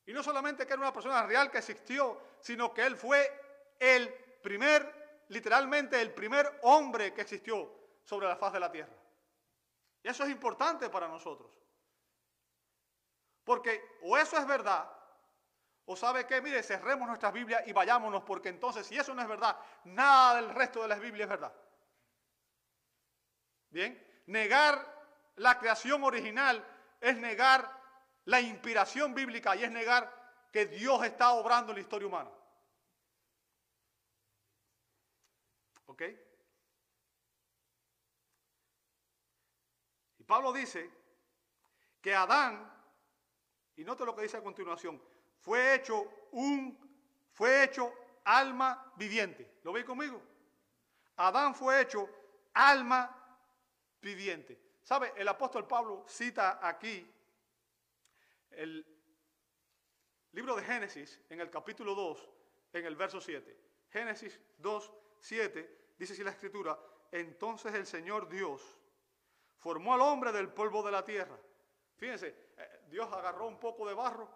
Y 0.08 0.12
no 0.14 0.22
solamente 0.22 0.66
que 0.66 0.72
era 0.72 0.80
una 0.80 0.92
persona 0.92 1.22
real 1.24 1.50
que 1.50 1.58
existió, 1.58 2.18
sino 2.40 2.72
que 2.72 2.86
él 2.86 2.96
fue 2.96 3.30
el 3.78 4.08
primer, 4.42 5.26
literalmente 5.28 6.00
el 6.00 6.14
primer 6.14 6.60
hombre 6.62 7.12
que 7.12 7.20
existió 7.20 7.70
sobre 8.04 8.26
la 8.26 8.34
faz 8.34 8.54
de 8.54 8.60
la 8.60 8.72
tierra. 8.72 8.96
Y 10.02 10.08
eso 10.08 10.24
es 10.24 10.30
importante 10.30 10.88
para 10.88 11.08
nosotros. 11.08 11.50
Porque 13.44 13.98
o 14.00 14.16
eso 14.16 14.38
es 14.38 14.46
verdad, 14.46 14.90
o 15.84 15.94
sabe 15.94 16.26
qué, 16.26 16.40
mire, 16.40 16.62
cerremos 16.62 17.06
nuestras 17.06 17.34
Biblias 17.34 17.64
y 17.66 17.74
vayámonos, 17.74 18.22
porque 18.22 18.48
entonces 18.48 18.86
si 18.86 18.96
eso 18.96 19.12
no 19.12 19.20
es 19.20 19.28
verdad, 19.28 19.58
nada 19.84 20.36
del 20.36 20.54
resto 20.54 20.80
de 20.80 20.88
las 20.88 21.00
Biblias 21.00 21.26
es 21.26 21.30
verdad. 21.38 21.52
Bien, 23.68 24.22
negar 24.24 24.90
la 25.36 25.58
creación 25.58 26.02
original 26.02 26.66
es 26.98 27.14
negar 27.18 27.77
la 28.28 28.42
inspiración 28.42 29.14
bíblica 29.14 29.56
y 29.56 29.64
es 29.64 29.70
negar 29.70 30.12
que 30.52 30.66
Dios 30.66 31.02
está 31.02 31.32
obrando 31.32 31.72
en 31.72 31.76
la 31.76 31.80
historia 31.80 32.08
humana. 32.08 32.30
¿Ok? 35.86 36.02
Y 40.18 40.24
Pablo 40.24 40.52
dice 40.52 40.90
que 42.02 42.14
Adán, 42.14 42.70
y 43.76 43.84
note 43.84 44.04
lo 44.04 44.14
que 44.14 44.22
dice 44.22 44.36
a 44.36 44.42
continuación, 44.42 45.02
fue 45.38 45.76
hecho 45.76 46.28
un, 46.32 46.78
fue 47.32 47.64
hecho 47.64 47.90
alma 48.24 48.92
viviente. 48.96 49.60
¿Lo 49.62 49.72
veis 49.72 49.86
conmigo? 49.86 50.20
Adán 51.16 51.54
fue 51.54 51.80
hecho 51.80 52.06
alma 52.52 53.10
viviente. 54.02 54.76
¿Sabe? 54.82 55.14
El 55.16 55.28
apóstol 55.28 55.66
Pablo 55.66 56.04
cita 56.06 56.60
aquí 56.62 57.10
el 58.58 58.84
libro 60.32 60.56
de 60.56 60.64
Génesis 60.64 61.20
en 61.30 61.40
el 61.40 61.48
capítulo 61.48 61.94
2, 61.94 62.28
en 62.72 62.86
el 62.86 62.96
verso 62.96 63.20
7. 63.20 63.56
Génesis 63.88 64.40
2, 64.58 64.92
7, 65.20 65.94
dice 65.96 66.12
así 66.12 66.24
la 66.24 66.32
escritura, 66.32 66.76
entonces 67.12 67.72
el 67.74 67.86
Señor 67.86 68.28
Dios 68.28 68.80
formó 69.58 69.94
al 69.94 70.00
hombre 70.00 70.32
del 70.32 70.52
polvo 70.52 70.82
de 70.82 70.90
la 70.90 71.04
tierra. 71.04 71.38
Fíjense, 71.96 72.34
eh, 72.56 72.80
Dios 72.90 73.10
agarró 73.12 73.46
un 73.46 73.60
poco 73.60 73.86
de 73.86 73.94
barro 73.94 74.28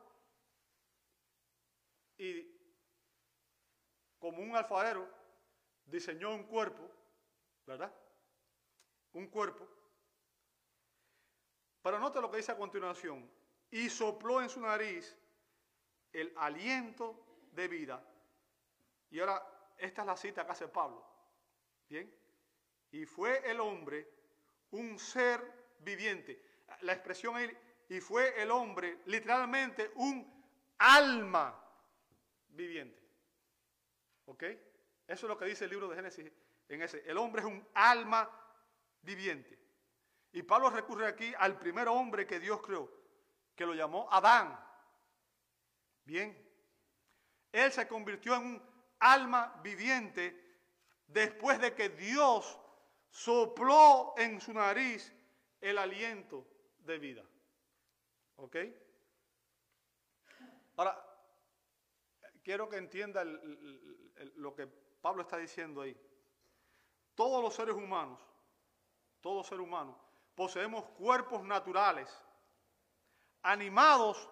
y 2.16 2.46
como 4.20 4.40
un 4.40 4.54
alfarero 4.54 5.08
diseñó 5.84 6.32
un 6.32 6.44
cuerpo, 6.44 6.88
¿verdad? 7.66 7.92
Un 9.14 9.26
cuerpo. 9.26 9.68
Pero 11.82 11.98
note 11.98 12.20
lo 12.20 12.30
que 12.30 12.36
dice 12.36 12.52
a 12.52 12.56
continuación. 12.56 13.41
Y 13.72 13.90
sopló 13.90 14.40
en 14.40 14.48
su 14.48 14.60
nariz 14.60 15.18
el 16.12 16.32
aliento 16.36 17.48
de 17.52 17.66
vida. 17.68 18.04
Y 19.10 19.18
ahora, 19.18 19.42
esta 19.78 20.02
es 20.02 20.06
la 20.06 20.16
cita 20.16 20.46
que 20.46 20.52
hace 20.52 20.68
Pablo. 20.68 21.04
Bien. 21.88 22.14
Y 22.92 23.04
fue 23.06 23.50
el 23.50 23.58
hombre 23.60 24.08
un 24.70 24.98
ser 24.98 25.40
viviente. 25.80 26.40
La 26.82 26.92
expresión 26.92 27.36
ahí, 27.36 27.50
y 27.88 28.00
fue 28.00 28.40
el 28.40 28.50
hombre 28.50 29.00
literalmente 29.06 29.90
un 29.96 30.30
alma 30.78 31.58
viviente. 32.48 33.02
¿Ok? 34.26 34.42
Eso 34.42 35.26
es 35.26 35.28
lo 35.28 35.36
que 35.36 35.46
dice 35.46 35.64
el 35.64 35.70
libro 35.70 35.88
de 35.88 35.96
Génesis 35.96 36.30
en 36.68 36.82
ese. 36.82 37.02
El 37.06 37.18
hombre 37.18 37.40
es 37.42 37.48
un 37.48 37.66
alma 37.74 38.30
viviente. 39.02 39.58
Y 40.32 40.42
Pablo 40.42 40.70
recurre 40.70 41.06
aquí 41.06 41.32
al 41.38 41.58
primer 41.58 41.88
hombre 41.88 42.26
que 42.26 42.40
Dios 42.40 42.62
creó, 42.62 43.01
que 43.62 43.66
lo 43.66 43.74
llamó 43.74 44.08
Adán. 44.10 44.58
Bien. 46.02 46.36
Él 47.52 47.70
se 47.70 47.86
convirtió 47.86 48.34
en 48.34 48.42
un 48.42 48.62
alma 48.98 49.60
viviente 49.62 50.58
después 51.06 51.60
de 51.60 51.72
que 51.72 51.90
Dios 51.90 52.58
sopló 53.08 54.14
en 54.16 54.40
su 54.40 54.52
nariz 54.52 55.14
el 55.60 55.78
aliento 55.78 56.44
de 56.78 56.98
vida. 56.98 57.24
¿Ok? 58.34 58.56
Ahora, 60.74 61.00
quiero 62.42 62.68
que 62.68 62.78
entienda 62.78 63.22
lo 63.22 64.56
que 64.56 64.66
Pablo 64.66 65.22
está 65.22 65.36
diciendo 65.36 65.82
ahí. 65.82 65.96
Todos 67.14 67.40
los 67.40 67.54
seres 67.54 67.76
humanos, 67.76 68.18
todo 69.20 69.44
ser 69.44 69.60
humano, 69.60 69.96
poseemos 70.34 70.84
cuerpos 70.96 71.44
naturales, 71.44 72.12
animados 73.42 74.28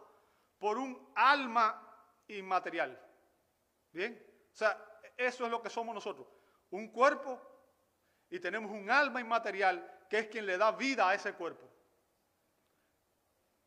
por 0.58 0.78
un 0.78 1.12
alma 1.14 1.80
inmaterial. 2.28 2.98
¿Bien? 3.92 4.20
O 4.52 4.56
sea, 4.56 4.78
eso 5.16 5.44
es 5.44 5.50
lo 5.50 5.62
que 5.62 5.70
somos 5.70 5.94
nosotros. 5.94 6.26
Un 6.70 6.88
cuerpo 6.92 7.40
y 8.28 8.38
tenemos 8.38 8.70
un 8.70 8.90
alma 8.90 9.20
inmaterial 9.20 10.06
que 10.08 10.18
es 10.18 10.28
quien 10.28 10.46
le 10.46 10.58
da 10.58 10.72
vida 10.72 11.08
a 11.08 11.14
ese 11.14 11.32
cuerpo. 11.34 11.68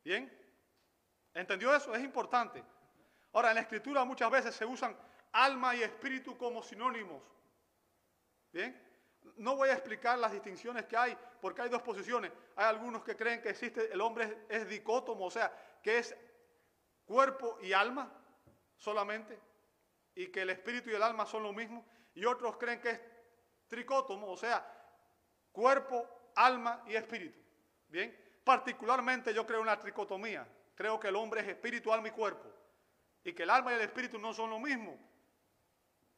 ¿Bien? 0.04 0.32
¿Entendió 1.34 1.76
eso? 1.76 1.94
Es 1.96 2.04
importante. 2.04 2.64
Ahora, 3.34 3.50
en 3.50 3.56
la 3.56 3.62
escritura 3.62 4.06
muchas 4.06 4.30
veces 4.30 4.56
se 4.56 4.66
usan 4.66 4.96
alma 5.32 5.76
y 5.76 5.84
espíritu 5.84 6.38
como 6.38 6.62
sinónimos. 6.62 7.22
¿Bien? 8.52 8.80
No 9.38 9.56
voy 9.56 9.70
a 9.70 9.74
explicar 9.74 10.18
las 10.20 10.32
distinciones 10.32 10.86
que 10.86 10.98
hay, 10.98 11.18
porque 11.42 11.62
hay 11.62 11.70
dos 11.70 11.82
posiciones. 11.82 12.32
Hay 12.56 12.66
algunos 12.66 13.04
que 13.04 13.16
creen 13.16 13.42
que 13.42 13.50
existe, 13.50 13.92
el 13.92 14.02
hombre 14.02 14.46
es, 14.50 14.68
dicótomo, 14.68 15.26
o 15.26 15.32
sea, 15.32 15.52
que 15.82 15.98
es 15.98 16.16
cuerpo 17.06 17.58
y 17.62 17.74
alma 17.74 18.12
solamente, 18.78 19.40
y 20.16 20.28
que 20.28 20.42
el 20.42 20.52
espíritu 20.52 20.90
y 20.90 20.94
el 20.94 21.04
alma 21.04 21.26
son 21.26 21.44
lo 21.44 21.54
mismo. 21.54 21.86
Y 22.16 22.26
otros 22.26 22.58
creen 22.58 22.80
que 22.80 22.92
es 22.92 23.02
tricótomo, 23.68 24.32
o 24.32 24.38
sea, 24.38 24.66
cuerpo, 25.52 26.32
alma 26.36 26.84
y 26.88 26.96
espíritu. 26.96 27.40
Bien, 27.88 28.16
particularmente 28.44 29.34
yo 29.34 29.46
creo 29.46 29.62
en 29.62 29.68
la 29.68 29.80
tricotomía. 29.80 30.48
Creo 30.76 31.00
que 31.00 31.08
el 31.08 31.16
hombre 31.16 31.42
es 31.42 31.48
espíritu, 31.48 31.92
alma 31.94 32.08
y 32.08 32.12
cuerpo 32.12 32.54
y 33.24 33.34
que 33.34 33.44
el 33.44 33.50
alma 33.50 33.72
y 33.72 33.76
el 33.76 33.82
espíritu 33.82 34.20
no 34.20 34.34
son 34.34 34.50
lo 34.50 34.60
mismo, 34.60 34.98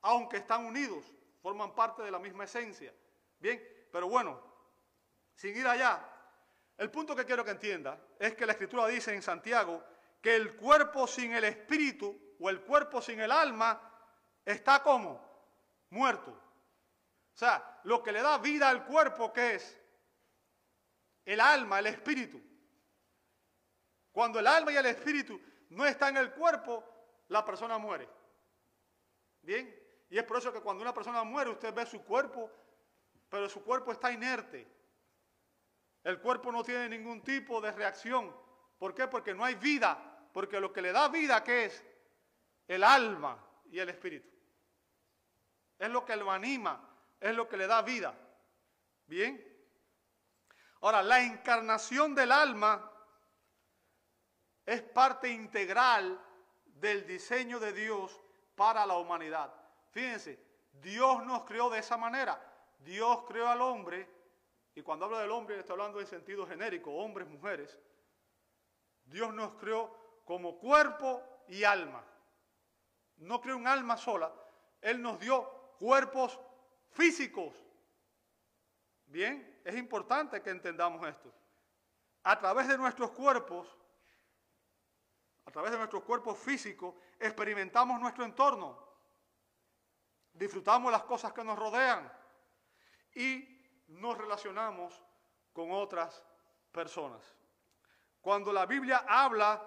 aunque 0.01 0.37
están 0.37 0.65
unidos, 0.65 1.13
forman 1.45 1.75
parte 1.75 2.01
de 2.01 2.09
la 2.09 2.17
misma 2.17 2.45
esencia. 2.45 2.91
Bien, 3.37 3.63
pero 3.91 4.09
bueno, 4.09 4.41
sin 5.35 5.55
ir 5.55 5.67
allá, 5.67 6.03
el 6.75 6.89
punto 6.89 7.15
que 7.15 7.23
quiero 7.23 7.45
que 7.45 7.51
entienda 7.51 8.01
es 8.17 8.33
que 8.33 8.47
la 8.47 8.53
escritura 8.53 8.87
dice 8.87 9.13
en 9.13 9.21
Santiago 9.21 9.83
que 10.23 10.35
el 10.35 10.55
cuerpo 10.55 11.05
sin 11.05 11.33
el 11.33 11.43
espíritu 11.43 12.35
o 12.39 12.49
el 12.49 12.61
cuerpo 12.61 12.99
sin 12.99 13.19
el 13.19 13.31
alma 13.31 13.79
está 14.43 14.81
como 14.81 15.23
muerto. 15.91 16.31
O 16.31 17.37
sea, 17.37 17.79
lo 17.83 18.01
que 18.01 18.11
le 18.11 18.23
da 18.23 18.39
vida 18.39 18.67
al 18.67 18.83
cuerpo, 18.83 19.31
¿qué 19.31 19.53
es? 19.53 19.79
El 21.25 21.39
alma, 21.39 21.77
el 21.77 21.85
espíritu. 21.85 22.41
Cuando 24.11 24.39
el 24.39 24.47
alma 24.47 24.71
y 24.71 24.77
el 24.77 24.87
espíritu 24.87 25.39
no 25.69 25.85
están 25.85 26.17
en 26.17 26.23
el 26.23 26.31
cuerpo, 26.31 26.83
la 27.27 27.45
persona 27.45 27.77
muere. 27.77 28.09
Bien, 29.43 29.84
y 30.09 30.17
es 30.17 30.23
por 30.23 30.37
eso 30.37 30.53
que 30.53 30.61
cuando 30.61 30.81
una 30.81 30.93
persona 30.93 31.23
muere 31.23 31.49
usted 31.49 31.73
ve 31.73 31.85
su 31.85 32.03
cuerpo, 32.03 32.51
pero 33.29 33.49
su 33.49 33.63
cuerpo 33.63 33.91
está 33.91 34.11
inerte. 34.11 34.67
El 36.03 36.19
cuerpo 36.19 36.51
no 36.51 36.63
tiene 36.63 36.87
ningún 36.89 37.23
tipo 37.23 37.59
de 37.59 37.71
reacción. 37.71 38.35
¿Por 38.77 38.93
qué? 38.93 39.07
Porque 39.07 39.33
no 39.33 39.43
hay 39.43 39.55
vida, 39.55 40.29
porque 40.31 40.59
lo 40.59 40.71
que 40.71 40.81
le 40.81 40.91
da 40.91 41.07
vida, 41.07 41.43
¿qué 41.43 41.65
es? 41.65 41.83
El 42.67 42.83
alma 42.83 43.43
y 43.71 43.79
el 43.79 43.89
espíritu. 43.89 44.29
Es 45.79 45.89
lo 45.89 46.05
que 46.05 46.15
lo 46.15 46.31
anima, 46.31 46.87
es 47.19 47.35
lo 47.35 47.49
que 47.49 47.57
le 47.57 47.67
da 47.67 47.81
vida. 47.81 48.15
Bien. 49.07 49.43
Ahora, 50.81 51.01
la 51.01 51.21
encarnación 51.21 52.13
del 52.13 52.31
alma 52.31 52.91
es 54.65 54.81
parte 54.81 55.29
integral 55.29 56.21
del 56.65 57.07
diseño 57.07 57.59
de 57.59 57.73
Dios 57.73 58.19
para 58.55 58.85
la 58.85 58.97
humanidad. 58.97 59.64
Fíjense, 59.95 60.37
Dios 60.73 61.25
nos 61.25 61.45
creó 61.45 61.69
de 61.69 61.79
esa 61.79 61.95
manera. 61.95 62.37
Dios 62.79 63.23
creó 63.29 63.47
al 63.47 63.61
hombre, 63.61 64.05
y 64.75 64.81
cuando 64.81 65.05
hablo 65.05 65.17
del 65.19 65.31
hombre 65.31 65.57
estoy 65.57 65.71
hablando 65.71 66.01
en 66.01 66.05
sentido 66.05 66.45
genérico, 66.45 66.91
hombres, 66.91 67.25
mujeres. 67.29 67.79
Dios 69.05 69.33
nos 69.33 69.55
creó 69.55 69.95
como 70.25 70.59
cuerpo 70.59 71.23
y 71.47 71.63
alma. 71.63 72.03
No 73.15 73.39
creó 73.39 73.55
un 73.55 73.67
alma 73.67 73.95
sola, 73.95 74.33
Él 74.81 75.01
nos 75.01 75.17
dio 75.17 75.49
cuerpos 75.79 76.37
físicos. 76.89 77.55
Bien, 79.05 79.61
es 79.63 79.77
importante 79.77 80.41
que 80.41 80.49
entendamos 80.49 81.07
esto. 81.07 81.33
A 82.23 82.37
través 82.37 82.67
de 82.67 82.77
nuestros 82.77 83.11
cuerpos, 83.11 83.77
a 85.45 85.51
través 85.51 85.71
de 85.71 85.77
nuestro 85.77 86.03
cuerpo 86.03 86.35
físico, 86.35 86.97
experimentamos 87.17 87.97
nuestro 88.01 88.25
entorno, 88.25 88.84
disfrutamos 90.35 90.91
las 90.91 91.03
cosas 91.03 91.33
que 91.33 91.43
nos 91.43 91.57
rodean 91.57 92.11
y 93.13 93.47
nos 93.87 94.17
relacionamos 94.17 95.01
con 95.53 95.71
otras 95.71 96.23
personas. 96.71 97.21
Cuando 98.21 98.51
la 98.51 98.65
Biblia 98.65 99.05
habla 99.07 99.61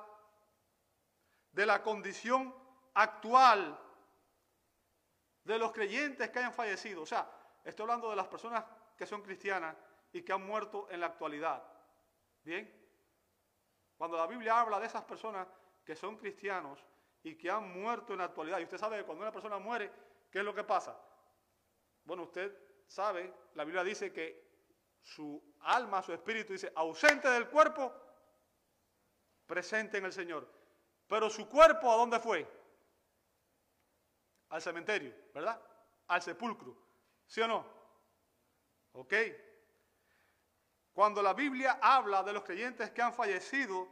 de 1.53 1.67
la 1.67 1.83
condición 1.83 2.55
actual 2.95 3.79
de 5.45 5.59
los 5.59 5.73
creyentes 5.73 6.29
que 6.31 6.39
hayan 6.39 6.53
fallecido, 6.53 7.03
o 7.03 7.07
sea, 7.07 7.31
estoy 7.65 7.85
hablando 7.85 8.11
de 8.11 8.17
las 8.17 8.27
personas 8.27 8.65
que 8.97 9.07
son 9.07 9.23
cristianas 9.23 9.77
y 10.13 10.23
que 10.23 10.33
han 10.33 10.47
muerto 10.47 10.89
en 10.91 11.01
la 11.01 11.07
actualidad. 11.07 11.63
¿Bien? 12.43 12.75
Cuando 13.97 14.17
la 14.17 14.27
Biblia 14.27 14.61
habla 14.61 14.79
de 14.79 14.87
esas 14.87 15.05
personas 15.05 15.47
que 15.85 15.97
son 15.97 16.17
cristianos 16.17 16.85
y 17.23 17.35
que 17.35 17.51
han 17.51 17.81
muerto 17.81 18.13
en 18.13 18.19
la 18.19 18.27
actualidad. 18.27 18.59
Y 18.59 18.65
usted 18.65 18.79
sabe 18.79 18.99
que 18.99 19.05
cuando 19.05 19.23
una 19.23 19.33
persona 19.33 19.59
muere, 19.59 19.91
¿qué 20.31 20.39
es 20.39 20.45
lo 20.45 20.55
que 20.55 20.65
pasa? 20.65 20.99
Bueno, 22.05 22.25
usted 22.25 22.57
sabe, 22.87 23.33
la 23.55 23.65
Biblia 23.65 23.85
dice 23.85 24.13
que 24.13 24.49
su 25.03 25.43
alma, 25.61 26.03
su 26.03 26.13
espíritu, 26.13 26.53
dice, 26.53 26.73
ausente 26.75 27.29
del 27.29 27.49
cuerpo, 27.49 27.93
presente 29.47 29.99
en 29.99 30.05
el 30.05 30.13
Señor. 30.13 30.49
Pero 31.07 31.31
su 31.31 31.49
cuerpo, 31.49 31.91
¿a 31.91 31.97
dónde 31.97 32.21
fue? 32.21 32.47
Al 34.51 34.63
cementerio, 34.63 35.15
¿verdad? 35.35 35.61
Al 36.09 36.23
sepulcro. 36.23 36.77
¿Sí 37.27 37.41
o 37.41 37.49
no? 37.49 37.67
¿Ok? 38.93 39.15
Cuando 40.93 41.23
la 41.23 41.33
Biblia 41.33 41.79
habla 41.81 42.23
de 42.23 42.33
los 42.33 42.43
creyentes 42.43 42.91
que 42.91 43.03
han 43.03 43.15
fallecido, 43.15 43.89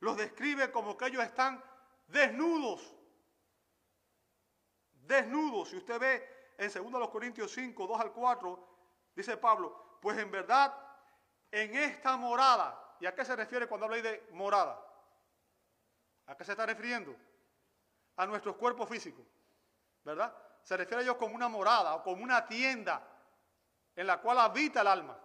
los 0.00 0.16
describe 0.16 0.70
como 0.70 0.96
que 0.96 1.06
ellos 1.06 1.22
están 1.22 1.62
desnudos. 2.08 2.97
Desnudos. 5.08 5.70
Si 5.70 5.76
usted 5.76 5.98
ve 5.98 6.54
en 6.58 6.70
2 6.70 7.08
Corintios 7.08 7.50
5, 7.52 7.86
2 7.86 8.00
al 8.00 8.12
4, 8.12 8.68
dice 9.16 9.38
Pablo, 9.38 9.98
pues 10.02 10.18
en 10.18 10.30
verdad 10.30 10.74
en 11.50 11.74
esta 11.74 12.16
morada, 12.18 12.96
¿y 13.00 13.06
a 13.06 13.14
qué 13.14 13.24
se 13.24 13.34
refiere 13.34 13.66
cuando 13.66 13.86
habla 13.86 13.96
ahí 13.96 14.02
de 14.02 14.28
morada? 14.32 14.84
¿A 16.26 16.36
qué 16.36 16.44
se 16.44 16.52
está 16.52 16.66
refiriendo? 16.66 17.16
A 18.16 18.26
nuestros 18.26 18.56
cuerpos 18.56 18.86
físicos, 18.86 19.24
¿verdad? 20.04 20.36
Se 20.62 20.76
refiere 20.76 21.00
a 21.00 21.04
ellos 21.04 21.16
como 21.16 21.34
una 21.34 21.48
morada 21.48 21.94
o 21.94 22.02
como 22.02 22.22
una 22.22 22.46
tienda 22.46 23.02
en 23.96 24.06
la 24.06 24.20
cual 24.20 24.38
habita 24.40 24.82
el 24.82 24.88
alma. 24.88 25.18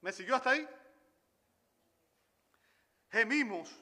¿Me 0.00 0.10
siguió 0.10 0.36
hasta 0.36 0.50
ahí? 0.50 0.66
Gemimos, 3.10 3.78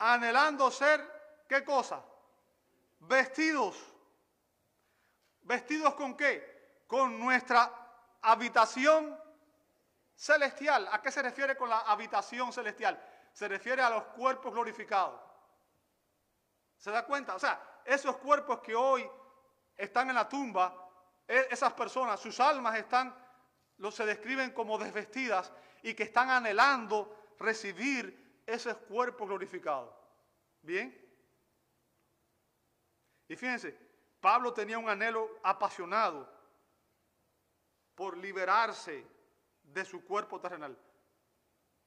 anhelando 0.00 0.68
ser, 0.72 1.44
¿qué 1.48 1.64
cosa? 1.64 2.02
Vestidos. 3.00 3.76
¿Vestidos 5.42 5.94
con 5.94 6.16
qué? 6.16 6.84
Con 6.86 7.18
nuestra 7.18 7.72
habitación 8.20 9.18
celestial. 10.14 10.88
¿A 10.90 11.00
qué 11.00 11.10
se 11.10 11.22
refiere 11.22 11.56
con 11.56 11.68
la 11.68 11.80
habitación 11.80 12.52
celestial? 12.52 13.00
Se 13.32 13.48
refiere 13.48 13.82
a 13.82 13.90
los 13.90 14.04
cuerpos 14.04 14.52
glorificados. 14.52 15.20
¿Se 16.76 16.90
da 16.90 17.04
cuenta? 17.06 17.34
O 17.34 17.38
sea, 17.38 17.80
esos 17.84 18.16
cuerpos 18.18 18.60
que 18.60 18.74
hoy 18.74 19.08
están 19.76 20.08
en 20.08 20.16
la 20.16 20.28
tumba, 20.28 20.90
e, 21.26 21.48
esas 21.50 21.72
personas, 21.72 22.20
sus 22.20 22.38
almas 22.40 22.76
están, 22.76 23.14
se 23.90 24.04
describen 24.04 24.50
como 24.50 24.76
desvestidas 24.76 25.52
y 25.82 25.94
que 25.94 26.02
están 26.02 26.30
anhelando 26.30 27.34
recibir 27.38 28.42
esos 28.44 28.76
cuerpos 28.76 29.28
glorificados. 29.28 29.94
¿Bien? 30.62 31.07
Y 33.28 33.36
fíjense, 33.36 33.78
Pablo 34.20 34.52
tenía 34.52 34.78
un 34.78 34.88
anhelo 34.88 35.38
apasionado 35.42 36.28
por 37.94 38.16
liberarse 38.16 39.06
de 39.62 39.84
su 39.84 40.04
cuerpo 40.04 40.40
terrenal. 40.40 40.76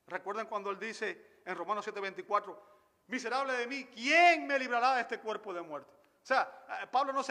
Recuerden 0.07 0.47
cuando 0.47 0.69
él 0.69 0.79
dice 0.79 1.41
en 1.45 1.55
Romanos 1.55 1.85
7:24, 1.85 2.57
miserable 3.07 3.53
de 3.53 3.67
mí, 3.67 3.85
¿quién 3.85 4.45
me 4.45 4.59
librará 4.59 4.95
de 4.95 5.01
este 5.01 5.19
cuerpo 5.19 5.53
de 5.53 5.61
muerte? 5.61 5.91
O 6.21 6.25
sea, 6.25 6.65
eh, 6.81 6.87
Pablo 6.87 7.11
no, 7.13 7.21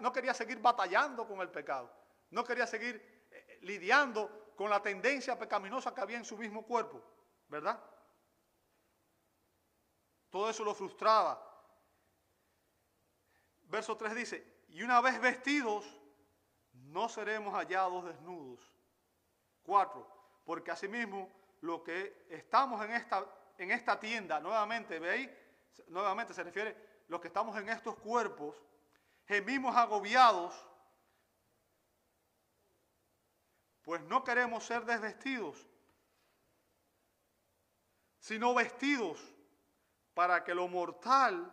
no 0.00 0.12
quería 0.12 0.32
seguir 0.32 0.60
batallando 0.60 1.26
con 1.26 1.40
el 1.40 1.50
pecado, 1.50 1.90
no 2.30 2.44
quería 2.44 2.66
seguir 2.66 3.26
eh, 3.30 3.58
lidiando 3.62 4.52
con 4.56 4.70
la 4.70 4.80
tendencia 4.80 5.38
pecaminosa 5.38 5.94
que 5.94 6.00
había 6.00 6.16
en 6.16 6.24
su 6.24 6.36
mismo 6.36 6.64
cuerpo, 6.64 7.02
¿verdad? 7.48 7.82
Todo 10.30 10.48
eso 10.50 10.64
lo 10.64 10.74
frustraba. 10.74 11.45
Verso 13.68 13.96
3 13.96 14.14
dice, 14.14 14.64
y 14.68 14.82
una 14.82 15.00
vez 15.00 15.20
vestidos, 15.20 15.84
no 16.72 17.08
seremos 17.08 17.54
hallados 17.54 18.04
desnudos. 18.04 18.60
4. 19.62 20.06
Porque 20.44 20.70
asimismo, 20.70 21.30
lo 21.60 21.82
que 21.82 22.26
estamos 22.30 22.84
en 22.84 22.92
esta, 22.92 23.24
en 23.58 23.70
esta 23.70 23.98
tienda, 23.98 24.40
nuevamente, 24.40 24.98
¿veis? 24.98 25.28
Nuevamente 25.88 26.32
se 26.32 26.44
refiere 26.44 26.76
los 27.08 27.20
que 27.20 27.28
estamos 27.28 27.56
en 27.58 27.68
estos 27.68 27.96
cuerpos, 27.96 28.56
gemimos 29.26 29.74
agobiados, 29.76 30.54
pues 33.82 34.02
no 34.02 34.24
queremos 34.24 34.64
ser 34.64 34.84
desvestidos, 34.84 35.66
sino 38.18 38.54
vestidos 38.54 39.20
para 40.14 40.42
que 40.42 40.54
lo 40.54 40.66
mortal 40.66 41.52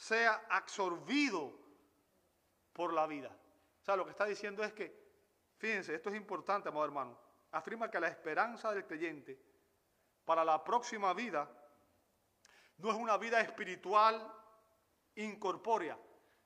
sea 0.00 0.46
absorbido 0.48 1.52
por 2.72 2.94
la 2.94 3.06
vida. 3.06 3.28
O 3.82 3.84
sea, 3.84 3.96
lo 3.96 4.06
que 4.06 4.12
está 4.12 4.24
diciendo 4.24 4.64
es 4.64 4.72
que, 4.72 4.98
fíjense, 5.58 5.94
esto 5.94 6.08
es 6.08 6.16
importante, 6.16 6.70
amado 6.70 6.86
hermano, 6.86 7.18
afirma 7.52 7.90
que 7.90 8.00
la 8.00 8.08
esperanza 8.08 8.72
del 8.72 8.86
creyente 8.86 9.38
para 10.24 10.42
la 10.42 10.64
próxima 10.64 11.12
vida 11.12 11.50
no 12.78 12.90
es 12.90 12.96
una 12.96 13.18
vida 13.18 13.42
espiritual 13.42 14.26
incorpórea, 15.16 15.98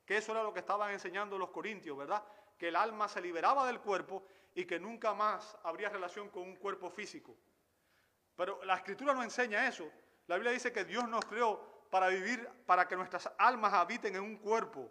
que 0.04 0.16
eso 0.16 0.32
era 0.32 0.42
lo 0.42 0.52
que 0.52 0.58
estaban 0.58 0.90
enseñando 0.90 1.38
los 1.38 1.50
corintios, 1.50 1.96
¿verdad? 1.96 2.24
Que 2.58 2.68
el 2.68 2.76
alma 2.76 3.06
se 3.06 3.20
liberaba 3.20 3.68
del 3.68 3.80
cuerpo 3.80 4.26
y 4.52 4.64
que 4.64 4.80
nunca 4.80 5.14
más 5.14 5.56
habría 5.62 5.90
relación 5.90 6.28
con 6.28 6.42
un 6.42 6.56
cuerpo 6.56 6.90
físico. 6.90 7.36
Pero 8.34 8.64
la 8.64 8.74
escritura 8.74 9.14
no 9.14 9.22
enseña 9.22 9.68
eso. 9.68 9.88
La 10.26 10.34
Biblia 10.34 10.50
dice 10.50 10.72
que 10.72 10.84
Dios 10.84 11.08
nos 11.08 11.24
creó 11.26 11.73
para 11.94 12.08
vivir, 12.08 12.44
para 12.66 12.88
que 12.88 12.96
nuestras 12.96 13.30
almas 13.38 13.72
habiten 13.72 14.16
en 14.16 14.22
un 14.22 14.38
cuerpo. 14.38 14.90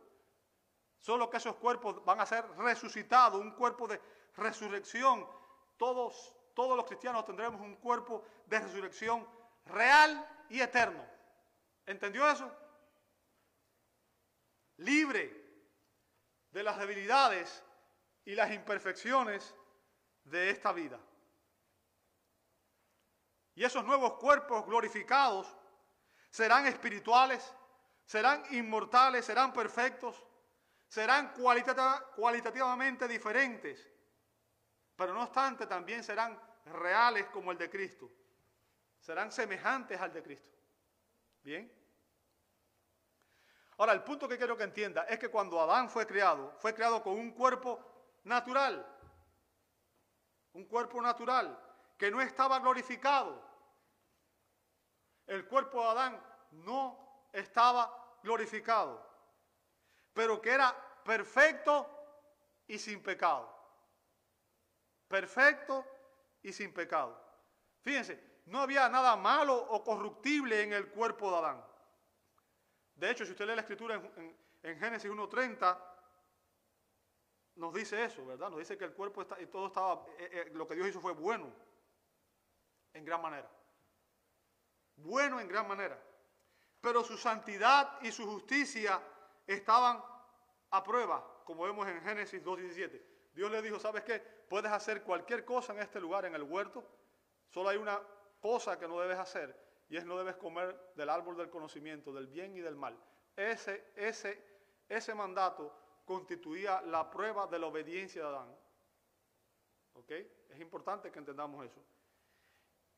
Solo 1.00 1.30
que 1.30 1.36
esos 1.36 1.58
cuerpos 1.58 2.02
van 2.06 2.22
a 2.22 2.26
ser 2.26 2.50
resucitados, 2.56 3.42
un 3.42 3.52
cuerpo 3.52 3.90
de 3.90 4.00
resurrección. 4.38 5.28
Todos, 5.76 6.34
todos 6.54 6.78
los 6.78 6.86
cristianos 6.86 7.26
tendremos 7.26 7.60
un 7.60 7.76
cuerpo 7.76 8.24
de 8.46 8.58
resurrección 8.58 9.28
real 9.66 10.26
y 10.48 10.62
eterno. 10.62 11.06
¿Entendió 11.86 12.26
eso? 12.32 12.50
libre 14.78 15.30
de 16.52 16.64
las 16.64 16.78
debilidades 16.80 17.66
y 18.24 18.34
las 18.34 18.50
imperfecciones 18.50 19.54
de 20.24 20.52
esta 20.52 20.72
vida. 20.72 21.02
Y 23.56 23.66
esos 23.66 23.84
nuevos 23.84 24.14
cuerpos 24.14 24.66
glorificados 24.66 25.54
serán 26.34 26.66
espirituales, 26.66 27.54
serán 28.06 28.44
inmortales, 28.56 29.24
serán 29.24 29.54
perfectos, 29.54 30.26
serán 30.88 31.32
cualitativamente 32.16 33.08
diferentes, 33.08 33.88
pero 34.96 35.14
no 35.14 35.22
obstante 35.22 35.68
también 35.68 36.04
serán 36.04 36.42
reales 36.66 37.28
como 37.28 37.52
el 37.52 37.58
de 37.60 37.70
Cristo, 37.70 38.10
serán 39.00 39.32
semejantes 39.32 40.02
al 40.02 40.12
de 40.12 40.24
Cristo. 40.24 40.58
¿Bien? 41.44 41.72
Ahora, 43.78 43.94
el 43.94 44.02
punto 44.02 44.28
que 44.28 44.38
quiero 44.38 44.58
que 44.58 44.64
entienda 44.64 45.04
es 45.04 45.20
que 45.20 45.30
cuando 45.30 45.62
Adán 45.62 45.88
fue 45.88 46.08
creado, 46.08 46.56
fue 46.58 46.74
creado 46.74 47.04
con 47.04 47.14
un 47.14 47.32
cuerpo 47.34 47.80
natural. 48.24 48.84
Un 50.54 50.66
cuerpo 50.66 51.00
natural 51.00 51.60
que 51.96 52.10
no 52.10 52.22
estaba 52.22 52.58
glorificado. 52.58 53.53
El 55.28 55.48
cuerpo 55.48 55.82
de 55.82 55.90
Adán 55.90 56.24
no 56.52 57.28
estaba 57.32 58.18
glorificado, 58.22 59.06
pero 60.14 60.42
que 60.42 60.52
era 60.52 60.76
perfecto 61.04 61.90
y 62.68 62.78
sin 62.78 63.02
pecado. 63.02 63.50
Perfecto 65.08 65.86
y 66.42 66.52
sin 66.52 66.74
pecado. 66.74 67.20
Fíjense, 67.82 68.42
no 68.46 68.60
había 68.60 68.90
nada 68.90 69.16
malo 69.16 69.56
o 69.56 69.84
corruptible 69.84 70.62
en 70.62 70.74
el 70.74 70.90
cuerpo 70.90 71.32
de 71.32 71.38
Adán. 71.38 71.66
De 72.96 73.10
hecho, 73.10 73.26
si 73.26 73.32
usted 73.32 73.46
lee 73.46 73.56
la 73.56 73.62
escritura 73.62 73.96
en, 74.62 74.80
Génesis 74.80 75.12
1.30, 75.12 75.78
nos 77.56 77.74
dice 77.74 78.04
eso, 78.04 78.26
¿verdad? 78.26 78.50
Nos 78.50 78.60
dice 78.60 78.78
que 78.78 78.86
el 78.86 78.94
cuerpo 78.94 79.22
está, 79.22 79.40
y 79.42 79.48
todo 79.48 79.68
estaba, 79.68 80.06
eh, 80.18 80.30
eh, 80.32 80.52
lo 80.54 80.68
que 80.68 80.76
Dios 80.76 80.88
hizo 80.88 81.02
fue 81.02 81.14
bueno, 81.14 81.52
en 82.94 83.04
gran 83.04 83.22
manera. 83.22 83.50
Bueno 84.96 85.40
en 85.40 85.48
gran 85.48 85.68
manera. 85.68 86.02
Pero 86.82 87.04
su 87.04 87.18
santidad 87.18 88.02
y 88.02 88.12
su 88.12 88.26
justicia 88.26 89.02
estaban 89.48 90.04
a 90.70 90.84
prueba, 90.84 91.44
como 91.46 91.64
vemos 91.64 91.88
en 91.88 92.02
Génesis 92.02 92.44
2.17. 92.44 93.02
Dios 93.34 93.52
le 93.52 93.62
dijo, 93.62 93.80
¿sabes 93.80 94.04
qué? 94.04 94.20
Puedes 94.50 94.72
hacer 94.72 95.04
cualquier 95.04 95.46
cosa 95.46 95.74
en 95.74 95.80
este 95.80 96.00
lugar, 96.00 96.26
en 96.26 96.36
el 96.36 96.44
huerto. 96.44 96.84
Solo 97.50 97.70
hay 97.70 97.78
una 97.78 98.00
cosa 98.40 98.78
que 98.78 98.88
no 98.88 99.00
debes 99.00 99.18
hacer 99.18 99.58
y 99.90 99.98
es 99.98 100.06
no 100.06 100.18
debes 100.18 100.36
comer 100.36 100.94
del 100.96 101.10
árbol 101.10 101.38
del 101.38 101.50
conocimiento, 101.50 102.12
del 102.14 102.28
bien 102.28 102.56
y 102.56 102.62
del 102.62 102.76
mal. 102.76 102.98
Ese, 103.36 103.92
ese, 103.96 104.44
ese 104.90 105.16
mandato 105.16 105.72
constituía 106.06 106.82
la 106.82 107.10
prueba 107.10 107.48
de 107.48 107.60
la 107.60 107.68
obediencia 107.68 108.22
de 108.22 108.28
Adán. 108.28 108.58
¿Ok? 109.94 110.12
Es 110.50 110.60
importante 110.60 111.12
que 111.12 111.20
entendamos 111.20 111.66
eso. 111.66 111.82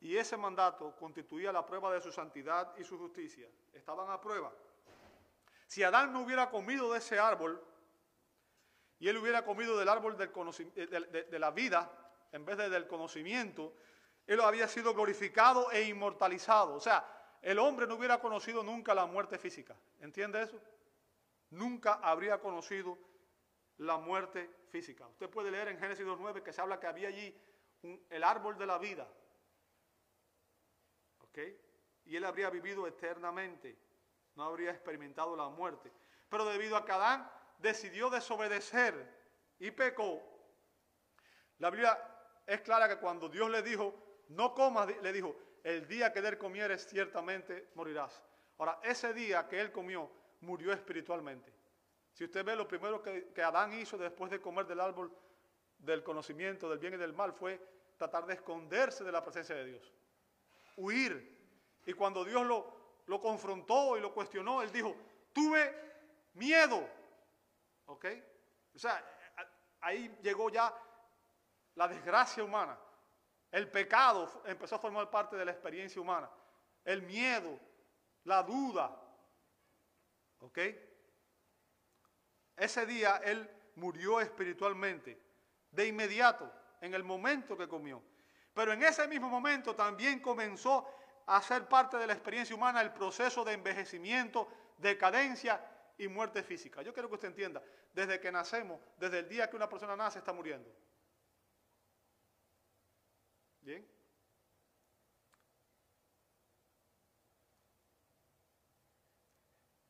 Y 0.01 0.17
ese 0.17 0.37
mandato 0.37 0.95
constituía 0.97 1.51
la 1.51 1.65
prueba 1.65 1.93
de 1.93 2.01
su 2.01 2.11
santidad 2.11 2.75
y 2.77 2.83
su 2.83 2.97
justicia. 2.97 3.47
Estaban 3.73 4.09
a 4.09 4.19
prueba. 4.19 4.51
Si 5.67 5.83
Adán 5.83 6.13
no 6.13 6.21
hubiera 6.21 6.49
comido 6.49 6.91
de 6.91 6.99
ese 6.99 7.19
árbol, 7.19 7.61
y 8.99 9.09
él 9.09 9.17
hubiera 9.17 9.43
comido 9.43 9.77
del 9.77 9.89
árbol 9.89 10.17
del 10.17 10.31
de, 11.29 11.39
la 11.39 11.51
vida, 11.51 11.91
en 12.31 12.45
vez 12.45 12.57
de 12.57 12.69
del 12.69 12.87
conocimiento, 12.87 13.73
él 14.27 14.41
había 14.41 14.67
sido 14.67 14.93
glorificado 14.93 15.71
e 15.71 15.83
inmortalizado. 15.83 16.75
O 16.75 16.79
sea, 16.79 17.05
el 17.41 17.59
hombre 17.59 17.87
no 17.87 17.95
hubiera 17.95 18.19
conocido 18.19 18.63
nunca 18.63 18.93
la 18.93 19.05
muerte 19.05 19.37
física. 19.37 19.75
¿Entiende 19.99 20.41
eso? 20.41 20.59
Nunca 21.51 21.99
habría 22.01 22.39
conocido 22.39 22.97
la 23.77 23.97
muerte 23.97 24.49
física. 24.69 25.05
Usted 25.07 25.29
puede 25.29 25.51
leer 25.51 25.67
en 25.67 25.79
Génesis 25.79 26.05
2.9 26.05 26.41
que 26.41 26.53
se 26.53 26.61
habla 26.61 26.79
que 26.79 26.87
había 26.87 27.09
allí 27.09 27.35
el 28.09 28.23
árbol 28.23 28.57
de 28.57 28.65
la 28.65 28.77
vida. 28.77 29.07
Y 32.05 32.15
él 32.15 32.23
habría 32.23 32.49
vivido 32.49 32.87
eternamente, 32.87 33.77
no 34.35 34.43
habría 34.43 34.71
experimentado 34.71 35.35
la 35.35 35.49
muerte. 35.49 35.91
Pero 36.29 36.45
debido 36.45 36.77
a 36.77 36.85
que 36.85 36.91
Adán 36.91 37.29
decidió 37.59 38.09
desobedecer 38.09 38.93
y 39.59 39.71
pecó, 39.71 40.21
la 41.57 41.69
Biblia 41.69 41.97
es 42.45 42.61
clara 42.61 42.87
que 42.87 42.97
cuando 42.97 43.29
Dios 43.29 43.49
le 43.49 43.61
dijo, 43.61 44.23
no 44.29 44.53
comas, 44.53 44.87
le 45.01 45.13
dijo, 45.13 45.35
el 45.63 45.87
día 45.87 46.13
que 46.13 46.19
él 46.19 46.37
comieres 46.37 46.85
ciertamente 46.87 47.71
morirás. 47.75 48.21
Ahora, 48.57 48.79
ese 48.83 49.13
día 49.13 49.47
que 49.47 49.59
él 49.59 49.71
comió, 49.71 50.09
murió 50.41 50.71
espiritualmente. 50.71 51.51
Si 52.13 52.23
usted 52.23 52.45
ve 52.45 52.55
lo 52.55 52.67
primero 52.67 53.01
que 53.01 53.43
Adán 53.43 53.73
hizo 53.73 53.97
después 53.97 54.31
de 54.31 54.39
comer 54.39 54.65
del 54.65 54.79
árbol 54.79 55.11
del 55.79 56.03
conocimiento 56.03 56.69
del 56.69 56.79
bien 56.79 56.93
y 56.93 56.97
del 56.97 57.13
mal 57.13 57.33
fue 57.33 57.59
tratar 57.97 58.25
de 58.25 58.35
esconderse 58.35 59.03
de 59.03 59.11
la 59.11 59.23
presencia 59.23 59.55
de 59.55 59.65
Dios, 59.65 59.93
huir. 60.75 61.35
Y 61.85 61.93
cuando 61.93 62.23
Dios 62.25 62.45
lo, 62.45 63.01
lo 63.05 63.21
confrontó 63.21 63.97
y 63.97 64.01
lo 64.01 64.13
cuestionó, 64.13 64.61
él 64.61 64.71
dijo, 64.71 64.95
tuve 65.33 65.73
miedo. 66.33 66.87
¿Ok? 67.85 68.05
O 68.73 68.79
sea, 68.79 69.03
ahí 69.81 70.17
llegó 70.21 70.49
ya 70.49 70.73
la 71.75 71.87
desgracia 71.87 72.43
humana. 72.43 72.77
El 73.51 73.69
pecado 73.69 74.41
empezó 74.45 74.75
a 74.75 74.79
formar 74.79 75.09
parte 75.09 75.35
de 75.35 75.45
la 75.45 75.51
experiencia 75.51 76.01
humana. 76.01 76.29
El 76.83 77.03
miedo, 77.03 77.59
la 78.23 78.43
duda. 78.43 79.01
¿Ok? 80.39 80.59
Ese 82.57 82.85
día 82.85 83.17
él 83.23 83.49
murió 83.75 84.19
espiritualmente, 84.19 85.21
de 85.71 85.87
inmediato, 85.87 86.51
en 86.81 86.93
el 86.93 87.03
momento 87.03 87.57
que 87.57 87.67
comió. 87.67 88.01
Pero 88.55 88.71
en 88.71 88.81
ese 88.83 89.05
mismo 89.07 89.29
momento 89.29 89.75
también 89.75 90.21
comenzó 90.21 90.87
a 91.27 91.41
ser 91.41 91.67
parte 91.67 91.97
de 91.97 92.07
la 92.07 92.13
experiencia 92.13 92.55
humana 92.55 92.81
el 92.81 92.93
proceso 92.93 93.43
de 93.43 93.51
envejecimiento, 93.51 94.47
decadencia 94.77 95.61
y 95.97 96.07
muerte 96.07 96.41
física. 96.41 96.81
Yo 96.81 96.93
quiero 96.93 97.09
que 97.09 97.15
usted 97.15 97.27
entienda, 97.27 97.61
desde 97.93 98.17
que 98.19 98.31
nacemos, 98.31 98.79
desde 98.97 99.19
el 99.19 99.27
día 99.27 99.49
que 99.49 99.57
una 99.57 99.67
persona 99.67 99.97
nace, 99.97 100.19
está 100.19 100.31
muriendo. 100.31 100.73
¿Bien? 103.59 103.85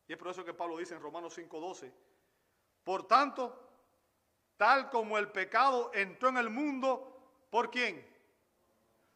Y 0.07 0.13
es 0.13 0.17
por 0.17 0.29
eso 0.29 0.43
que 0.43 0.55
Pablo 0.55 0.77
dice 0.77 0.95
en 0.95 1.01
Romanos 1.01 1.37
5:12, 1.37 1.93
por 2.83 3.07
tanto, 3.07 3.69
tal 4.57 4.89
como 4.89 5.19
el 5.19 5.31
pecado 5.31 5.91
entró 5.93 6.29
en 6.29 6.37
el 6.37 6.49
mundo, 6.49 7.47
¿por 7.51 7.69
quién? 7.69 8.14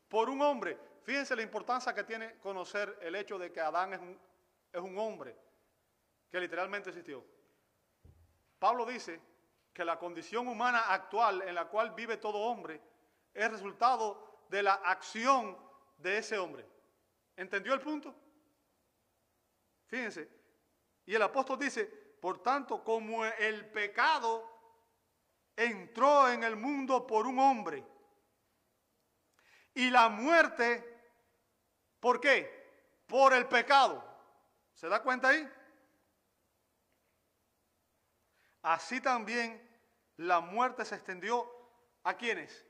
Por 0.10 0.30
un 0.30 0.42
hombre. 0.42 0.78
Fíjense 1.04 1.36
la 1.36 1.42
importancia 1.42 1.94
que 1.94 2.04
tiene 2.04 2.38
conocer 2.40 2.98
el 3.02 3.16
hecho 3.16 3.40
de 3.40 3.52
que 3.52 3.62
Adán 3.62 3.94
es 3.94 4.00
un, 4.00 4.20
es 4.74 4.82
un 4.82 4.98
hombre 4.98 5.36
que 6.30 6.40
literalmente 6.40 6.90
existió. 6.90 7.24
Pablo 8.60 8.86
dice 8.86 9.22
que 9.74 9.86
la 9.86 9.98
condición 9.98 10.48
humana 10.48 10.92
actual 10.92 11.42
en 11.44 11.56
la 11.56 11.66
cual 11.66 11.92
vive 11.92 12.18
todo 12.18 12.40
hombre 12.40 12.82
es 13.34 13.50
resultado 13.50 14.46
de 14.50 14.64
la 14.64 14.74
acción 14.74 15.58
de 15.98 16.18
ese 16.18 16.38
hombre. 16.38 16.66
¿Entendió 17.36 17.74
el 17.74 17.80
punto? 17.80 18.14
Fíjense. 19.86 20.30
Y 21.06 21.16
el 21.16 21.22
apóstol 21.22 21.58
dice, 21.58 21.86
por 21.86 22.44
tanto, 22.44 22.84
como 22.84 23.26
el 23.26 23.66
pecado 23.72 24.48
entró 25.56 26.30
en 26.30 26.44
el 26.44 26.56
mundo 26.56 27.08
por 27.08 27.26
un 27.26 27.40
hombre 27.40 27.84
y 29.74 29.90
la 29.90 30.10
muerte, 30.10 30.84
¿por 32.00 32.20
qué? 32.20 33.04
Por 33.08 33.34
el 33.34 33.48
pecado. 33.48 34.04
¿Se 34.74 34.88
da 34.88 35.02
cuenta 35.02 35.30
ahí? 35.30 35.50
Así 38.62 39.02
también 39.02 39.68
la 40.18 40.42
muerte 40.42 40.84
se 40.86 40.96
extendió 40.96 41.50
a 42.04 42.16
quienes? 42.16 42.66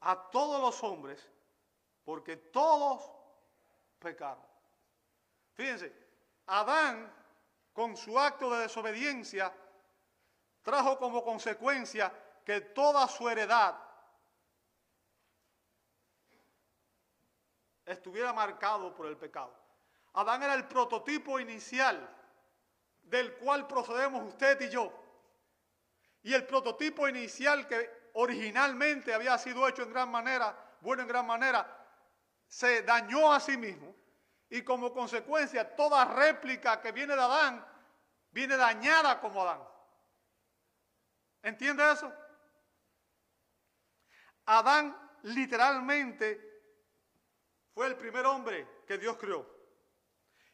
A 0.00 0.30
todos 0.30 0.60
los 0.60 0.82
hombres, 0.82 1.28
porque 2.04 2.36
todos 2.36 3.10
pecaron. 3.98 4.44
Fíjense, 5.54 5.94
Adán, 6.46 7.12
con 7.72 7.96
su 7.96 8.18
acto 8.18 8.50
de 8.50 8.62
desobediencia, 8.62 9.52
trajo 10.62 10.98
como 10.98 11.22
consecuencia 11.22 12.12
que 12.44 12.60
toda 12.60 13.06
su 13.08 13.28
heredad 13.28 13.89
estuviera 17.92 18.32
marcado 18.32 18.94
por 18.94 19.06
el 19.06 19.16
pecado. 19.16 19.54
Adán 20.14 20.42
era 20.42 20.54
el 20.54 20.66
prototipo 20.66 21.38
inicial 21.38 22.08
del 23.02 23.34
cual 23.34 23.66
procedemos 23.66 24.26
usted 24.26 24.60
y 24.60 24.68
yo. 24.68 24.92
Y 26.22 26.34
el 26.34 26.46
prototipo 26.46 27.08
inicial 27.08 27.66
que 27.66 28.10
originalmente 28.14 29.14
había 29.14 29.36
sido 29.38 29.66
hecho 29.68 29.82
en 29.82 29.90
gran 29.90 30.10
manera, 30.10 30.56
bueno 30.80 31.02
en 31.02 31.08
gran 31.08 31.26
manera, 31.26 31.66
se 32.46 32.82
dañó 32.82 33.32
a 33.32 33.40
sí 33.40 33.56
mismo. 33.56 33.94
Y 34.48 34.62
como 34.62 34.92
consecuencia, 34.92 35.76
toda 35.76 36.04
réplica 36.04 36.80
que 36.80 36.92
viene 36.92 37.14
de 37.14 37.22
Adán 37.22 37.64
viene 38.32 38.56
dañada 38.56 39.20
como 39.20 39.42
Adán. 39.42 39.62
¿Entiende 41.42 41.90
eso? 41.90 42.12
Adán 44.46 44.96
literalmente 45.22 46.49
fue 47.80 47.86
el 47.86 47.96
primer 47.96 48.26
hombre 48.26 48.82
que 48.86 48.98
Dios 48.98 49.16
creó. 49.16 49.46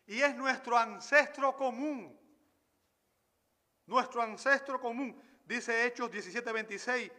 Y 0.07 0.23
es 0.23 0.37
nuestro 0.37 0.79
ancestro 0.79 1.57
común. 1.57 2.17
Nuestro 3.87 4.23
ancestro 4.23 4.81
común. 4.81 5.21
Dice 5.45 5.87
Hechos 5.87 6.09
17:26. 6.09 7.11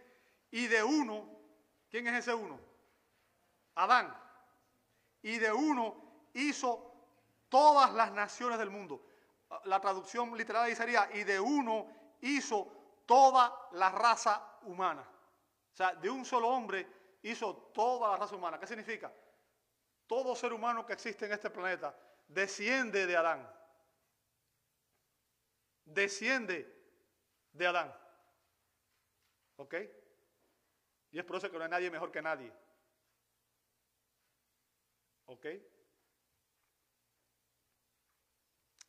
Y 0.51 0.67
de 0.67 0.81
uno, 0.81 1.29
¿quién 1.89 2.07
es 2.07 2.19
ese 2.19 2.33
uno? 2.33 2.57
Adán. 3.75 4.15
Y 5.23 5.39
de 5.39 5.51
uno 5.51 6.29
hizo 6.35 6.89
todas 7.49 7.91
las 7.91 8.09
naciones 8.13 8.57
del 8.59 8.69
mundo. 8.69 9.05
La 9.65 9.81
traducción 9.81 10.37
literal 10.37 10.73
sería, 10.73 11.09
y 11.15 11.25
de 11.25 11.37
uno 11.37 11.85
hizo 12.21 13.03
toda 13.05 13.67
la 13.73 13.89
raza 13.89 14.57
humana. 14.61 15.01
O 15.01 15.75
sea, 15.75 15.95
de 15.95 16.09
un 16.09 16.23
solo 16.23 16.47
hombre 16.47 16.87
hizo 17.23 17.53
toda 17.73 18.11
la 18.11 18.17
raza 18.19 18.37
humana. 18.37 18.57
¿Qué 18.57 18.67
significa? 18.67 19.11
Todo 20.07 20.35
ser 20.35 20.53
humano 20.53 20.85
que 20.85 20.93
existe 20.93 21.25
en 21.25 21.33
este 21.33 21.49
planeta 21.49 21.95
desciende 22.27 23.05
de 23.05 23.17
Adán. 23.17 23.53
Desciende 25.83 26.73
de 27.51 27.67
Adán. 27.67 27.93
¿Ok? 29.57 29.75
Y 31.11 31.19
es 31.19 31.25
por 31.25 31.37
eso 31.37 31.51
que 31.51 31.57
no 31.57 31.63
hay 31.65 31.69
nadie 31.69 31.91
mejor 31.91 32.11
que 32.11 32.21
nadie. 32.21 32.53
¿Ok? 35.25 35.45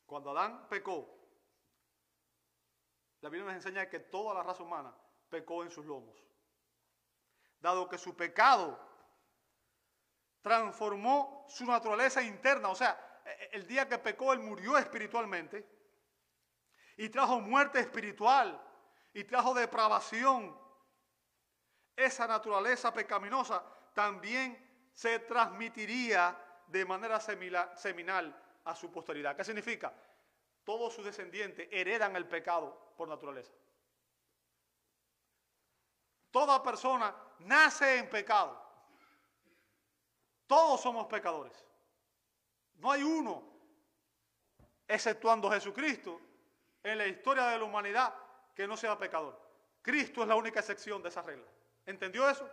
Cuando 0.05 0.31
Adán 0.31 0.67
pecó, 0.69 1.19
la 3.21 3.29
Biblia 3.29 3.45
nos 3.45 3.55
enseña 3.55 3.89
que 3.89 3.99
toda 3.99 4.33
la 4.33 4.43
raza 4.43 4.63
humana 4.63 4.95
pecó 5.29 5.63
en 5.63 5.69
sus 5.69 5.85
lomos. 5.85 6.17
Dado 7.59 7.89
que 7.89 7.97
su 7.97 8.15
pecado 8.15 8.88
transformó 10.49 11.45
su 11.47 11.63
naturaleza 11.63 12.23
interna, 12.23 12.69
o 12.69 12.75
sea, 12.75 13.21
e, 13.23 13.29
e, 13.29 13.49
el 13.53 13.67
día 13.67 13.87
que 13.87 13.99
pecó 13.99 14.33
él 14.33 14.39
murió 14.39 14.79
espiritualmente 14.79 15.63
y 16.97 17.07
trajo 17.09 17.39
muerte 17.39 17.79
espiritual 17.79 18.59
y 19.13 19.25
trajo 19.25 19.53
depravación. 19.53 20.59
Esa 21.95 22.25
naturaleza 22.25 22.91
pecaminosa 22.91 23.63
también 23.93 24.89
se 24.91 25.19
transmitiría 25.19 26.35
de 26.65 26.83
manera 26.83 27.19
seminal 27.19 28.35
a 28.65 28.75
su 28.75 28.91
posteridad. 28.91 29.35
¿Qué 29.37 29.43
significa? 29.43 29.93
Todos 30.63 30.95
sus 30.95 31.05
descendientes 31.05 31.67
heredan 31.71 32.15
el 32.15 32.27
pecado 32.27 32.95
por 32.97 33.07
naturaleza. 33.07 33.53
Toda 36.31 36.63
persona 36.63 37.15
nace 37.39 37.99
en 37.99 38.09
pecado. 38.09 38.68
Todos 40.49 40.81
somos 40.81 41.05
pecadores. 41.05 41.63
No 42.79 42.91
hay 42.91 43.03
uno, 43.03 43.43
exceptuando 44.87 45.51
Jesucristo, 45.51 46.19
en 46.81 46.97
la 46.97 47.05
historia 47.05 47.49
de 47.49 47.59
la 47.59 47.65
humanidad 47.65 48.15
que 48.55 48.67
no 48.67 48.75
sea 48.75 48.97
pecador. 48.97 49.39
Cristo 49.79 50.23
es 50.23 50.27
la 50.27 50.33
única 50.33 50.59
excepción 50.59 51.03
de 51.03 51.09
esa 51.09 51.21
regla. 51.21 51.45
¿Entendió 51.85 52.27
eso? 52.27 52.49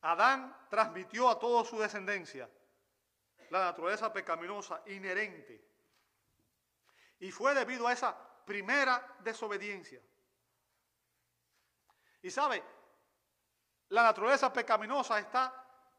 Adán 0.00 0.56
transmitió 0.70 1.28
a 1.28 1.38
toda 1.38 1.62
su 1.62 1.78
descendencia 1.78 2.48
la 3.50 3.64
naturaleza 3.64 4.10
pecaminosa 4.10 4.82
inherente 4.86 5.62
y 7.20 7.30
fue 7.30 7.54
debido 7.54 7.86
a 7.86 7.92
esa 7.92 8.16
primera 8.46 9.16
desobediencia. 9.18 10.00
Y 12.22 12.30
sabe, 12.30 12.62
la 13.92 14.02
naturaleza 14.02 14.50
pecaminosa 14.50 15.18
está 15.18 15.52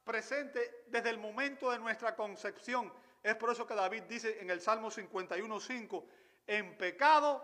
presente 0.04 0.84
desde 0.88 1.12
el 1.12 1.20
momento 1.20 1.70
de 1.70 1.78
nuestra 1.78 2.16
concepción. 2.16 2.92
Es 3.22 3.36
por 3.36 3.52
eso 3.52 3.68
que 3.68 3.76
David 3.76 4.04
dice 4.04 4.42
en 4.42 4.50
el 4.50 4.62
Salmo 4.62 4.90
51.5, 4.90 6.04
en 6.48 6.76
pecado 6.76 7.44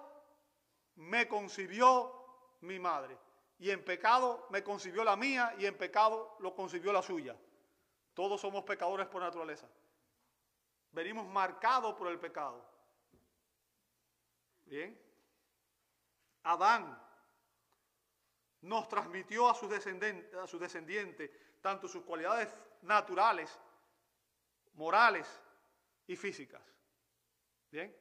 me 0.96 1.28
concibió 1.28 2.58
mi 2.62 2.80
madre, 2.80 3.16
y 3.60 3.70
en 3.70 3.86
pecado 3.86 4.48
me 4.50 4.64
concibió 4.64 5.04
la 5.04 5.16
mía, 5.16 5.54
y 5.60 5.68
en 5.68 5.78
pecado 5.78 6.36
lo 6.40 6.56
concibió 6.56 6.92
la 6.92 7.04
suya. 7.04 7.38
Todos 8.16 8.42
somos 8.42 8.64
pecadores 8.64 9.06
por 9.06 9.22
naturaleza. 9.22 9.68
Venimos 10.92 11.28
marcados 11.28 11.94
por 11.94 12.08
el 12.08 12.20
pecado. 12.20 12.66
Bien. 14.66 15.00
Adán 16.42 17.00
nos 18.62 18.88
transmitió 18.88 19.50
a 19.50 19.56
sus 19.56 19.70
descendientes, 19.70 20.34
a 20.36 20.48
sus 20.48 20.60
descendientes 20.60 21.32
tanto 21.62 21.88
sus 21.88 22.04
cualidades 22.04 22.54
naturales, 22.82 23.60
morales 24.74 25.28
y 26.08 26.16
físicas. 26.16 26.62
Bien. 27.72 27.96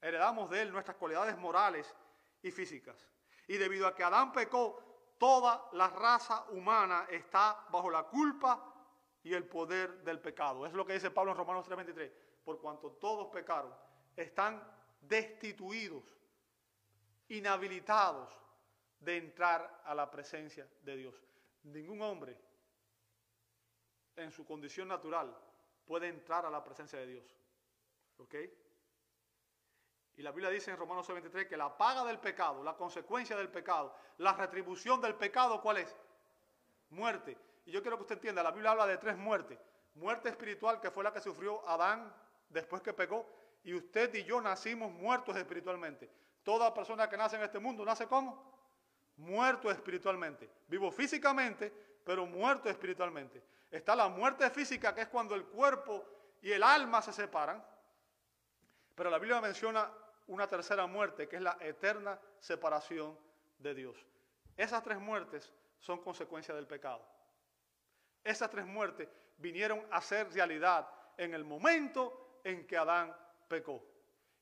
Heredamos 0.00 0.50
de 0.50 0.62
él 0.62 0.72
nuestras 0.72 0.96
cualidades 0.96 1.36
morales 1.38 1.94
y 2.42 2.50
físicas. 2.50 3.08
Y 3.46 3.56
debido 3.56 3.86
a 3.86 3.94
que 3.94 4.02
Adán 4.02 4.32
pecó, 4.32 5.14
toda 5.18 5.68
la 5.72 5.88
raza 5.88 6.46
humana 6.50 7.06
está 7.10 7.66
bajo 7.70 7.90
la 7.90 8.04
culpa 8.04 8.72
y 9.22 9.34
el 9.34 9.46
poder 9.46 10.02
del 10.02 10.20
pecado. 10.20 10.66
Es 10.66 10.72
lo 10.72 10.84
que 10.84 10.94
dice 10.94 11.10
Pablo 11.10 11.32
en 11.32 11.38
Romanos 11.38 11.66
3:23. 11.68 12.10
Por 12.44 12.60
cuanto 12.60 12.92
todos 12.92 13.28
pecaron, 13.28 13.72
están 14.16 14.62
destituidos, 15.00 16.04
inhabilitados 17.28 18.28
de 19.02 19.16
entrar 19.16 19.82
a 19.84 19.94
la 19.94 20.10
presencia 20.10 20.66
de 20.82 20.96
Dios. 20.96 21.14
Ningún 21.64 22.00
hombre 22.02 22.38
en 24.16 24.30
su 24.30 24.44
condición 24.44 24.88
natural 24.88 25.36
puede 25.84 26.08
entrar 26.08 26.46
a 26.46 26.50
la 26.50 26.62
presencia 26.62 26.98
de 26.98 27.06
Dios. 27.06 27.36
¿Ok? 28.18 28.34
Y 30.16 30.22
la 30.22 30.30
Biblia 30.30 30.50
dice 30.50 30.70
en 30.70 30.76
Romanos 30.76 31.08
23 31.08 31.48
que 31.48 31.56
la 31.56 31.76
paga 31.76 32.04
del 32.04 32.18
pecado, 32.18 32.62
la 32.62 32.76
consecuencia 32.76 33.36
del 33.36 33.48
pecado, 33.48 33.94
la 34.18 34.34
retribución 34.34 35.00
del 35.00 35.14
pecado, 35.14 35.60
¿cuál 35.60 35.78
es? 35.78 35.96
Muerte. 36.90 37.36
Y 37.64 37.72
yo 37.72 37.82
quiero 37.82 37.96
que 37.96 38.02
usted 38.02 38.16
entienda, 38.16 38.42
la 38.42 38.50
Biblia 38.52 38.72
habla 38.72 38.86
de 38.86 38.98
tres 38.98 39.16
muertes. 39.16 39.58
Muerte 39.94 40.28
espiritual, 40.28 40.80
que 40.80 40.90
fue 40.90 41.02
la 41.02 41.12
que 41.12 41.20
sufrió 41.20 41.66
Adán 41.68 42.14
después 42.50 42.82
que 42.82 42.92
pecó, 42.92 43.26
y 43.64 43.74
usted 43.74 44.14
y 44.14 44.24
yo 44.24 44.40
nacimos 44.40 44.92
muertos 44.92 45.36
espiritualmente. 45.36 46.10
Toda 46.42 46.74
persona 46.74 47.08
que 47.08 47.16
nace 47.16 47.36
en 47.36 47.42
este 47.42 47.58
mundo 47.58 47.84
nace 47.84 48.06
como 48.06 48.52
muerto 49.16 49.70
espiritualmente. 49.70 50.48
Vivo 50.68 50.90
físicamente, 50.90 51.72
pero 52.04 52.26
muerto 52.26 52.68
espiritualmente. 52.68 53.42
Está 53.70 53.96
la 53.96 54.08
muerte 54.08 54.48
física, 54.50 54.94
que 54.94 55.02
es 55.02 55.08
cuando 55.08 55.34
el 55.34 55.44
cuerpo 55.44 56.04
y 56.42 56.52
el 56.52 56.62
alma 56.62 57.00
se 57.00 57.12
separan. 57.12 57.64
Pero 58.94 59.10
la 59.10 59.18
Biblia 59.18 59.40
menciona 59.40 59.90
una 60.26 60.46
tercera 60.46 60.86
muerte, 60.86 61.28
que 61.28 61.36
es 61.36 61.42
la 61.42 61.56
eterna 61.60 62.18
separación 62.38 63.18
de 63.58 63.74
Dios. 63.74 63.96
Esas 64.56 64.82
tres 64.82 64.98
muertes 64.98 65.52
son 65.78 66.02
consecuencia 66.02 66.54
del 66.54 66.66
pecado. 66.66 67.04
Esas 68.22 68.50
tres 68.50 68.66
muertes 68.66 69.08
vinieron 69.38 69.84
a 69.90 70.00
ser 70.00 70.32
realidad 70.32 70.88
en 71.16 71.34
el 71.34 71.44
momento 71.44 72.40
en 72.44 72.66
que 72.66 72.76
Adán 72.76 73.14
pecó. 73.48 73.82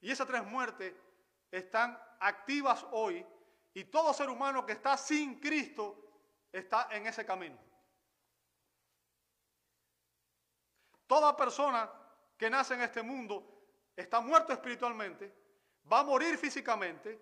Y 0.01 0.11
esas 0.11 0.27
tres 0.27 0.45
muertes 0.45 0.95
están 1.51 1.99
activas 2.21 2.87
hoy 2.93 3.25
y 3.75 3.85
todo 3.85 4.13
ser 4.13 4.29
humano 4.29 4.67
que 4.67 4.73
está 4.73 4.97
sin 4.97 5.39
Cristo 5.39 5.97
está 6.53 6.89
en 6.91 7.07
ese 7.07 7.25
camino. 7.25 7.59
Toda 11.07 11.37
persona 11.37 11.91
que 12.37 12.51
nace 12.51 12.75
en 12.75 12.83
este 12.83 13.03
mundo 13.03 13.67
está 13.97 14.21
muerto 14.21 14.53
espiritualmente, 14.53 15.33
va 15.91 16.01
a 16.01 16.05
morir 16.05 16.39
físicamente 16.39 17.21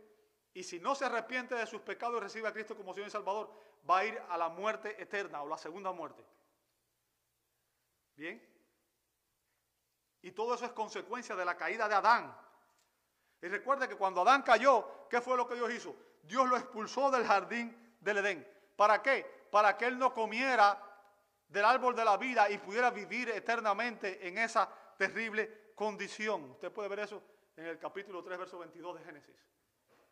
y 0.54 0.62
si 0.62 0.80
no 0.80 0.94
se 0.94 1.04
arrepiente 1.04 1.54
de 1.54 1.66
sus 1.66 1.80
pecados 1.80 2.16
y 2.16 2.20
recibe 2.20 2.48
a 2.48 2.52
Cristo 2.52 2.76
como 2.76 2.92
Señor 2.92 3.08
y 3.08 3.12
Salvador, 3.12 3.50
va 3.88 3.98
a 3.98 4.04
ir 4.04 4.22
a 4.28 4.36
la 4.36 4.48
muerte 4.48 5.00
eterna 5.00 5.42
o 5.42 5.48
la 5.48 5.58
segunda 5.58 5.92
muerte. 5.92 6.24
¿Bien? 8.16 8.44
Y 10.22 10.32
todo 10.32 10.54
eso 10.54 10.64
es 10.64 10.72
consecuencia 10.72 11.36
de 11.36 11.44
la 11.44 11.56
caída 11.56 11.88
de 11.88 11.94
Adán. 11.94 12.36
Y 13.40 13.46
recuerde 13.46 13.88
que 13.88 13.96
cuando 13.96 14.22
Adán 14.22 14.42
cayó, 14.42 15.06
¿qué 15.08 15.20
fue 15.20 15.36
lo 15.36 15.46
que 15.46 15.54
Dios 15.54 15.72
hizo? 15.72 15.96
Dios 16.28 16.46
lo 16.46 16.56
expulsó 16.56 17.10
del 17.10 17.26
jardín 17.26 17.74
del 18.00 18.18
Edén. 18.18 18.46
¿Para 18.76 19.02
qué? 19.02 19.24
Para 19.50 19.76
que 19.76 19.86
él 19.86 19.98
no 19.98 20.12
comiera 20.12 20.80
del 21.48 21.64
árbol 21.64 21.96
de 21.96 22.04
la 22.04 22.18
vida 22.18 22.50
y 22.50 22.58
pudiera 22.58 22.90
vivir 22.90 23.30
eternamente 23.30 24.28
en 24.28 24.36
esa 24.36 24.68
terrible 24.98 25.72
condición. 25.74 26.50
Usted 26.50 26.70
puede 26.70 26.88
ver 26.90 27.00
eso 27.00 27.22
en 27.56 27.64
el 27.64 27.78
capítulo 27.78 28.22
3, 28.22 28.38
verso 28.38 28.58
22 28.58 28.98
de 28.98 29.04
Génesis. 29.04 29.34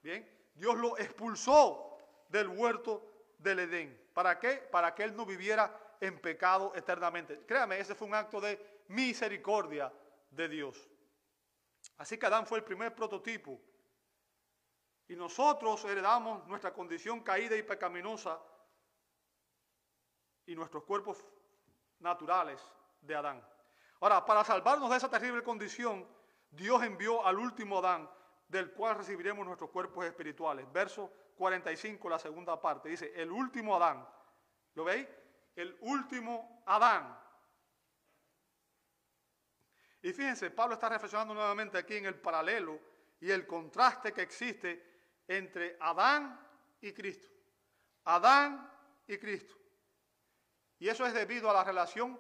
Bien, 0.03 0.27
Dios 0.55 0.75
lo 0.77 0.97
expulsó 0.99 1.99
del 2.31 2.49
huerto 2.49 3.27
del 3.39 3.61
Edén. 3.61 4.09
¿Para 4.14 4.39
qué? 4.39 4.55
Para 4.71 4.95
que 4.95 5.05
él 5.05 5.14
no 5.14 5.27
viviera 5.27 5.79
en 6.01 6.19
pecado 6.19 6.73
eternamente. 6.75 7.43
Créame, 7.47 7.79
ese 7.79 7.95
fue 7.95 8.09
un 8.09 8.14
acto 8.14 8.41
de 8.41 8.85
misericordia 8.89 9.93
de 10.31 10.49
Dios. 10.49 10.89
Así 11.99 12.17
que 12.17 12.27
Adán 12.27 12.47
fue 12.47 12.59
el 12.59 12.64
primer 12.64 12.95
prototipo 12.95 13.61
y 15.09 15.17
nosotros 15.17 15.85
heredamos 15.85 16.47
nuestra 16.47 16.73
condición 16.73 17.21
caída 17.21 17.57
y 17.57 17.63
pecaminosa 17.63 18.41
y 20.47 20.55
nuestros 20.55 20.85
cuerpos 20.85 21.25
naturales 22.01 22.61
de 23.01 23.15
Adán. 23.15 23.47
Ahora, 24.01 24.25
para 24.25 24.45
salvarnos 24.45 24.91
de 24.91 24.97
esa 24.97 25.09
terrible 25.09 25.43
condición, 25.43 26.07
Dios 26.51 26.83
envió 26.83 27.25
al 27.25 27.39
último 27.39 27.79
Adán, 27.79 28.11
del 28.49 28.73
cual 28.73 28.97
recibiremos 28.97 29.47
nuestros 29.47 29.71
cuerpos 29.71 30.05
espirituales. 30.05 30.71
Verso 30.73 31.11
45, 31.37 32.09
la 32.09 32.19
segunda 32.19 32.61
parte, 32.61 32.89
dice, 32.89 33.13
el 33.15 33.31
último 33.31 33.77
Adán. 33.77 34.07
¿Lo 34.75 34.85
veis? 34.85 35.07
El 35.55 35.77
último 35.81 36.63
Adán. 36.67 37.19
Y 40.03 40.13
fíjense, 40.13 40.51
Pablo 40.51 40.75
está 40.75 40.89
reflexionando 40.89 41.35
nuevamente 41.35 41.79
aquí 41.79 41.97
en 41.97 42.07
el 42.07 42.15
paralelo 42.15 42.79
y 43.21 43.31
el 43.31 43.47
contraste 43.47 44.13
que 44.13 44.23
existe 44.23 44.96
entre 45.29 45.77
Adán 45.81 46.41
y 46.81 46.93
Cristo. 46.93 47.29
Adán 48.05 48.70
y 49.07 49.18
Cristo. 49.18 49.55
Y 50.79 50.89
eso 50.89 51.07
es 51.07 51.14
debido 51.14 51.51
a 51.51 51.55
la 51.55 51.64
relación 51.64 52.18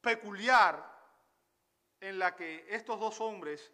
peculiar 0.00 0.94
en 2.00 2.18
la 2.18 2.36
que 2.36 2.66
estos 2.68 3.00
dos 3.00 3.20
hombres 3.20 3.72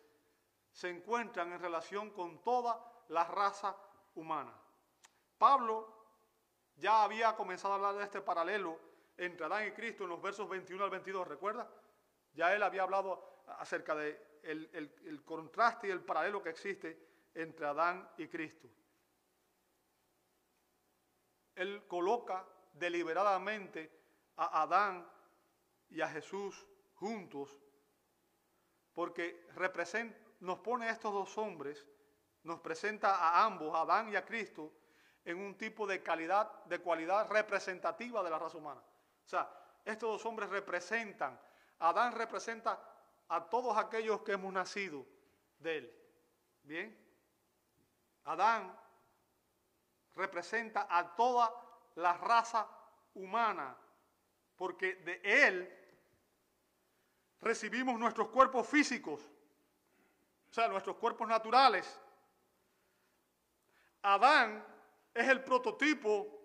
se 0.71 0.89
encuentran 0.89 1.53
en 1.53 1.61
relación 1.61 2.11
con 2.11 2.43
toda 2.43 3.05
la 3.09 3.25
raza 3.25 3.77
humana. 4.15 4.55
Pablo 5.37 5.93
ya 6.77 7.03
había 7.03 7.35
comenzado 7.37 7.75
a 7.75 7.77
hablar 7.77 7.97
de 7.97 8.05
este 8.05 8.21
paralelo 8.21 8.79
entre 9.17 9.45
Adán 9.45 9.69
y 9.69 9.73
Cristo 9.73 10.05
en 10.05 10.11
los 10.11 10.23
versos 10.23 10.49
21 10.49 10.85
al 10.85 10.91
22, 10.91 11.29
¿recuerda? 11.29 11.69
Ya 12.33 12.55
él 12.55 12.63
había 12.63 12.83
hablado 12.83 13.43
acerca 13.59 13.95
del 13.95 14.19
de 14.43 14.79
el 15.05 15.23
contraste 15.25 15.89
y 15.89 15.91
el 15.91 16.01
paralelo 16.01 16.43
que 16.43 16.51
existe 16.51 17.12
entre 17.35 17.67
Adán 17.67 18.09
y 18.17 18.29
Cristo. 18.29 18.69
Él 21.55 21.87
coloca 21.87 22.47
deliberadamente 22.73 23.91
a 24.37 24.63
Adán 24.63 25.07
y 25.91 26.01
a 26.01 26.09
Jesús 26.09 26.67
juntos 26.95 27.59
porque 28.93 29.47
nos 30.41 30.59
pone 30.59 30.87
a 30.87 30.91
estos 30.91 31.13
dos 31.13 31.39
hombres, 31.39 31.87
nos 32.43 32.61
presenta 32.61 33.17
a 33.17 33.45
ambos, 33.45 33.75
a 33.75 33.83
Adán 33.83 34.11
y 34.11 34.17
a 34.17 34.25
Cristo, 34.25 34.73
en 35.25 35.39
un 35.39 35.57
tipo 35.57 35.87
de 35.87 36.03
calidad, 36.03 36.65
de 36.65 36.81
cualidad 36.81 37.31
representativa 37.31 38.23
de 38.23 38.31
la 38.31 38.39
raza 38.39 38.59
humana. 38.59 38.81
O 38.81 39.29
sea, 39.29 39.49
estos 39.85 40.11
dos 40.11 40.27
hombres 40.27 40.51
representan, 40.51 41.39
Adán 41.79 42.13
representa 42.13 42.79
a 43.29 43.49
todos 43.49 43.77
aquellos 43.79 44.23
que 44.23 44.33
hemos 44.33 44.53
nacido 44.53 45.07
de 45.59 45.79
él. 45.79 45.99
¿Bien? 46.65 47.02
Adán 48.25 48.77
representa 50.15 50.87
a 50.89 51.15
toda 51.15 51.53
la 51.97 52.15
raza 52.15 52.67
humana, 53.15 53.77
porque 54.57 54.95
de 54.97 55.21
él 55.25 55.79
recibimos 57.41 57.99
nuestros 57.99 58.29
cuerpos 58.29 58.67
físicos, 58.69 59.21
o 60.51 60.55
sea, 60.55 60.69
nuestros 60.69 60.97
cuerpos 60.97 61.29
naturales. 61.29 62.01
Adán 64.03 64.65
es 65.15 65.29
el 65.29 65.43
prototipo 65.43 66.41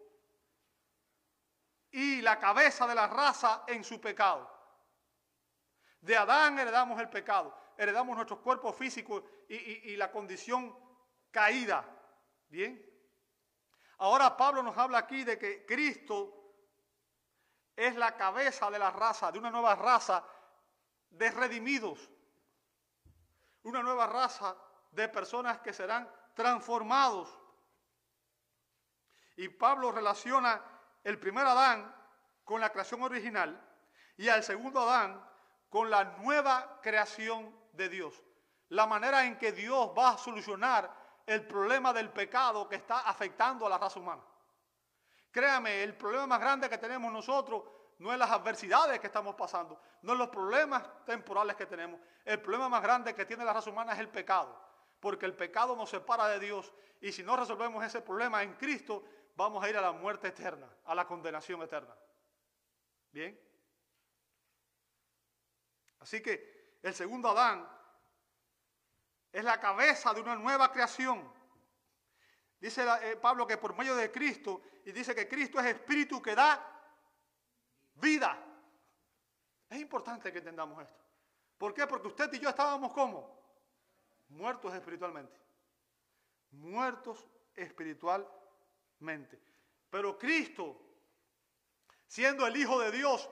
y 1.91 2.21
la 2.21 2.39
cabeza 2.39 2.87
de 2.87 2.95
la 2.95 3.07
raza 3.07 3.63
en 3.67 3.83
su 3.83 3.99
pecado. 3.99 4.49
De 6.01 6.15
Adán 6.15 6.57
heredamos 6.59 6.99
el 6.99 7.09
pecado, 7.09 7.55
heredamos 7.77 8.15
nuestros 8.15 8.39
cuerpos 8.39 8.75
físicos 8.75 9.23
y, 9.49 9.55
y 9.55 9.95
la 9.97 10.11
condición 10.11 10.86
caída. 11.37 11.85
Bien. 12.49 12.83
Ahora 13.99 14.35
Pablo 14.35 14.63
nos 14.63 14.75
habla 14.75 14.97
aquí 14.97 15.23
de 15.23 15.37
que 15.37 15.67
Cristo 15.67 16.33
es 17.75 17.95
la 17.95 18.17
cabeza 18.17 18.71
de 18.71 18.79
la 18.79 18.89
raza, 18.89 19.31
de 19.31 19.37
una 19.37 19.51
nueva 19.51 19.75
raza 19.75 20.25
de 21.11 21.29
redimidos, 21.29 22.09
una 23.61 23.83
nueva 23.83 24.07
raza 24.07 24.55
de 24.89 25.07
personas 25.09 25.59
que 25.59 25.73
serán 25.73 26.11
transformados. 26.33 27.29
Y 29.35 29.47
Pablo 29.49 29.91
relaciona 29.91 30.59
el 31.03 31.19
primer 31.19 31.45
Adán 31.45 31.95
con 32.43 32.59
la 32.59 32.71
creación 32.71 33.03
original 33.03 33.63
y 34.17 34.27
al 34.27 34.43
segundo 34.43 34.81
Adán 34.89 35.23
con 35.69 35.91
la 35.91 36.03
nueva 36.03 36.79
creación 36.81 37.55
de 37.73 37.89
Dios. 37.89 38.23
La 38.69 38.87
manera 38.87 39.27
en 39.27 39.37
que 39.37 39.51
Dios 39.51 39.91
va 39.95 40.13
a 40.13 40.17
solucionar 40.17 40.96
el 41.27 41.45
problema 41.45 41.91
del 41.93 42.09
pecado 42.09 42.67
que 42.67 42.77
está 42.77 43.01
afectando 43.01 43.67
a 43.67 43.69
la 43.69 43.77
raza 43.77 43.99
humana. 43.99 44.23
Créame, 45.29 45.83
el 45.83 45.95
problema 45.95 46.25
más 46.25 46.39
grande 46.39 46.69
que 46.69 46.77
tenemos 46.77 47.11
nosotros 47.11 47.63
no 47.99 48.13
es 48.13 48.17
las 48.17 48.31
adversidades 48.31 48.99
que 48.99 49.07
estamos 49.07 49.35
pasando, 49.35 49.79
no 50.03 50.13
es 50.13 50.19
los 50.19 50.29
problemas 50.29 50.83
temporales 51.05 51.57
que 51.57 51.65
tenemos. 51.65 51.99
El 52.23 52.41
problema 52.41 52.69
más 52.69 52.81
grande 52.81 53.13
que 53.13 53.25
tiene 53.25 53.43
la 53.43 53.53
raza 53.53 53.69
humana 53.69 53.93
es 53.93 53.99
el 53.99 54.07
pecado, 54.07 54.57
porque 55.01 55.25
el 55.25 55.35
pecado 55.35 55.75
nos 55.75 55.89
separa 55.89 56.29
de 56.29 56.39
Dios 56.39 56.73
y 57.01 57.11
si 57.11 57.23
no 57.23 57.35
resolvemos 57.35 57.83
ese 57.83 58.01
problema 58.01 58.41
en 58.41 58.53
Cristo, 58.53 59.03
vamos 59.35 59.61
a 59.63 59.69
ir 59.69 59.75
a 59.75 59.81
la 59.81 59.91
muerte 59.91 60.29
eterna, 60.29 60.67
a 60.85 60.95
la 60.95 61.05
condenación 61.05 61.61
eterna. 61.61 61.93
¿Bien? 63.11 63.37
Así 65.99 66.21
que 66.21 66.77
el 66.81 66.93
segundo 66.93 67.29
Adán 67.29 67.67
es 69.31 69.43
la 69.43 69.59
cabeza 69.59 70.13
de 70.13 70.21
una 70.21 70.35
nueva 70.35 70.71
creación. 70.71 71.31
Dice 72.59 72.85
eh, 73.03 73.15
Pablo 73.17 73.45
que 73.45 73.57
por 73.57 73.75
medio 73.75 73.95
de 73.95 74.11
Cristo, 74.11 74.61
y 74.85 74.91
dice 74.91 75.13
que 75.13 75.27
Cristo 75.27 75.59
es 75.59 75.67
espíritu 75.67 76.21
que 76.21 76.33
da 76.33 76.59
vida. 77.95 78.43
Es 79.69 79.79
importante 79.79 80.31
que 80.31 80.39
entendamos 80.39 80.81
esto. 80.81 81.03
¿Por 81.57 81.73
qué? 81.73 81.85
Porque 81.85 82.07
usted 82.07 82.31
y 82.33 82.39
yo 82.39 82.49
estábamos 82.49 82.93
como 82.93 83.37
muertos 84.29 84.73
espiritualmente. 84.73 85.39
Muertos 86.51 87.25
espiritualmente. 87.53 89.39
Pero 89.89 90.17
Cristo, 90.17 90.79
siendo 92.07 92.47
el 92.47 92.55
Hijo 92.55 92.79
de 92.79 92.91
Dios, 92.91 93.29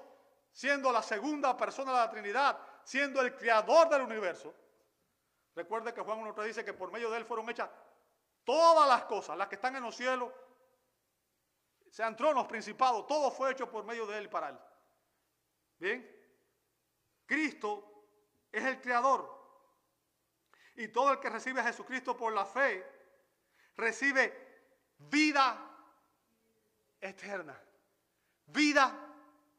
siendo 0.52 0.92
la 0.92 1.02
segunda 1.02 1.56
persona 1.58 1.92
de 1.92 1.98
la 1.98 2.10
Trinidad, 2.10 2.60
siendo 2.84 3.22
el 3.22 3.36
creador 3.36 3.90
del 3.90 4.02
universo, 4.02 4.54
recuerde 5.56 5.94
que 5.94 6.02
Juan 6.02 6.20
1.3 6.20 6.44
dice 6.44 6.66
que 6.66 6.74
por 6.74 6.92
medio 6.92 7.10
de 7.10 7.18
él 7.18 7.26
fueron 7.26 7.50
hechas 7.50 7.70
todas 8.44 8.88
las 8.88 9.06
cosas, 9.06 9.38
las 9.38 9.48
que 9.48 9.56
están 9.56 9.76
en 9.76 9.84
los 9.84 9.96
cielos, 9.96 10.32
sean 11.90 12.16
tronos, 12.16 12.46
principados, 12.48 13.08
todo 13.08 13.32
fue 13.32 13.52
hecho 13.52 13.70
por 13.70 13.86
medio 13.86 14.06
de 14.06 14.18
él 14.18 14.30
para 14.30 14.50
él. 14.50 14.60
Bien, 15.80 16.16
Cristo 17.26 18.06
es 18.52 18.64
el 18.64 18.82
creador. 18.82 19.34
Y 20.76 20.90
todo 20.90 21.14
el 21.14 21.20
que 21.20 21.30
recibe 21.30 21.62
a 21.62 21.64
Jesucristo 21.64 22.18
por 22.18 22.34
la 22.34 22.46
fe, 22.46 22.86
recibe 23.78 24.68
vida 24.98 25.58
eterna. 27.00 27.58
Vida 28.48 28.94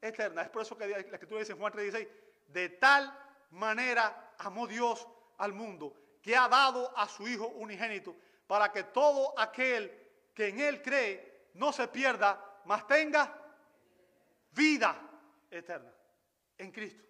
eterna. 0.00 0.42
Es 0.42 0.50
por 0.50 0.62
eso 0.62 0.76
que 0.76 0.86
la 0.86 0.98
Escritura 0.98 1.40
dice 1.40 1.52
en 1.52 1.58
Juan 1.58 1.72
3:16, 1.72 2.08
de 2.48 2.68
tal 2.68 3.18
manera 3.50 4.34
amó 4.38 4.66
Dios 4.66 5.08
al 5.38 5.52
mundo, 5.52 5.94
que 6.22 6.36
ha 6.36 6.48
dado 6.48 6.96
a 6.96 7.08
su 7.08 7.26
Hijo 7.26 7.48
unigénito, 7.48 8.16
para 8.46 8.70
que 8.70 8.84
todo 8.84 9.38
aquel 9.38 9.92
que 10.34 10.48
en 10.48 10.60
Él 10.60 10.82
cree 10.82 11.50
no 11.54 11.72
se 11.72 11.88
pierda, 11.88 12.60
mas 12.64 12.86
tenga 12.86 13.32
vida 14.52 15.00
eterna 15.50 15.92
en 16.58 16.70
Cristo. 16.70 17.02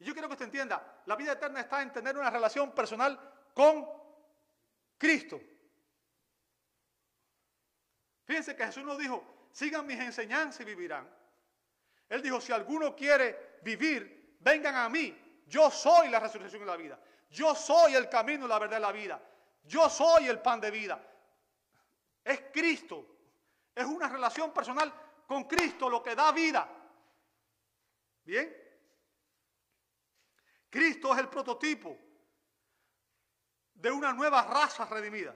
Y 0.00 0.04
yo 0.04 0.12
quiero 0.12 0.28
que 0.28 0.34
usted 0.34 0.46
entienda, 0.46 1.02
la 1.06 1.16
vida 1.16 1.32
eterna 1.32 1.60
está 1.60 1.82
en 1.82 1.92
tener 1.92 2.16
una 2.16 2.30
relación 2.30 2.72
personal 2.72 3.18
con 3.54 3.86
Cristo. 4.96 5.40
Fíjense 8.24 8.54
que 8.54 8.66
Jesús 8.66 8.84
nos 8.84 8.98
dijo, 8.98 9.48
sigan 9.50 9.86
mis 9.86 9.98
enseñanzas 9.98 10.60
y 10.60 10.64
vivirán. 10.64 11.08
Él 12.08 12.22
dijo, 12.22 12.40
si 12.40 12.52
alguno 12.52 12.94
quiere 12.94 13.58
vivir, 13.62 14.36
vengan 14.40 14.76
a 14.76 14.88
mí. 14.88 15.42
Yo 15.46 15.70
soy 15.70 16.08
la 16.08 16.20
resurrección 16.20 16.62
y 16.62 16.66
la 16.66 16.76
vida. 16.76 16.98
Yo 17.30 17.54
soy 17.54 17.94
el 17.94 18.08
camino, 18.08 18.46
la 18.46 18.58
verdad 18.58 18.78
y 18.78 18.82
la 18.82 18.92
vida. 18.92 19.22
Yo 19.64 19.88
soy 19.90 20.28
el 20.28 20.40
pan 20.40 20.60
de 20.60 20.70
vida. 20.70 21.04
Es 22.24 22.42
Cristo. 22.52 23.06
Es 23.74 23.84
una 23.84 24.08
relación 24.08 24.52
personal 24.52 24.92
con 25.26 25.44
Cristo 25.44 25.90
lo 25.90 26.02
que 26.02 26.14
da 26.14 26.32
vida. 26.32 26.68
¿Bien? 28.24 28.54
Cristo 30.70 31.12
es 31.12 31.20
el 31.20 31.28
prototipo 31.28 31.96
de 33.74 33.90
una 33.90 34.12
nueva 34.12 34.42
raza 34.42 34.84
redimida 34.86 35.34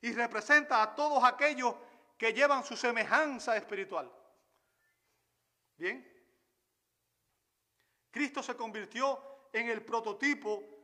y 0.00 0.12
representa 0.12 0.82
a 0.82 0.94
todos 0.94 1.24
aquellos 1.24 1.74
que 2.16 2.32
llevan 2.32 2.64
su 2.64 2.76
semejanza 2.76 3.56
espiritual. 3.56 4.12
Bien. 5.76 6.06
Cristo 8.10 8.42
se 8.42 8.54
convirtió 8.56 9.48
en 9.52 9.68
el 9.68 9.84
prototipo 9.84 10.79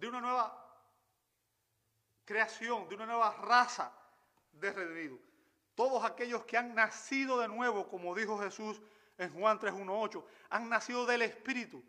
de 0.00 0.08
una 0.08 0.20
nueva 0.20 0.56
creación, 2.24 2.88
de 2.88 2.94
una 2.94 3.06
nueva 3.06 3.36
raza 3.42 3.92
de 4.52 4.72
redimidos. 4.72 5.20
Todos 5.74 6.02
aquellos 6.04 6.44
que 6.44 6.56
han 6.56 6.74
nacido 6.74 7.38
de 7.38 7.48
nuevo, 7.48 7.86
como 7.88 8.14
dijo 8.14 8.38
Jesús 8.38 8.80
en 9.18 9.32
Juan 9.32 9.58
3.1.8, 9.58 10.24
han 10.48 10.68
nacido 10.68 11.04
del 11.04 11.22
Espíritu. 11.22 11.84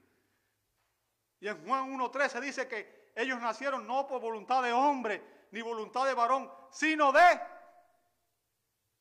Y 1.40 1.48
en 1.48 1.66
Juan 1.66 1.90
1.13 1.98 2.42
dice 2.42 2.68
que 2.68 3.12
ellos 3.16 3.40
nacieron 3.40 3.88
no 3.88 4.06
por 4.08 4.22
voluntad 4.22 4.62
de 4.62 4.74
hombre, 4.74 5.48
ni 5.52 5.62
voluntad 5.62 6.06
de 6.06 6.14
varón, 6.14 6.52
sino 6.70 7.12
de 7.12 7.42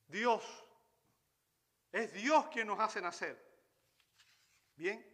Dios. 0.07 0.65
Es 1.91 2.13
Dios 2.13 2.47
quien 2.49 2.69
nos 2.69 2.79
hace 2.79 3.01
nacer. 3.01 3.45
Bien. 4.77 5.10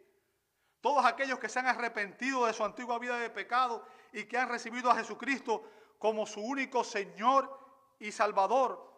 Todos 0.86 1.04
aquellos 1.04 1.40
que 1.40 1.48
se 1.48 1.58
han 1.58 1.66
arrepentido 1.66 2.46
de 2.46 2.52
su 2.52 2.64
antigua 2.64 3.00
vida 3.00 3.18
de 3.18 3.28
pecado 3.28 3.84
y 4.12 4.22
que 4.22 4.38
han 4.38 4.48
recibido 4.48 4.88
a 4.88 4.94
Jesucristo 4.94 5.68
como 5.98 6.26
su 6.26 6.40
único 6.40 6.84
Señor 6.84 7.58
y 7.98 8.12
Salvador, 8.12 8.88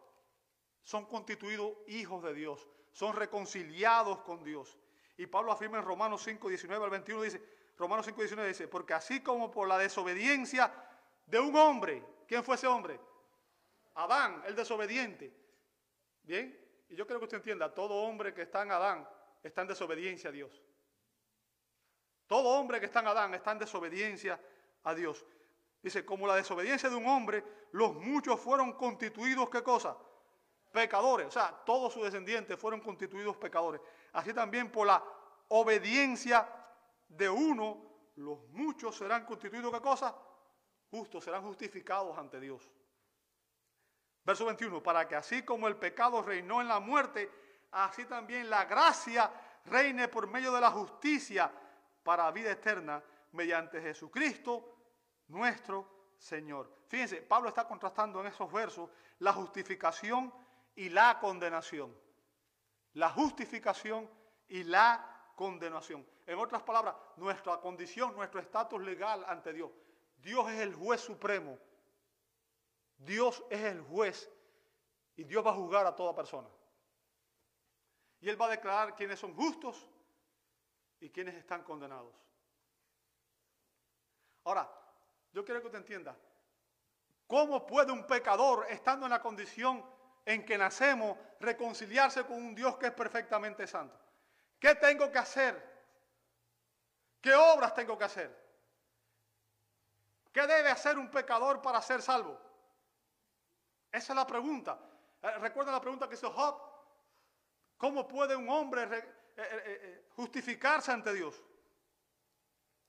son 0.82 1.07
constituidos 1.07 1.72
hijos 1.86 2.22
de 2.22 2.34
Dios, 2.34 2.68
son 2.93 3.16
reconciliados 3.16 4.20
con 4.20 4.45
Dios. 4.45 4.76
Y 5.16 5.28
Pablo 5.28 5.51
afirma 5.51 5.78
en 5.78 5.86
Romanos 5.86 6.22
5, 6.24 6.51
19 6.51 6.84
al 6.84 6.91
21, 6.91 7.22
dice, 7.22 7.43
Romanos 7.78 8.05
5, 8.05 8.20
19 8.20 8.49
dice, 8.51 8.68
porque 8.68 8.93
así 8.93 9.22
como 9.22 9.51
por 9.51 9.66
la 9.66 9.78
desobediencia 9.78 10.70
de 11.24 11.41
un 11.41 11.57
hombre, 11.57 12.05
¿quién 12.26 12.45
fue 12.45 12.57
ese 12.57 12.66
hombre? 12.66 13.01
Adán, 13.95 14.43
el 14.47 14.55
desobediente. 14.55 15.32
Bien, 16.22 16.55
y 16.91 16.97
yo 16.97 17.07
creo 17.07 17.18
que 17.18 17.24
usted 17.24 17.39
entienda, 17.39 17.72
todo 17.72 17.95
hombre 17.95 18.34
que 18.34 18.43
está 18.43 18.61
en 18.61 18.72
Adán 18.72 19.09
está 19.43 19.62
en 19.62 19.68
desobediencia 19.68 20.28
a 20.28 20.34
Dios. 20.34 20.68
Todo 22.29 22.51
hombre 22.51 22.79
que 22.79 22.87
está 22.87 23.01
en 23.01 23.09
Adán 23.09 23.35
está 23.35 23.53
en 23.53 23.59
desobediencia 23.59 24.39
a 24.85 24.95
Dios. 24.95 25.24
Dice, 25.83 26.05
como 26.05 26.26
la 26.26 26.37
desobediencia 26.37 26.91
de 26.91 26.95
un 26.95 27.07
hombre, 27.07 27.43
los 27.72 27.95
muchos 27.95 28.39
fueron 28.39 28.74
constituidos, 28.74 29.49
¿qué 29.49 29.62
cosa? 29.62 29.97
Pecadores. 30.70 31.26
O 31.29 31.31
sea, 31.31 31.51
todos 31.64 31.93
sus 31.93 32.05
descendientes 32.05 32.59
fueron 32.59 32.81
constituidos 32.81 33.37
pecadores. 33.39 33.81
Así 34.12 34.35
también 34.35 34.70
por 34.70 34.87
la 34.87 35.03
obediencia 35.49 36.47
de 37.09 37.31
uno, 37.31 37.83
los 38.16 38.47
muchos 38.51 38.97
serán 38.97 39.24
constituidos, 39.24 39.72
¿qué 39.72 39.81
cosa? 39.81 40.14
Justos, 40.91 41.24
serán 41.24 41.43
justificados 41.43 42.16
ante 42.18 42.39
Dios. 42.39 42.70
Verso 44.22 44.45
21, 44.45 44.83
para 44.83 45.09
que 45.09 45.14
así 45.14 45.43
como 45.43 45.66
el 45.66 45.76
pecado 45.76 46.20
reinó 46.20 46.61
en 46.61 46.68
la 46.68 46.81
muerte, 46.81 47.31
así 47.70 48.05
también 48.05 48.51
la 48.51 48.66
gracia 48.66 49.31
reine 49.64 50.09
por 50.09 50.26
medio 50.26 50.53
de 50.53 50.61
la 50.61 50.70
justicia 50.70 51.51
para 52.03 52.31
vida 52.31 52.51
eterna 52.51 53.03
mediante 53.33 53.81
Jesucristo 53.81 54.77
nuestro 55.29 56.13
Señor. 56.17 56.73
Fíjense, 56.87 57.23
Pablo 57.23 57.49
está 57.49 57.67
contrastando 57.67 58.21
en 58.21 58.27
esos 58.27 58.51
versos 58.51 58.91
la 59.19 59.33
justificación 59.33 60.33
y 60.75 60.89
la 60.89 61.19
condenación. 61.21 61.95
La 62.95 63.11
justificación 63.11 64.09
y 64.49 64.65
la 64.65 65.33
condenación. 65.35 66.07
En 66.27 66.39
otras 66.39 66.63
palabras, 66.63 66.95
nuestra 67.17 67.61
condición, 67.61 68.15
nuestro 68.17 68.41
estatus 68.41 68.81
legal 68.83 69.25
ante 69.29 69.53
Dios. 69.53 69.71
Dios 70.17 70.51
es 70.51 70.61
el 70.61 70.75
juez 70.75 71.01
supremo 71.01 71.59
Dios 72.99 73.45
es 73.49 73.63
el 73.63 73.81
juez 73.81 74.31
y 75.17 75.25
Dios 75.25 75.45
va 75.47 75.51
a 75.51 75.55
juzgar 75.55 75.87
a 75.87 75.95
toda 75.95 76.15
persona. 76.15 76.49
Y 78.21 78.29
Él 78.29 78.41
va 78.41 78.47
a 78.47 78.51
declarar 78.51 78.97
quiénes 78.97 79.21
son 79.21 79.35
justos 79.35 79.89
y 81.01 81.11
quiénes 81.11 81.35
están 81.35 81.63
condenados. 81.63 82.15
Ahora, 84.45 84.69
yo 85.33 85.45
quiero 85.45 85.61
que 85.61 85.67
usted 85.67 85.79
entienda, 85.81 86.17
¿cómo 87.27 87.67
puede 87.67 87.93
un 87.93 88.07
pecador, 88.07 88.67
estando 88.69 89.07
en 89.07 89.11
la 89.11 89.21
condición 89.21 89.85
en 90.29 90.45
que 90.45 90.59
nacemos 90.59 91.17
reconciliarse 91.41 92.23
con 92.27 92.37
un 92.37 92.55
Dios 92.55 92.77
que 92.77 92.89
es 92.89 92.93
perfectamente 92.93 93.67
santo. 93.67 93.99
¿Qué 94.61 94.75
tengo 94.75 95.11
que 95.11 95.17
hacer? 95.17 95.57
¿Qué 97.23 97.35
obras 97.35 97.75
tengo 97.75 97.97
que 97.97 98.05
hacer? 98.05 98.49
¿Qué 100.31 100.43
debe 100.43 100.69
hacer 100.69 100.99
un 100.99 101.11
pecador 101.11 101.63
para 101.63 101.81
ser 101.81 102.03
salvo? 102.03 102.39
Esa 103.91 104.13
es 104.13 104.17
la 104.17 104.27
pregunta. 104.27 104.79
Eh, 105.23 105.31
Recuerda 105.39 105.73
la 105.73 105.81
pregunta 105.81 106.07
que 106.07 106.15
hizo 106.15 106.31
Job. 106.31 106.61
¿Cómo 107.79 108.07
puede 108.07 108.37
un 108.37 108.51
hombre 108.51 108.85
eh, 109.43 109.49
eh, 109.64 110.05
justificarse 110.16 110.91
ante 110.91 111.12
Dios? 111.14 111.41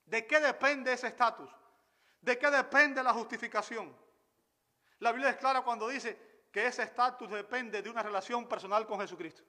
¿De 0.06 0.26
qué 0.26 0.40
depende 0.40 0.92
ese 0.92 1.08
estatus? 1.08 1.50
¿De 2.22 2.38
qué 2.38 2.50
depende 2.50 3.04
la 3.04 3.14
justificación? 3.14 3.96
La 5.00 5.12
Biblia 5.12 5.30
es 5.30 5.38
clara 5.38 5.62
cuando 5.62 5.88
dice 5.88 6.18
que 6.52 6.66
ese 6.66 6.84
estatus 6.84 7.30
depende 7.30 7.82
de 7.82 7.90
una 7.90 8.02
relación 8.02 8.48
personal 8.48 8.88
con 8.88 9.00
Jesucristo. 9.00 9.44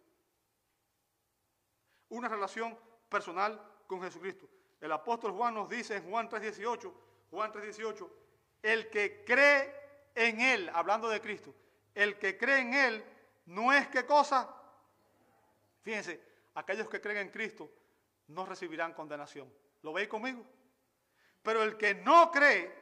Una 2.10 2.28
relación 2.28 2.78
personal 3.08 3.60
con 3.86 4.02
Jesucristo. 4.02 4.46
El 4.80 4.92
apóstol 4.92 5.32
Juan 5.32 5.54
nos 5.54 5.68
dice 5.68 5.96
en 5.96 6.10
Juan 6.10 6.28
3:18, 6.28 6.92
Juan 7.30 7.52
3:18, 7.52 8.10
el 8.62 8.90
que 8.90 9.24
cree 9.24 9.74
en 10.14 10.40
Él, 10.40 10.70
hablando 10.74 11.08
de 11.08 11.20
Cristo, 11.20 11.54
el 11.94 12.18
que 12.18 12.36
cree 12.36 12.60
en 12.60 12.74
Él 12.74 13.04
no 13.46 13.72
es 13.72 13.88
qué 13.88 14.04
cosa. 14.04 14.54
Fíjense, 15.82 16.29
aquellos 16.54 16.88
que 16.88 17.00
creen 17.00 17.18
en 17.18 17.30
Cristo 17.30 17.70
no 18.28 18.46
recibirán 18.46 18.94
condenación. 18.94 19.52
¿Lo 19.82 19.92
veis 19.92 20.08
conmigo? 20.08 20.44
Pero 21.42 21.62
el 21.62 21.76
que 21.76 21.94
no 21.94 22.30
cree 22.30 22.72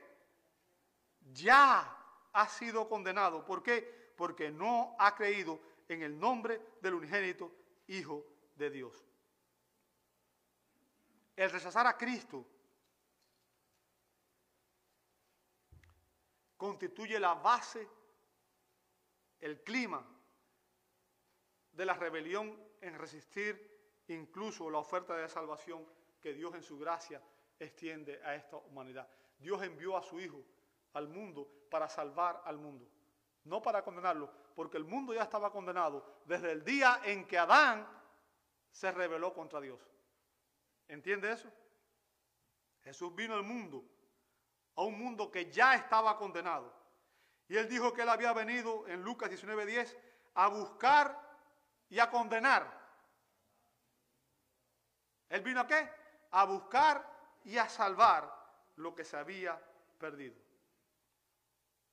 ya 1.32 1.94
ha 2.32 2.48
sido 2.48 2.88
condenado. 2.88 3.44
¿Por 3.44 3.62
qué? 3.62 4.12
Porque 4.16 4.50
no 4.50 4.96
ha 4.98 5.14
creído 5.14 5.60
en 5.88 6.02
el 6.02 6.18
nombre 6.18 6.60
del 6.80 6.94
unigénito 6.94 7.52
Hijo 7.86 8.24
de 8.56 8.70
Dios. 8.70 9.04
El 11.36 11.50
rechazar 11.50 11.86
a 11.86 11.96
Cristo 11.96 12.44
constituye 16.56 17.18
la 17.20 17.34
base, 17.34 17.88
el 19.40 19.62
clima 19.62 20.04
de 21.72 21.84
la 21.86 21.94
rebelión 21.94 22.67
en 22.83 22.99
resistir 22.99 24.05
incluso 24.09 24.70
la 24.70 24.79
oferta 24.79 25.16
de 25.16 25.29
salvación 25.29 25.87
que 26.20 26.33
Dios 26.35 26.55
en 26.55 26.62
su 26.62 26.79
gracia 26.79 27.22
extiende 27.59 28.20
a 28.24 28.35
esta 28.35 28.57
humanidad. 28.57 29.09
Dios 29.39 29.62
envió 29.62 29.97
a 29.97 30.03
su 30.03 30.20
Hijo 30.20 30.43
al 30.95 31.09
mundo 31.09 31.49
para 31.70 31.89
salvar 31.89 32.43
al 32.45 32.59
mundo, 32.59 32.89
no 33.45 33.62
para 33.62 33.83
condenarlo, 33.83 34.31
porque 34.55 34.76
el 34.76 34.85
mundo 34.85 35.14
ya 35.14 35.22
estaba 35.22 35.53
condenado 35.53 36.22
desde 36.24 36.51
el 36.51 36.64
día 36.64 37.01
en 37.05 37.26
que 37.26 37.39
Adán 37.39 37.87
se 38.70 38.91
rebeló 38.91 39.33
contra 39.33 39.61
Dios. 39.61 39.81
¿Entiende 40.89 41.31
eso? 41.31 41.51
Jesús 42.83 43.14
vino 43.14 43.35
al 43.35 43.43
mundo, 43.43 43.85
a 44.76 44.83
un 44.83 44.99
mundo 44.99 45.31
que 45.31 45.51
ya 45.51 45.74
estaba 45.74 46.16
condenado. 46.16 46.72
Y 47.49 47.57
él 47.57 47.68
dijo 47.68 47.93
que 47.93 48.03
él 48.03 48.09
había 48.09 48.33
venido 48.33 48.87
en 48.89 49.03
Lucas 49.03 49.31
19:10 49.31 49.97
a 50.35 50.49
buscar 50.49 51.28
y 51.91 51.99
a 51.99 52.11
condenar. 52.11 52.78
¿Él 55.28 55.43
vino 55.43 55.61
a 55.61 55.66
qué? 55.66 55.91
A 56.30 56.45
buscar 56.45 57.05
y 57.45 57.59
a 57.59 57.68
salvar 57.68 58.32
lo 58.76 58.95
que 58.95 59.05
se 59.05 59.16
había 59.16 59.61
perdido. 59.99 60.49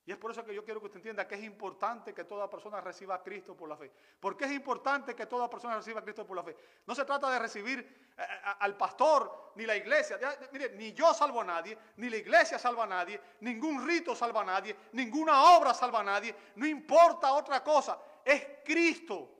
Y 0.07 0.11
es 0.11 0.17
por 0.17 0.29
eso 0.29 0.45
que 0.45 0.53
yo 0.53 0.63
quiero 0.63 0.79
que 0.79 0.85
usted 0.85 0.97
entienda 0.97 1.27
que 1.27 1.33
es 1.33 1.43
importante 1.43 2.13
que 2.13 2.25
toda 2.25 2.47
persona 2.47 2.79
reciba 2.79 3.15
a 3.15 3.23
Cristo 3.23 3.57
por 3.57 3.67
la 3.67 3.75
fe. 3.75 3.91
¿Por 4.19 4.37
qué 4.37 4.45
es 4.45 4.51
importante 4.51 5.15
que 5.15 5.25
toda 5.25 5.49
persona 5.49 5.75
reciba 5.75 5.99
a 5.99 6.03
Cristo 6.03 6.27
por 6.27 6.35
la 6.35 6.43
fe? 6.43 6.55
No 6.85 6.93
se 6.93 7.05
trata 7.05 7.31
de 7.31 7.39
recibir 7.39 8.13
eh, 8.15 8.23
al 8.59 8.77
pastor 8.77 9.53
ni 9.55 9.65
la 9.65 9.75
iglesia. 9.75 10.19
mire, 10.51 10.69
ni 10.75 10.93
yo 10.93 11.11
salvo 11.11 11.41
a 11.41 11.43
nadie, 11.43 11.75
ni 11.97 12.07
la 12.11 12.17
iglesia 12.17 12.59
salva 12.59 12.83
a 12.83 12.87
nadie, 12.87 13.19
ningún 13.39 13.85
rito 13.87 14.15
salva 14.15 14.41
a 14.41 14.45
nadie, 14.45 14.75
ninguna 14.91 15.57
obra 15.57 15.73
salva 15.73 16.01
a 16.01 16.03
nadie. 16.03 16.35
No 16.55 16.67
importa 16.67 17.33
otra 17.33 17.63
cosa. 17.63 17.99
Es 18.23 18.45
Cristo. 18.63 19.34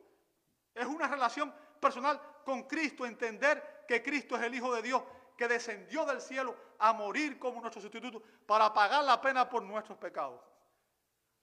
Es 0.76 0.86
una 0.86 1.08
relación 1.08 1.52
personal 1.80 2.22
con 2.44 2.64
Cristo. 2.64 3.06
Entender 3.06 3.86
que 3.88 4.04
Cristo 4.04 4.36
es 4.36 4.44
el 4.44 4.54
Hijo 4.54 4.76
de 4.76 4.82
Dios 4.82 5.02
que 5.38 5.48
descendió 5.48 6.06
del 6.06 6.22
cielo 6.22 6.56
a 6.78 6.94
morir 6.94 7.40
como 7.40 7.62
nuestro 7.62 7.82
sustituto 7.82 8.22
para 8.46 8.74
pagar 8.74 9.04
la 9.04 9.20
pena 9.20 9.50
por 9.50 9.64
nuestros 9.64 9.98
pecados. 9.98 10.42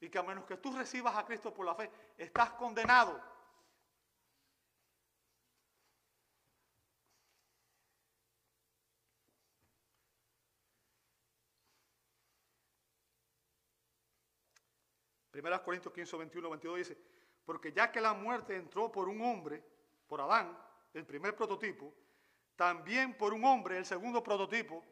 Y 0.01 0.09
que 0.09 0.19
a 0.19 0.23
menos 0.23 0.45
que 0.45 0.57
tú 0.57 0.73
recibas 0.73 1.17
a 1.17 1.25
Cristo 1.25 1.53
por 1.53 1.65
la 1.65 1.75
fe, 1.75 1.91
estás 2.19 2.51
condenado. 2.53 3.21
Primeras 15.31 15.61
Corintios 15.63 15.95
15, 15.95 16.17
21, 16.19 16.51
22 16.51 16.77
dice, 16.77 16.99
porque 17.45 17.73
ya 17.73 17.91
que 17.91 18.01
la 18.01 18.15
muerte 18.15 18.57
entró 18.57 18.91
por 18.91 19.09
un 19.09 19.21
hombre, 19.23 19.63
por 20.07 20.21
Adán, 20.21 20.57
el 20.95 21.05
primer 21.05 21.35
prototipo, 21.35 21.93
también 22.57 23.17
por 23.17 23.33
un 23.33 23.45
hombre, 23.45 23.79
el 23.79 23.85
segundo 23.85 24.23
prototipo, 24.23 24.85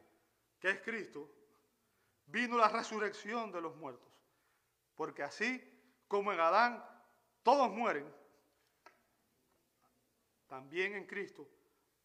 que 0.58 0.70
es 0.70 0.80
Cristo, 0.80 1.28
vino 2.26 2.56
la 2.56 2.68
resurrección 2.68 3.52
de 3.52 3.60
los 3.60 3.76
muertos. 3.76 4.12
Porque 4.94 5.22
así 5.22 5.62
como 6.08 6.32
en 6.32 6.40
Adán 6.40 6.84
todos 7.42 7.70
mueren, 7.70 8.06
también 10.46 10.94
en 10.96 11.06
Cristo, 11.06 11.48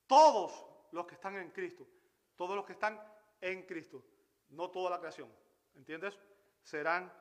todos 0.07 0.65
los 0.91 1.05
que 1.07 1.15
están 1.15 1.35
en 1.35 1.49
Cristo, 1.51 1.87
todos 2.35 2.55
los 2.55 2.65
que 2.65 2.73
están 2.73 3.01
en 3.41 3.63
Cristo, 3.65 4.03
no 4.49 4.69
toda 4.69 4.89
la 4.91 4.99
creación, 4.99 5.31
¿entiendes? 5.73 6.17
Serán 6.61 7.11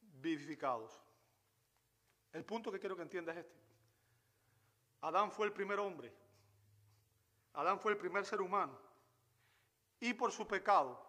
vivificados. 0.00 1.05
El 2.36 2.44
punto 2.44 2.70
que 2.70 2.78
quiero 2.78 2.94
que 2.94 3.00
entiendas 3.00 3.34
es 3.34 3.46
este. 3.46 3.58
Adán 5.00 5.32
fue 5.32 5.46
el 5.46 5.54
primer 5.54 5.78
hombre 5.78 6.12
Adán 7.54 7.80
fue 7.80 7.92
el 7.92 7.98
primer 7.98 8.26
ser 8.26 8.42
humano. 8.42 8.78
Y 9.98 10.12
por 10.12 10.30
su 10.30 10.46
pecado, 10.46 11.02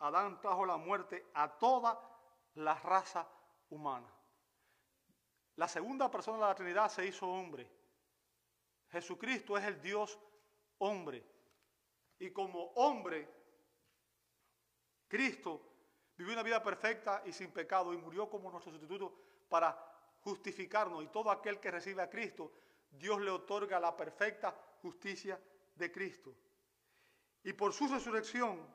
Adán 0.00 0.38
trajo 0.42 0.66
la 0.66 0.76
muerte 0.76 1.26
a 1.32 1.48
toda 1.48 1.98
la 2.56 2.74
raza 2.74 3.26
humana. 3.70 4.06
La 5.56 5.66
segunda 5.66 6.10
persona 6.10 6.36
de 6.36 6.44
la 6.44 6.54
Trinidad 6.54 6.90
se 6.90 7.06
hizo 7.06 7.26
hombre. 7.26 7.66
Jesucristo 8.90 9.56
es 9.56 9.64
el 9.64 9.80
Dios 9.80 10.18
hombre. 10.76 11.24
Y 12.18 12.30
como 12.30 12.64
hombre, 12.74 13.26
Cristo 15.08 15.62
vivió 16.18 16.34
una 16.34 16.42
vida 16.42 16.62
perfecta 16.62 17.22
y 17.24 17.32
sin 17.32 17.50
pecado 17.50 17.94
y 17.94 17.96
murió 17.96 18.28
como 18.28 18.50
nuestro 18.50 18.70
sustituto 18.70 19.14
para 19.48 19.93
justificarnos. 20.24 21.04
Y 21.04 21.08
todo 21.08 21.30
aquel 21.30 21.60
que 21.60 21.70
recibe 21.70 22.02
a 22.02 22.10
Cristo, 22.10 22.50
Dios 22.90 23.20
le 23.20 23.30
otorga 23.30 23.78
la 23.78 23.96
perfecta 23.96 24.54
justicia 24.82 25.38
de 25.74 25.92
Cristo. 25.92 26.34
Y 27.44 27.52
por 27.52 27.72
su 27.72 27.86
resurrección, 27.86 28.66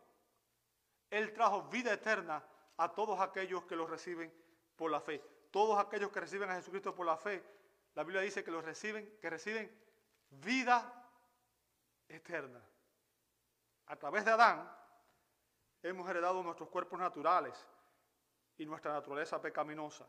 Él 1.10 1.34
trajo 1.34 1.64
vida 1.64 1.92
eterna 1.92 2.44
a 2.78 2.94
todos 2.94 3.20
aquellos 3.20 3.66
que 3.66 3.76
lo 3.76 3.88
reciben 3.88 4.32
por 4.76 4.92
la 4.92 5.02
fe. 5.02 5.22
Todos 5.52 5.80
aquellos 5.80 6.12
que 6.12 6.20
reciben 6.20 6.50
a 6.50 6.56
Jesucristo 6.56 6.94
por 6.94 7.06
la 7.06 7.18
fe, 7.18 7.44
la 7.96 8.04
Biblia 8.04 8.22
dice 8.22 8.44
que 8.44 8.52
los 8.52 8.64
reciben, 8.64 9.18
que 9.20 9.30
reciben 9.30 9.70
vida 10.30 10.94
eterna. 12.08 12.62
A 13.88 13.96
través 13.96 14.24
de 14.24 14.32
Adán 14.32 14.72
hemos 15.82 16.08
heredado 16.08 16.44
nuestros 16.44 16.70
cuerpos 16.70 17.00
naturales 17.00 17.56
y 18.58 18.66
nuestra 18.66 18.94
naturaleza 18.94 19.42
pecaminosa. 19.42 20.08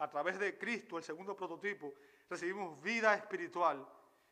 A 0.00 0.08
través 0.08 0.38
de 0.38 0.56
Cristo, 0.56 0.96
el 0.96 1.04
segundo 1.04 1.36
prototipo, 1.36 1.92
recibimos 2.30 2.80
vida 2.80 3.14
espiritual 3.14 3.86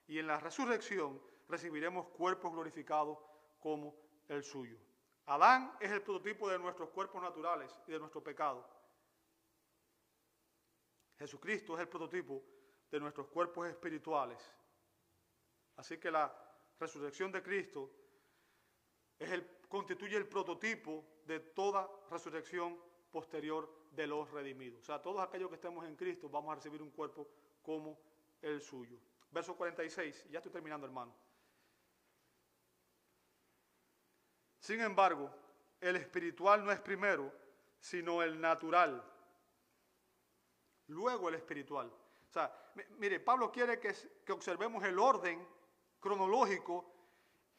y 0.07 0.19
en 0.19 0.27
la 0.27 0.41
resurrección 0.41 1.21
recibiremos 1.47 2.09
cuerpos 2.09 2.53
glorificados 2.53 3.19
como 3.61 3.95
el 4.29 4.43
suyo. 4.43 4.79
Adán 5.27 5.77
es 5.79 5.91
el 5.91 6.01
prototipo 6.01 6.49
de 6.49 6.59
nuestros 6.59 6.89
cuerpos 6.89 7.21
naturales 7.21 7.71
y 7.87 7.93
de 7.93 7.99
nuestro 7.99 8.25
pecado. 8.25 8.67
Jesucristo 11.19 11.75
es 11.75 11.81
el 11.81 11.89
prototipo 11.89 12.43
de 12.91 13.01
nuestros 13.01 13.27
cuerpos 13.27 13.69
espirituales. 13.69 14.39
Así 15.77 15.99
que 15.99 16.11
la 16.11 16.35
resurrección 16.81 17.31
de 17.31 17.43
Cristo 17.43 17.91
constituye 19.69 20.17
el 20.17 20.29
prototipo 20.29 21.05
de 21.27 21.41
toda 21.41 21.91
resurrección 22.11 22.81
posterior 23.11 23.78
de 23.93 24.07
los 24.07 24.31
redimidos. 24.31 24.81
O 24.81 24.85
sea, 24.85 25.01
todos 25.01 25.21
aquellos 25.21 25.49
que 25.49 25.57
estemos 25.57 25.85
en 25.85 25.97
Cristo 25.97 26.29
vamos 26.29 26.53
a 26.53 26.55
recibir 26.57 26.83
un 26.83 26.91
cuerpo 26.91 27.29
como 27.63 27.99
el 28.43 28.61
suyo 28.61 28.99
verso 29.31 29.57
46, 29.57 30.27
ya 30.31 30.39
estoy 30.39 30.53
terminando 30.53 30.87
hermano. 30.87 31.15
Sin 34.59 34.81
embargo, 34.81 35.31
el 35.81 35.97
espiritual 35.97 36.65
no 36.65 36.73
es 36.73 36.81
primero, 36.81 37.33
sino 37.81 38.23
el 38.23 38.41
natural. 38.41 39.05
luego 40.89 41.29
el 41.29 41.35
espiritual. 41.35 41.87
O 41.89 42.33
sea, 42.33 42.51
mire, 42.97 43.21
Pablo 43.21 43.53
quiere 43.53 43.79
que, 43.79 43.95
que 44.25 44.33
observemos 44.33 44.83
el 44.85 44.99
orden 44.99 45.47
cronológico 46.01 46.95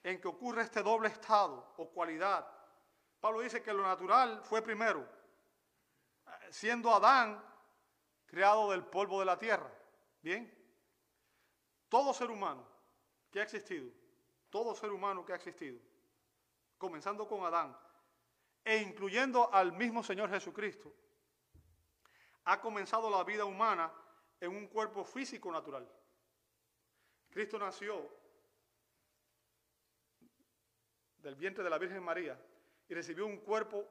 en 0.01 0.19
que 0.19 0.27
ocurre 0.27 0.63
este 0.63 0.81
doble 0.81 1.09
estado 1.09 1.73
o 1.77 1.89
cualidad. 1.89 2.47
Pablo 3.19 3.41
dice 3.41 3.61
que 3.61 3.71
lo 3.71 3.83
natural 3.83 4.41
fue 4.43 4.63
primero, 4.63 5.07
siendo 6.49 6.93
Adán 6.93 7.43
creado 8.25 8.71
del 8.71 8.83
polvo 8.85 9.19
de 9.19 9.25
la 9.25 9.37
tierra. 9.37 9.71
Bien, 10.21 10.53
todo 11.87 12.13
ser 12.13 12.29
humano 12.29 12.65
que 13.31 13.39
ha 13.39 13.43
existido, 13.43 13.89
todo 14.49 14.75
ser 14.75 14.91
humano 14.91 15.25
que 15.25 15.33
ha 15.33 15.37
existido, 15.37 15.79
comenzando 16.77 17.27
con 17.27 17.45
Adán 17.45 17.75
e 18.63 18.77
incluyendo 18.77 19.51
al 19.53 19.71
mismo 19.73 20.03
Señor 20.03 20.29
Jesucristo, 20.29 20.93
ha 22.45 22.59
comenzado 22.59 23.09
la 23.09 23.23
vida 23.23 23.45
humana 23.45 23.91
en 24.39 24.55
un 24.55 24.67
cuerpo 24.67 25.03
físico 25.03 25.51
natural. 25.51 25.87
Cristo 27.29 27.59
nació 27.59 28.09
del 31.17 31.35
vientre 31.35 31.63
de 31.63 31.69
la 31.69 31.77
Virgen 31.77 32.03
María 32.03 32.39
y 32.87 32.93
recibió 32.93 33.25
un 33.25 33.37
cuerpo 33.37 33.87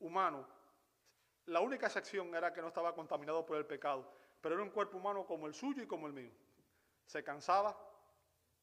humano. 0.00 0.46
La 1.46 1.60
única 1.60 1.86
excepción 1.86 2.34
era 2.34 2.52
que 2.52 2.62
no 2.62 2.68
estaba 2.68 2.94
contaminado 2.94 3.44
por 3.44 3.56
el 3.56 3.66
pecado, 3.66 4.10
pero 4.40 4.54
era 4.54 4.64
un 4.64 4.70
cuerpo 4.70 4.96
humano 4.96 5.26
como 5.26 5.46
el 5.46 5.54
suyo 5.54 5.82
y 5.82 5.86
como 5.86 6.06
el 6.06 6.12
mío. 6.12 6.32
Se 7.06 7.22
cansaba, 7.22 7.78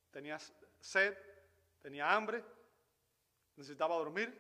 tenía 0.10 0.40
sed, 0.80 1.16
tenía 1.82 2.12
hambre, 2.12 2.44
necesitaba 3.56 3.96
dormir. 3.96 4.36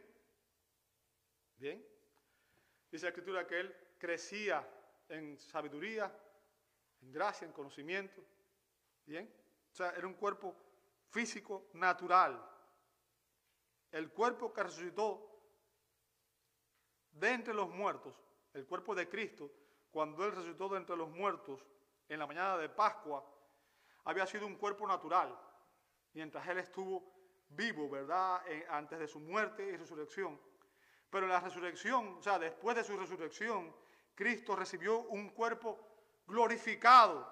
Bien. 1.58 1.86
Dice 2.92 3.06
la 3.06 3.10
escritura 3.10 3.48
que 3.48 3.60
él 3.60 3.76
crecía 3.98 4.68
en 5.08 5.38
sabiduría, 5.38 6.12
en 7.02 7.12
gracia, 7.12 7.46
en 7.46 7.54
conocimiento. 7.54 8.24
Bien. 9.06 9.32
O 9.72 9.76
sea, 9.76 9.92
era 9.92 10.08
un 10.08 10.16
cuerpo 10.16 10.56
físico 11.10 11.70
natural. 11.74 12.44
El 13.92 14.12
cuerpo 14.12 14.52
que 14.52 14.64
resucitó 14.64 15.28
de 17.12 17.30
entre 17.30 17.54
los 17.54 17.70
muertos, 17.70 18.20
el 18.54 18.66
cuerpo 18.66 18.96
de 18.96 19.08
Cristo, 19.08 19.52
cuando 19.92 20.26
Él 20.26 20.32
resucitó 20.32 20.70
de 20.70 20.78
entre 20.78 20.96
los 20.96 21.10
muertos 21.10 21.66
en 22.08 22.20
la 22.20 22.28
mañana 22.28 22.58
de 22.58 22.70
Pascua, 22.70 23.26
había 24.06 24.26
sido 24.26 24.48
un 24.48 24.56
cuerpo 24.56 24.88
natural, 24.88 25.38
mientras 26.14 26.48
Él 26.48 26.58
estuvo 26.60 27.14
vivo, 27.50 27.90
¿verdad?, 27.90 28.42
eh, 28.48 28.66
antes 28.70 29.00
de 29.00 29.08
su 29.08 29.20
muerte 29.20 29.66
y 29.66 29.78
resurrección. 29.78 30.40
Pero 31.10 31.26
en 31.26 31.32
la 31.32 31.40
resurrección, 31.40 32.18
o 32.18 32.22
sea, 32.22 32.40
después 32.40 32.76
de 32.76 32.84
su 32.84 32.98
resurrección, 32.98 33.76
Cristo 34.16 34.56
recibió 34.56 35.02
un 35.02 35.30
cuerpo 35.30 35.78
glorificado, 36.26 37.28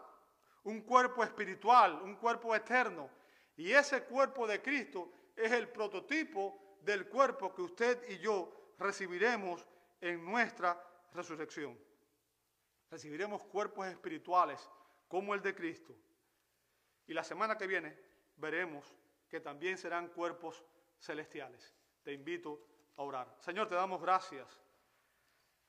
un 0.64 0.82
cuerpo 0.82 1.24
espiritual, 1.24 2.02
un 2.02 2.16
cuerpo 2.16 2.56
eterno. 2.56 3.10
Y 3.56 3.72
ese 3.72 4.04
cuerpo 4.04 4.46
de 4.48 4.62
Cristo 4.62 5.12
es 5.36 5.52
el 5.52 5.70
prototipo 5.70 6.78
del 6.82 7.08
cuerpo 7.08 7.54
que 7.54 7.62
usted 7.62 8.10
y 8.10 8.18
yo 8.20 8.74
recibiremos 8.78 9.66
en 10.02 10.24
nuestra 10.26 10.82
resurrección. 11.14 11.78
Recibiremos 12.90 13.44
cuerpos 13.44 13.88
espirituales 13.88 14.70
como 15.08 15.34
el 15.34 15.42
de 15.42 15.56
Cristo. 15.56 15.96
Y 17.08 17.14
la 17.14 17.24
semana 17.24 17.58
que 17.58 17.68
viene 17.68 17.98
veremos 18.38 18.94
que 19.28 19.40
también 19.40 19.78
serán 19.78 20.10
cuerpos 20.10 20.64
celestiales. 21.00 21.74
Te 22.04 22.14
invito 22.14 22.60
a 22.98 23.04
orar. 23.04 23.36
Señor, 23.40 23.68
te 23.68 23.76
damos 23.76 24.02
gracias. 24.02 24.48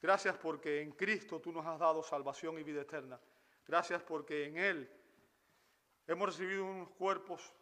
Gracias 0.01 0.37
porque 0.39 0.81
en 0.81 0.93
Cristo 0.93 1.41
tú 1.41 1.53
nos 1.53 1.67
has 1.67 1.79
dado 1.79 2.03
salvación 2.03 2.59
y 2.59 2.63
vida 2.63 2.83
eterna. 2.83 3.21
Gracias 3.67 4.03
porque 4.03 4.47
en 4.47 4.57
Él 4.57 4.91
hemos 6.07 6.29
recibido 6.29 6.65
unos 6.65 6.91
cuerpos 6.91 7.55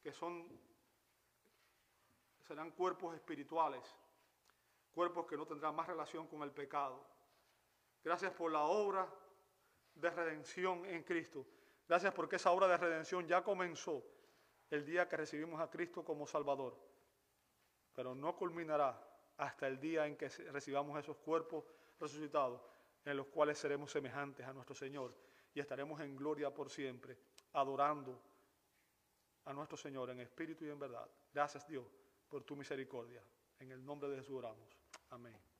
que 0.00 0.12
son 0.12 0.48
serán 2.40 2.70
cuerpos 2.72 3.14
espirituales 3.14 3.96
cuerpos 4.92 5.26
que 5.26 5.36
no 5.36 5.46
tendrán 5.46 5.74
más 5.74 5.86
relación 5.86 6.26
con 6.28 6.42
el 6.42 6.52
pecado. 6.52 7.04
Gracias 8.04 8.32
por 8.32 8.50
la 8.50 8.62
obra 8.62 9.08
de 9.94 10.10
redención 10.10 10.84
en 10.86 11.02
Cristo. 11.02 11.46
Gracias 11.88 12.12
porque 12.14 12.36
esa 12.36 12.50
obra 12.50 12.66
de 12.68 12.76
redención 12.76 13.26
ya 13.26 13.42
comenzó 13.42 14.02
el 14.70 14.84
día 14.84 15.08
que 15.08 15.16
recibimos 15.16 15.60
a 15.60 15.70
Cristo 15.70 16.04
como 16.04 16.26
Salvador. 16.26 16.76
Pero 17.92 18.14
no 18.14 18.34
culminará 18.36 18.98
hasta 19.36 19.66
el 19.66 19.78
día 19.78 20.06
en 20.06 20.16
que 20.16 20.28
recibamos 20.28 20.98
esos 20.98 21.16
cuerpos 21.18 21.64
resucitados, 22.00 22.60
en 23.04 23.16
los 23.16 23.26
cuales 23.26 23.58
seremos 23.58 23.90
semejantes 23.90 24.46
a 24.46 24.52
nuestro 24.52 24.74
Señor 24.74 25.14
y 25.54 25.60
estaremos 25.60 26.00
en 26.00 26.16
gloria 26.16 26.52
por 26.52 26.70
siempre, 26.70 27.18
adorando 27.52 28.20
a 29.44 29.52
nuestro 29.52 29.76
Señor 29.76 30.10
en 30.10 30.20
espíritu 30.20 30.64
y 30.64 30.70
en 30.70 30.78
verdad. 30.78 31.08
Gracias 31.32 31.66
Dios 31.66 31.84
por 32.28 32.44
tu 32.44 32.56
misericordia. 32.56 33.22
En 33.58 33.70
el 33.70 33.84
nombre 33.84 34.08
de 34.08 34.16
Jesús 34.16 34.36
oramos. 34.36 34.68
Amém. 35.10 35.51